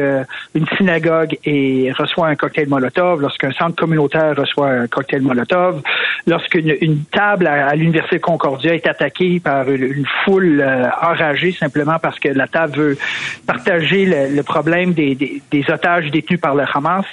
une 0.55 0.67
synagogue 0.77 1.37
est, 1.45 1.91
reçoit 1.99 2.29
un 2.29 2.37
cocktail 2.37 2.69
Molotov, 2.69 3.21
lorsqu'un 3.21 3.51
centre 3.51 3.75
communautaire 3.75 4.37
reçoit 4.37 4.69
un 4.69 4.87
cocktail 4.87 5.23
Molotov, 5.23 5.83
lorsqu'une 6.29 6.77
une 6.81 7.05
table 7.07 7.49
à, 7.49 7.75
l'université 7.75 8.21
Concordia 8.21 8.75
est 8.75 8.87
attaquée 8.87 9.41
par 9.41 9.69
une, 9.69 10.07
foule 10.25 10.61
euh, 10.61 10.87
enragée 11.03 11.51
simplement 11.51 11.99
parce 12.01 12.21
que 12.21 12.29
la 12.29 12.47
table 12.47 12.77
veut 12.77 12.99
partager 13.47 14.07
le, 14.07 14.43
problème 14.43 14.93
des, 14.93 15.15
des, 15.15 15.43
des, 15.51 15.65
otages 15.71 16.11
détenus 16.11 16.41
par 16.41 16.55
le 16.55 16.65
Hamas, 16.73 17.05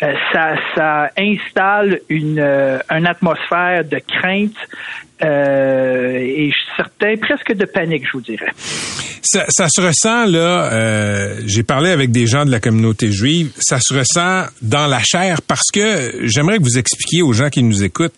ça, 0.00 0.54
ça 0.74 1.10
installe 1.16 2.00
une, 2.08 2.40
une 2.90 3.06
atmosphère 3.06 3.84
de 3.84 3.98
crainte 3.98 4.56
euh, 5.22 6.16
et 6.18 6.52
certain 6.76 7.16
presque 7.16 7.52
de 7.52 7.64
panique, 7.64 8.04
je 8.06 8.12
vous 8.12 8.20
dirais. 8.20 8.50
Ça, 9.22 9.44
ça 9.48 9.68
se 9.68 9.80
ressent 9.80 10.26
là. 10.26 10.72
Euh, 10.72 11.40
J'ai 11.46 11.62
parlé 11.62 11.90
avec 11.90 12.10
des 12.10 12.26
gens 12.26 12.44
de 12.44 12.50
la 12.50 12.60
communauté 12.60 13.10
juive. 13.10 13.52
Ça 13.58 13.78
se 13.80 13.94
ressent 13.94 14.50
dans 14.60 14.86
la 14.86 15.00
chair 15.02 15.40
parce 15.42 15.70
que 15.72 16.20
j'aimerais 16.24 16.58
que 16.58 16.64
vous 16.64 16.78
expliquiez 16.78 17.22
aux 17.22 17.32
gens 17.32 17.48
qui 17.48 17.62
nous 17.62 17.84
écoutent. 17.84 18.14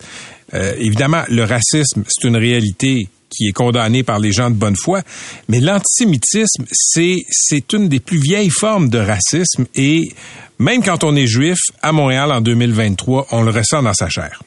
Euh, 0.55 0.73
évidemment, 0.79 1.23
le 1.29 1.43
racisme, 1.43 2.05
c'est 2.09 2.27
une 2.27 2.37
réalité 2.37 3.09
qui 3.31 3.49
est 3.49 3.53
condamnée 3.53 4.03
par 4.03 4.19
les 4.19 4.33
gens 4.33 4.51
de 4.51 4.55
bonne 4.55 4.77
foi, 4.77 5.03
mais 5.49 5.61
l'antisémitisme, 5.61 6.65
c'est 6.73 7.17
c'est 7.31 7.73
une 7.73 7.89
des 7.89 8.01
plus 8.01 8.19
vieilles 8.19 8.51
formes 8.51 8.89
de 8.89 8.99
racisme 8.99 9.67
et 9.75 10.13
même 10.59 10.83
quand 10.83 11.05
on 11.05 11.15
est 11.17 11.27
juif 11.27 11.59
à 11.83 11.93
Montréal 11.93 12.33
en 12.33 12.41
2023, 12.41 13.27
on 13.33 13.43
le 13.43 13.51
ressent 13.51 13.83
dans 13.83 13.95
sa 13.95 14.09
chair. 14.09 14.41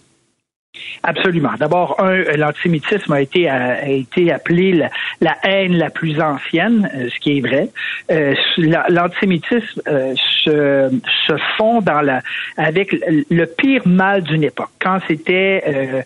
Absolument. 1.04 1.52
D'abord, 1.58 2.00
un, 2.00 2.16
l'antisémitisme 2.36 3.14
a 3.14 3.22
été 3.22 3.50
a, 3.50 3.88
été 3.88 4.32
appelé 4.32 4.84
la, 5.22 5.38
haine 5.44 5.78
la 5.78 5.90
plus 5.90 6.20
ancienne, 6.20 6.90
euh, 6.94 7.10
ce 7.10 7.20
qui 7.20 7.38
est 7.38 7.42
vrai. 7.42 7.70
Euh, 8.12 8.36
l'antisémitisme 8.90 9.82
euh, 9.88 10.14
se, 10.44 10.90
se 11.28 11.34
fond 11.58 11.82
dans 11.82 12.02
la 12.02 12.22
avec 12.58 12.92
le 12.92 13.46
pire 13.46 13.88
mal 13.88 14.24
d'une 14.24 14.44
époque. 14.44 14.72
Quand 14.80 15.00
c'était 15.08 16.04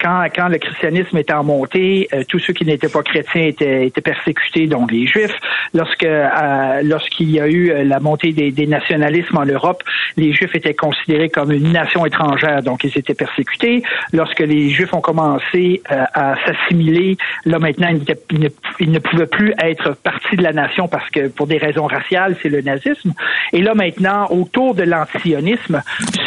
quand, 0.00 0.26
quand 0.34 0.48
le 0.48 0.58
christianisme 0.58 1.16
était 1.16 1.32
en 1.32 1.44
montée, 1.44 2.08
euh, 2.12 2.22
tous 2.28 2.38
ceux 2.38 2.52
qui 2.52 2.64
n'étaient 2.64 2.88
pas 2.88 3.02
chrétiens 3.02 3.42
étaient, 3.42 3.86
étaient 3.86 4.00
persécutés, 4.00 4.66
donc 4.66 4.92
les 4.92 5.06
juifs. 5.06 5.36
Lorsque 5.74 6.04
euh, 6.04 6.82
lorsqu'il 6.82 7.30
y 7.30 7.40
a 7.40 7.48
eu 7.48 7.70
euh, 7.70 7.84
la 7.84 8.00
montée 8.00 8.32
des, 8.32 8.50
des, 8.50 8.66
nationalismes 8.66 9.36
en 9.36 9.46
Europe, 9.46 9.82
les 10.16 10.32
juifs 10.32 10.54
étaient 10.54 10.74
considérés 10.74 11.28
comme 11.28 11.52
une 11.52 11.72
nation 11.72 12.04
étrangère, 12.04 12.62
donc 12.62 12.84
ils 12.84 12.96
étaient 12.96 13.14
persécutés. 13.14 13.82
Lorsque 14.12 14.40
les 14.40 14.68
juifs 14.70 14.92
ont 14.92 15.00
commencé 15.00 15.82
à 15.88 16.34
s'assimiler, 16.44 17.16
là 17.44 17.58
maintenant 17.58 17.88
ils, 17.88 18.38
ne, 18.38 18.48
ils, 18.80 18.90
ne, 18.90 18.98
pouvaient 18.98 19.26
plus 19.26 19.54
être 19.62 19.94
partie 20.02 20.36
de 20.36 20.42
la 20.42 20.52
nation 20.52 20.88
parce 20.88 21.08
que 21.10 21.28
pour 21.28 21.46
des 21.46 21.58
raisons 21.58 21.86
raciales, 21.86 22.36
c'est 22.42 22.48
le 22.48 22.60
nazisme. 22.60 23.12
Et 23.52 23.62
là 23.62 23.74
maintenant, 23.74 24.26
autour 24.30 24.74
de 24.74 24.82
l'antisionisme, 24.82 25.82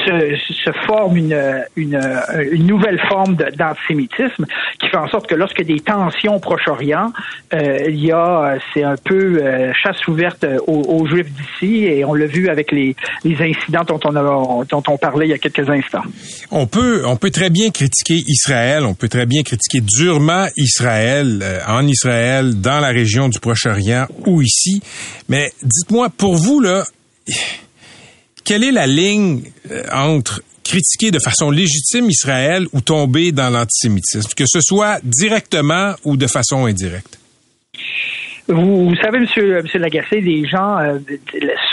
se, 0.06 0.36
se 0.36 0.72
forme 0.86 1.18
une, 1.18 1.64
une, 1.76 2.00
une 2.52 2.66
nouvelle 2.66 3.00
forme 3.08 3.36
de 3.36 3.59
d'antisémitisme 3.60 4.46
qui 4.80 4.90
fait 4.90 4.98
en 4.98 5.08
sorte 5.08 5.28
que 5.28 5.36
lorsque 5.36 5.62
des 5.62 5.80
tensions 5.80 6.36
au 6.36 6.40
Proche-Orient, 6.40 7.12
euh, 7.54 7.78
il 7.88 8.04
y 8.04 8.12
a, 8.12 8.58
c'est 8.74 8.84
un 8.84 8.96
peu 8.96 9.38
euh, 9.44 9.72
chasse 9.74 10.08
ouverte 10.08 10.46
aux, 10.68 11.06
Juifs 11.08 11.32
d'ici 11.32 11.86
et 11.86 12.06
on 12.06 12.14
l'a 12.14 12.26
vu 12.26 12.50
avec 12.50 12.72
les, 12.72 12.96
incidents 13.26 13.84
dont 13.86 14.00
on, 14.06 14.16
a, 14.16 14.66
dont 14.66 14.84
on 14.88 14.98
parlait 14.98 15.28
il 15.28 15.30
y 15.30 15.34
a 15.34 15.38
quelques 15.38 15.70
instants. 15.70 16.04
On 16.52 16.68
peut, 16.68 17.04
on 17.06 17.16
peut 17.16 17.32
très 17.32 17.50
bien 17.50 17.70
critiquer 17.70 18.16
Israël, 18.28 18.86
on 18.86 18.94
peut 18.94 19.10
très 19.10 19.26
bien 19.26 19.44
critiquer 19.44 19.82
durement 19.82 20.48
Israël, 20.58 21.40
euh, 21.42 21.60
en 21.68 21.86
Israël, 21.88 22.60
dans 22.60 22.80
la 22.80 22.90
région 22.90 23.30
du 23.30 23.40
Proche-Orient 23.40 24.08
ou 24.26 24.42
ici, 24.42 24.82
mais 25.28 25.52
dites-moi, 25.62 26.10
pour 26.10 26.36
vous, 26.36 26.60
là, 26.60 26.86
quelle 28.44 28.64
est 28.64 28.72
la 28.72 28.88
ligne 28.88 29.42
entre 29.94 30.42
critiquer 30.70 31.10
de 31.10 31.20
façon 31.20 31.50
légitime 31.50 32.10
Israël 32.10 32.68
ou 32.74 32.82
tomber 32.82 33.32
dans 33.32 33.50
l'antisémitisme, 33.50 34.30
que 34.36 34.46
ce 34.48 34.62
soit 34.62 35.00
directement 35.04 35.96
ou 36.06 36.16
de 36.16 36.28
façon 36.28 36.66
indirecte? 36.66 37.18
Vous, 38.48 38.96
savez, 38.96 39.20
Monsieur, 39.20 39.62
Monsieur 39.62 39.78
Lagacé, 39.78 40.22
les 40.22 40.48
gens, 40.48 40.80
euh, 40.80 40.98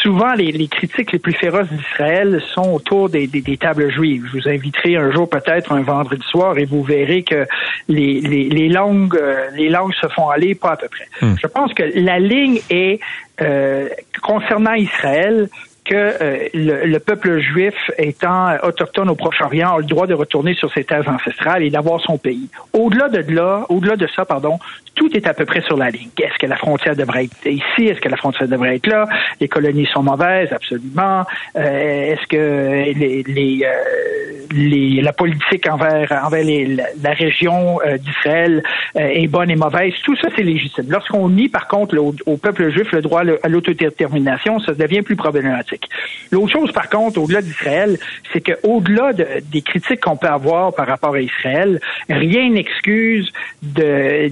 souvent 0.03 0.35
les, 0.35 0.69
critiques 0.69 1.11
les 1.11 1.19
plus 1.19 1.33
féroces 1.33 1.69
d'Israël 1.71 2.43
sont 2.55 2.75
autour 2.75 3.09
des, 3.09 3.29
tables 3.59 3.91
juives. 3.91 4.27
Je 4.31 4.39
vous 4.39 4.49
inviterai 4.49 4.97
un 4.97 5.11
jour 5.11 5.27
peut-être 5.29 5.73
un 5.73 5.81
vendredi 5.81 6.23
soir 6.31 6.59
et 6.59 6.67
vous 6.67 6.83
verrez 6.83 7.23
que 7.23 7.47
les, 7.89 8.69
langues, 8.69 9.17
euh, 9.17 9.49
les 9.57 9.71
langues 9.71 9.95
se 9.95 10.07
font 10.09 10.29
aller 10.29 10.55
pas 10.55 10.73
à 10.73 10.77
peu 10.77 10.89
près. 10.89 11.07
Hmm. 11.23 11.37
Je 11.41 11.47
pense 11.47 11.73
que 11.73 11.83
la 11.95 12.19
ligne 12.19 12.61
est 12.69 13.01
euh, 13.41 13.89
concernant 14.23 14.75
Israël 14.75 15.49
que 15.89 15.95
euh, 15.95 16.49
le, 16.55 16.99
peuple 16.99 17.39
juif 17.39 17.75
étant 17.99 18.57
autochtone 18.63 19.09
au 19.09 19.15
Proche-Orient 19.15 19.75
a 19.75 19.79
le 19.79 19.85
droit 19.85 20.07
de 20.07 20.15
retourner 20.15 20.55
sur 20.55 20.73
ses 20.73 20.85
terres 20.85 21.09
ancestrales 21.09 21.63
et 21.63 21.71
d'avoir 21.71 22.01
son 22.01 22.19
pays. 22.19 22.49
Au-delà 22.73 23.09
de 23.09 23.33
là, 23.33 23.67
au-delà 23.69 23.97
de 23.97 24.07
ça, 24.15 24.25
pardon, 24.25 24.59
tout 24.97 25.15
est 25.17 25.27
à 25.27 25.35
peu 25.35 25.45
près 25.45 25.61
sur 25.61 25.77
la 25.77 25.91
ligne. 25.91 26.09
Est-ce 26.19 26.39
que 26.39 26.47
la 26.47 26.57
frontière 26.57 26.97
devrait 26.97 27.25
être 27.25 27.47
ici? 27.47 27.89
Est-ce 27.89 28.01
que 28.01 28.09
la 28.09 28.17
frontière 28.17 28.49
devrait 28.49 28.77
être 28.77 28.87
là? 28.87 29.07
Les 29.41 29.47
colonies 29.47 29.87
sont 29.87 30.03
mauvaises, 30.03 30.53
absolument. 30.53 31.25
Euh, 31.57 32.13
est-ce 32.13 32.27
que 32.27 32.93
les, 32.99 33.23
les, 33.23 33.65
euh, 33.65 34.47
les, 34.53 35.03
la 35.03 35.13
politique 35.13 35.69
envers, 35.71 36.11
envers 36.25 36.45
les, 36.45 36.67
la, 37.03 37.13
région 37.13 37.79
d'Israël 37.99 38.63
est 38.95 39.29
bonne 39.29 39.51
et 39.51 39.57
mauvaise? 39.57 39.93
Tout 40.03 40.17
ça, 40.17 40.29
c'est 40.35 40.43
légitime. 40.43 40.87
Lorsqu'on 40.89 41.29
nie, 41.29 41.49
par 41.49 41.69
contre, 41.69 41.97
au, 41.99 42.37
peuple 42.37 42.71
juif 42.71 42.91
le 42.93 43.03
droit 43.03 43.23
à 43.43 43.49
l'autodétermination, 43.49 44.59
ça 44.61 44.73
devient 44.73 45.03
plus 45.03 45.17
problématique. 45.17 45.89
L'autre 46.33 46.53
chose, 46.53 46.73
par 46.73 46.89
contre, 46.89 47.21
au-delà 47.21 47.43
d'Israël, 47.43 47.99
c'est 48.33 48.41
qu'au-delà 48.41 49.13
des 49.13 49.63
critiques 49.63 50.01
qu'on 50.01 50.17
peut 50.17 50.27
avoir 50.27 50.75
par 50.75 50.87
rapport 50.87 51.15
à 51.15 51.21
Israël, 51.21 51.81
rien 52.09 52.51
n'excuse 52.51 53.31
de, 53.63 54.29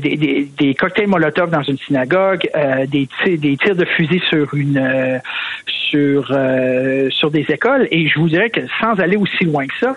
des 0.59 0.75
cocktails 0.75 1.07
Molotov 1.07 1.51
dans 1.51 1.63
une 1.63 1.79
synagogue, 1.79 2.49
euh, 2.55 2.87
des, 2.87 3.09
des 3.37 3.57
tirs 3.57 3.77
de 3.77 3.85
fusil 3.85 4.21
sur 4.29 4.55
une 4.55 4.79
euh, 4.79 5.19
sur 5.67 6.29
euh, 6.31 7.09
sur 7.11 7.31
des 7.31 7.45
écoles. 7.49 7.89
Et 7.91 8.09
je 8.09 8.19
vous 8.19 8.29
dirais 8.29 8.51
que 8.51 8.61
sans 8.81 8.99
aller 9.01 9.17
aussi 9.17 9.45
loin 9.45 9.67
que 9.67 9.75
ça, 9.81 9.95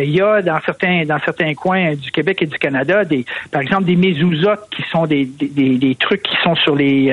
il 0.00 0.10
y 0.10 0.20
a 0.20 0.42
dans 0.42 0.60
certains 0.64 1.04
dans 1.04 1.18
certains 1.20 1.54
coins 1.54 1.94
du 1.94 2.10
Québec 2.10 2.42
et 2.42 2.46
du 2.46 2.58
Canada 2.58 3.04
des 3.04 3.24
par 3.50 3.62
exemple 3.62 3.84
des 3.84 3.96
mezuzot 3.96 4.56
qui 4.70 4.82
sont 4.90 5.06
des, 5.06 5.24
des, 5.24 5.76
des 5.78 5.94
trucs 5.96 6.22
qui 6.22 6.36
sont 6.42 6.54
sur 6.54 6.74
les 6.74 7.12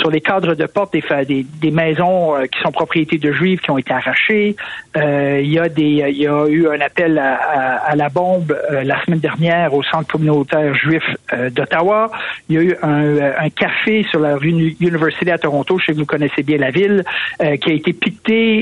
sur 0.00 0.10
les 0.10 0.20
cadres 0.20 0.54
de 0.54 0.66
porte 0.66 0.92
des, 0.92 1.46
des, 1.60 1.70
maisons 1.70 2.34
euh, 2.34 2.46
qui 2.46 2.58
sont 2.60 2.72
propriétés 2.72 3.18
de 3.18 3.32
juifs 3.32 3.60
qui 3.60 3.70
ont 3.70 3.78
été 3.78 3.92
arrachées. 3.92 4.56
Euh, 4.96 5.40
il 5.42 5.50
y 5.50 5.58
a 5.58 5.68
des, 5.68 5.82
il 5.82 6.16
y 6.16 6.26
a 6.26 6.46
eu 6.46 6.68
un 6.68 6.80
appel 6.80 7.18
à, 7.18 7.94
la 7.94 8.08
bombe 8.08 8.56
euh, 8.70 8.82
la 8.82 9.02
semaine 9.04 9.20
dernière 9.20 9.74
au 9.74 9.82
centre 9.82 10.10
communautaire 10.10 10.74
juif 10.74 11.04
d'Ottawa. 11.50 11.99
Il 12.48 12.56
y 12.56 12.58
a 12.58 12.62
eu 12.62 12.76
un, 12.82 13.50
café 13.50 14.04
sur 14.10 14.20
la 14.20 14.36
rue 14.36 14.74
University 14.80 15.30
à 15.30 15.38
Toronto, 15.38 15.78
je 15.78 15.86
sais 15.86 15.92
que 15.92 15.98
vous 15.98 16.06
connaissez 16.06 16.42
bien 16.42 16.58
la 16.58 16.70
ville, 16.70 17.04
qui 17.38 17.70
a 17.70 17.74
été 17.74 17.92
piqué 17.92 18.60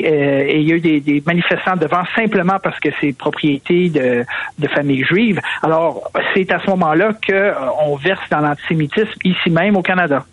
et 0.51 0.61
il 0.61 0.69
y 0.69 0.73
a 0.73 0.77
eu 0.77 0.81
des, 0.81 1.23
manifestants 1.27 1.77
devant 1.77 2.05
simplement 2.15 2.59
parce 2.63 2.79
que 2.81 2.89
c'est 3.01 3.17
propriété 3.17 3.89
de, 3.91 4.25
de 4.59 4.69
familles 4.69 5.05
juives. 5.05 5.41
Alors, 5.63 6.11
c'est 6.35 6.51
à 6.51 6.61
ce 6.61 6.71
moment-là 6.71 7.13
qu'on 7.27 7.97
verse 7.97 8.29
dans 8.31 8.41
l'antisémitisme 8.41 9.13
ici 9.25 9.51
même 9.51 9.77
au 9.77 9.83
Canada. 9.83 10.25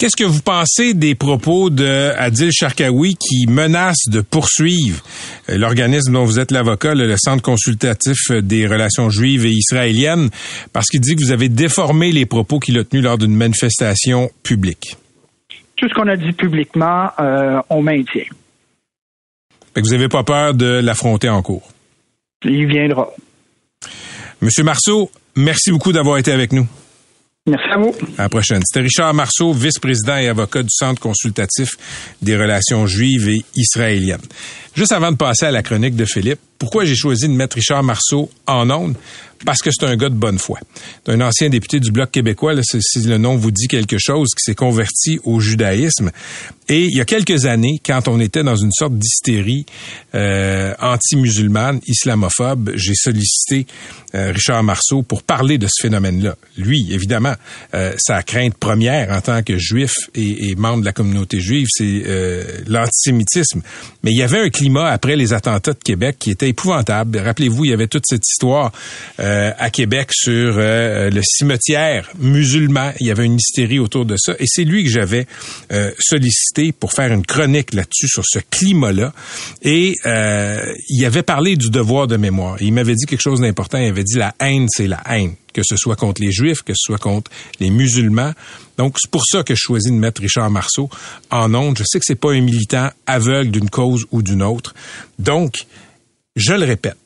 Qu'est-ce 0.00 0.16
que 0.16 0.24
vous 0.24 0.40
pensez 0.40 0.94
des 0.94 1.14
propos 1.14 1.68
de 1.68 2.12
Adil 2.16 2.50
Sharkawi 2.50 3.16
qui 3.16 3.46
menace 3.46 4.08
de 4.08 4.22
poursuivre 4.22 5.04
euh, 5.50 5.58
l'organisme 5.58 6.14
dont 6.14 6.24
vous 6.24 6.40
êtes 6.40 6.52
l'avocat, 6.52 6.94
le 6.94 7.14
Centre 7.18 7.42
consultatif 7.42 8.30
des 8.30 8.66
relations 8.66 9.10
juives 9.10 9.44
et 9.44 9.50
israéliennes, 9.50 10.30
parce 10.72 10.86
qu'il 10.86 11.02
dit 11.02 11.16
que 11.16 11.20
vous 11.20 11.32
avez 11.32 11.50
déformé 11.50 12.12
les 12.12 12.24
propos 12.24 12.60
qu'il 12.60 12.78
a 12.78 12.84
tenus 12.84 13.04
lors 13.04 13.18
d'une 13.18 13.36
manifestation 13.36 14.30
publique? 14.42 14.96
Tout 15.76 15.86
ce 15.86 15.92
qu'on 15.92 16.08
a 16.08 16.16
dit 16.16 16.32
publiquement, 16.32 17.10
euh, 17.20 17.60
on 17.68 17.82
maintient. 17.82 18.24
Fait 19.74 19.82
que 19.82 19.86
vous 19.86 19.92
n'avez 19.92 20.08
pas 20.08 20.24
peur 20.24 20.54
de 20.54 20.80
l'affronter 20.82 21.28
en 21.28 21.42
cours? 21.42 21.68
Il 22.46 22.66
viendra. 22.68 23.10
Monsieur 24.40 24.64
Marceau, 24.64 25.10
merci 25.36 25.70
beaucoup 25.70 25.92
d'avoir 25.92 26.16
été 26.16 26.32
avec 26.32 26.52
nous. 26.52 26.66
Merci 27.46 27.68
à 27.72 27.78
vous. 27.78 27.94
À 28.18 28.22
la 28.24 28.28
prochaine. 28.28 28.60
C'était 28.64 28.84
Richard 28.84 29.14
Marceau, 29.14 29.52
vice-président 29.52 30.18
et 30.18 30.28
avocat 30.28 30.62
du 30.62 30.68
Centre 30.70 31.00
consultatif 31.00 31.76
des 32.20 32.36
relations 32.36 32.86
juives 32.86 33.28
et 33.30 33.44
israéliennes. 33.56 34.20
Juste 34.74 34.92
avant 34.92 35.10
de 35.10 35.16
passer 35.16 35.46
à 35.46 35.50
la 35.50 35.62
chronique 35.62 35.96
de 35.96 36.04
Philippe, 36.04 36.38
pourquoi 36.58 36.84
j'ai 36.84 36.94
choisi 36.94 37.26
de 37.26 37.32
mettre 37.32 37.56
Richard 37.56 37.82
Marceau 37.82 38.30
en 38.46 38.70
ondes? 38.70 38.94
Parce 39.46 39.62
que 39.62 39.70
c'est 39.70 39.86
un 39.86 39.96
gars 39.96 40.10
de 40.10 40.14
bonne 40.14 40.38
foi. 40.38 40.58
C'est 41.06 41.12
un 41.12 41.20
ancien 41.22 41.48
député 41.48 41.80
du 41.80 41.90
Bloc 41.90 42.10
québécois, 42.10 42.52
là, 42.52 42.60
si 42.62 43.00
le 43.04 43.16
nom 43.16 43.36
vous 43.36 43.50
dit 43.50 43.68
quelque 43.68 43.96
chose, 43.98 44.28
qui 44.36 44.44
s'est 44.44 44.54
converti 44.54 45.18
au 45.24 45.40
judaïsme. 45.40 46.10
Et 46.68 46.84
il 46.84 46.94
y 46.94 47.00
a 47.00 47.06
quelques 47.06 47.46
années, 47.46 47.80
quand 47.84 48.06
on 48.06 48.20
était 48.20 48.42
dans 48.42 48.54
une 48.54 48.70
sorte 48.70 48.98
d'hystérie 48.98 49.64
euh, 50.14 50.74
anti-musulmane, 50.78 51.80
islamophobe, 51.86 52.72
j'ai 52.74 52.94
sollicité 52.94 53.66
euh, 54.14 54.30
Richard 54.32 54.62
Marceau 54.62 55.02
pour 55.02 55.22
parler 55.22 55.56
de 55.56 55.66
ce 55.68 55.82
phénomène-là. 55.82 56.36
Lui, 56.58 56.92
évidemment, 56.92 57.34
euh, 57.72 57.94
sa 57.96 58.22
crainte 58.22 58.58
première 58.58 59.10
en 59.10 59.22
tant 59.22 59.42
que 59.42 59.56
juif 59.56 59.94
et, 60.14 60.50
et 60.50 60.54
membre 60.54 60.80
de 60.80 60.84
la 60.84 60.92
communauté 60.92 61.40
juive, 61.40 61.66
c'est 61.70 62.02
euh, 62.06 62.44
l'antisémitisme. 62.66 63.62
Mais 64.02 64.10
il 64.10 64.18
y 64.18 64.22
avait 64.22 64.40
un 64.40 64.50
climat 64.60 64.90
après 64.90 65.16
les 65.16 65.32
attentats 65.32 65.72
de 65.72 65.82
Québec 65.82 66.16
qui 66.18 66.30
était 66.30 66.50
épouvantable. 66.50 67.16
Rappelez-vous, 67.16 67.64
il 67.64 67.70
y 67.70 67.72
avait 67.72 67.86
toute 67.86 68.04
cette 68.06 68.28
histoire 68.28 68.72
euh, 69.18 69.52
à 69.58 69.70
Québec 69.70 70.10
sur 70.12 70.56
euh, 70.58 71.08
le 71.08 71.22
cimetière 71.24 72.10
musulman. 72.18 72.92
Il 73.00 73.06
y 73.06 73.10
avait 73.10 73.24
une 73.24 73.36
hystérie 73.36 73.78
autour 73.78 74.04
de 74.04 74.16
ça. 74.18 74.34
Et 74.38 74.44
c'est 74.46 74.64
lui 74.64 74.84
que 74.84 74.90
j'avais 74.90 75.26
euh, 75.72 75.92
sollicité 75.98 76.72
pour 76.72 76.92
faire 76.92 77.10
une 77.10 77.24
chronique 77.24 77.72
là-dessus, 77.72 78.08
sur 78.08 78.24
ce 78.26 78.38
climat-là. 78.50 79.14
Et 79.62 79.96
il 80.90 81.04
avait 81.06 81.22
parlé 81.22 81.56
du 81.56 81.70
devoir 81.70 82.06
de 82.06 82.18
mémoire. 82.18 82.58
il 82.60 82.74
m'avait 82.74 82.94
dit 82.94 83.06
quelque 83.06 83.22
chose 83.22 83.40
d'important. 83.40 83.78
Il 83.78 83.88
avait 83.88 84.04
dit 84.04 84.18
la 84.18 84.34
haine, 84.40 84.66
c'est 84.68 84.88
la 84.88 85.00
haine 85.08 85.32
que 85.52 85.62
ce 85.64 85.76
soit 85.76 85.96
contre 85.96 86.22
les 86.22 86.32
Juifs, 86.32 86.62
que 86.62 86.72
ce 86.74 86.82
soit 86.82 86.98
contre 86.98 87.30
les 87.58 87.70
musulmans. 87.70 88.32
Donc, 88.78 88.96
c'est 89.00 89.10
pour 89.10 89.24
ça 89.24 89.42
que 89.42 89.54
je 89.54 89.60
choisis 89.60 89.90
de 89.90 89.96
mettre 89.96 90.20
Richard 90.20 90.50
Marceau 90.50 90.88
en 91.30 91.54
onde. 91.54 91.78
Je 91.78 91.84
sais 91.84 91.98
que 91.98 92.04
c'est 92.06 92.14
pas 92.14 92.32
un 92.32 92.40
militant 92.40 92.90
aveugle 93.06 93.50
d'une 93.50 93.70
cause 93.70 94.06
ou 94.10 94.22
d'une 94.22 94.42
autre. 94.42 94.74
Donc, 95.18 95.66
je 96.36 96.52
le 96.52 96.64
répète, 96.64 96.96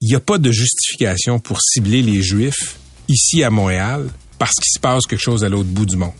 il 0.00 0.08
n'y 0.08 0.14
a 0.14 0.20
pas 0.20 0.38
de 0.38 0.52
justification 0.52 1.38
pour 1.38 1.60
cibler 1.62 2.02
les 2.02 2.22
Juifs 2.22 2.76
ici 3.08 3.42
à 3.42 3.50
Montréal 3.50 4.08
parce 4.38 4.54
qu'il 4.54 4.72
se 4.72 4.80
passe 4.80 5.06
quelque 5.06 5.22
chose 5.22 5.44
à 5.44 5.48
l'autre 5.48 5.68
bout 5.68 5.86
du 5.86 5.96
monde. 5.96 6.12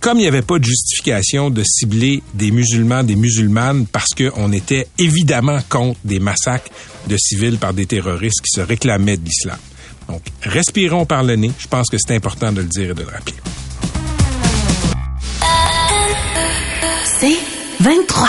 Comme 0.00 0.16
il 0.18 0.22
n'y 0.22 0.28
avait 0.28 0.40
pas 0.40 0.58
de 0.58 0.64
justification 0.64 1.50
de 1.50 1.62
cibler 1.62 2.22
des 2.32 2.50
musulmans, 2.50 3.04
des 3.04 3.16
musulmanes, 3.16 3.86
parce 3.86 4.14
qu'on 4.16 4.50
était 4.50 4.86
évidemment 4.98 5.60
contre 5.68 6.00
des 6.04 6.18
massacres 6.18 6.70
de 7.06 7.16
civils 7.18 7.58
par 7.58 7.74
des 7.74 7.84
terroristes 7.84 8.40
qui 8.40 8.50
se 8.50 8.62
réclamaient 8.62 9.18
de 9.18 9.26
l'islam. 9.26 9.58
Donc, 10.10 10.22
respirons 10.42 11.06
par 11.06 11.22
le 11.22 11.36
nez. 11.36 11.52
Je 11.58 11.68
pense 11.68 11.88
que 11.88 11.96
c'est 11.98 12.14
important 12.14 12.50
de 12.52 12.62
le 12.62 12.66
dire 12.66 12.90
et 12.90 12.94
de 12.94 13.02
le 13.02 13.08
rappeler. 13.08 13.36
C'est 17.04 17.38
23. 17.80 18.28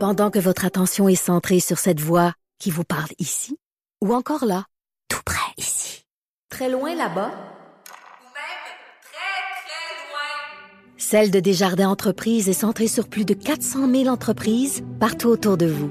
Pendant 0.00 0.30
que 0.30 0.38
votre 0.38 0.66
attention 0.66 1.08
est 1.08 1.14
centrée 1.14 1.60
sur 1.60 1.78
cette 1.78 2.00
voix 2.00 2.34
qui 2.58 2.70
vous 2.70 2.84
parle 2.84 3.08
ici, 3.18 3.56
ou 4.02 4.12
encore 4.14 4.44
là, 4.44 4.66
tout 5.08 5.22
près 5.24 5.54
ici, 5.56 6.04
très 6.50 6.68
loin 6.68 6.90
là-bas, 6.90 7.28
même 7.28 8.64
très, 9.02 9.34
très 9.64 9.94
loin, 10.10 10.98
celle 10.98 11.30
de 11.30 11.40
Desjardins 11.40 11.88
Entreprises 11.88 12.50
est 12.50 12.52
centrée 12.52 12.88
sur 12.88 13.08
plus 13.08 13.24
de 13.24 13.32
400 13.32 13.90
000 13.90 14.08
entreprises 14.08 14.84
partout 15.00 15.28
autour 15.28 15.56
de 15.56 15.66
vous. 15.66 15.90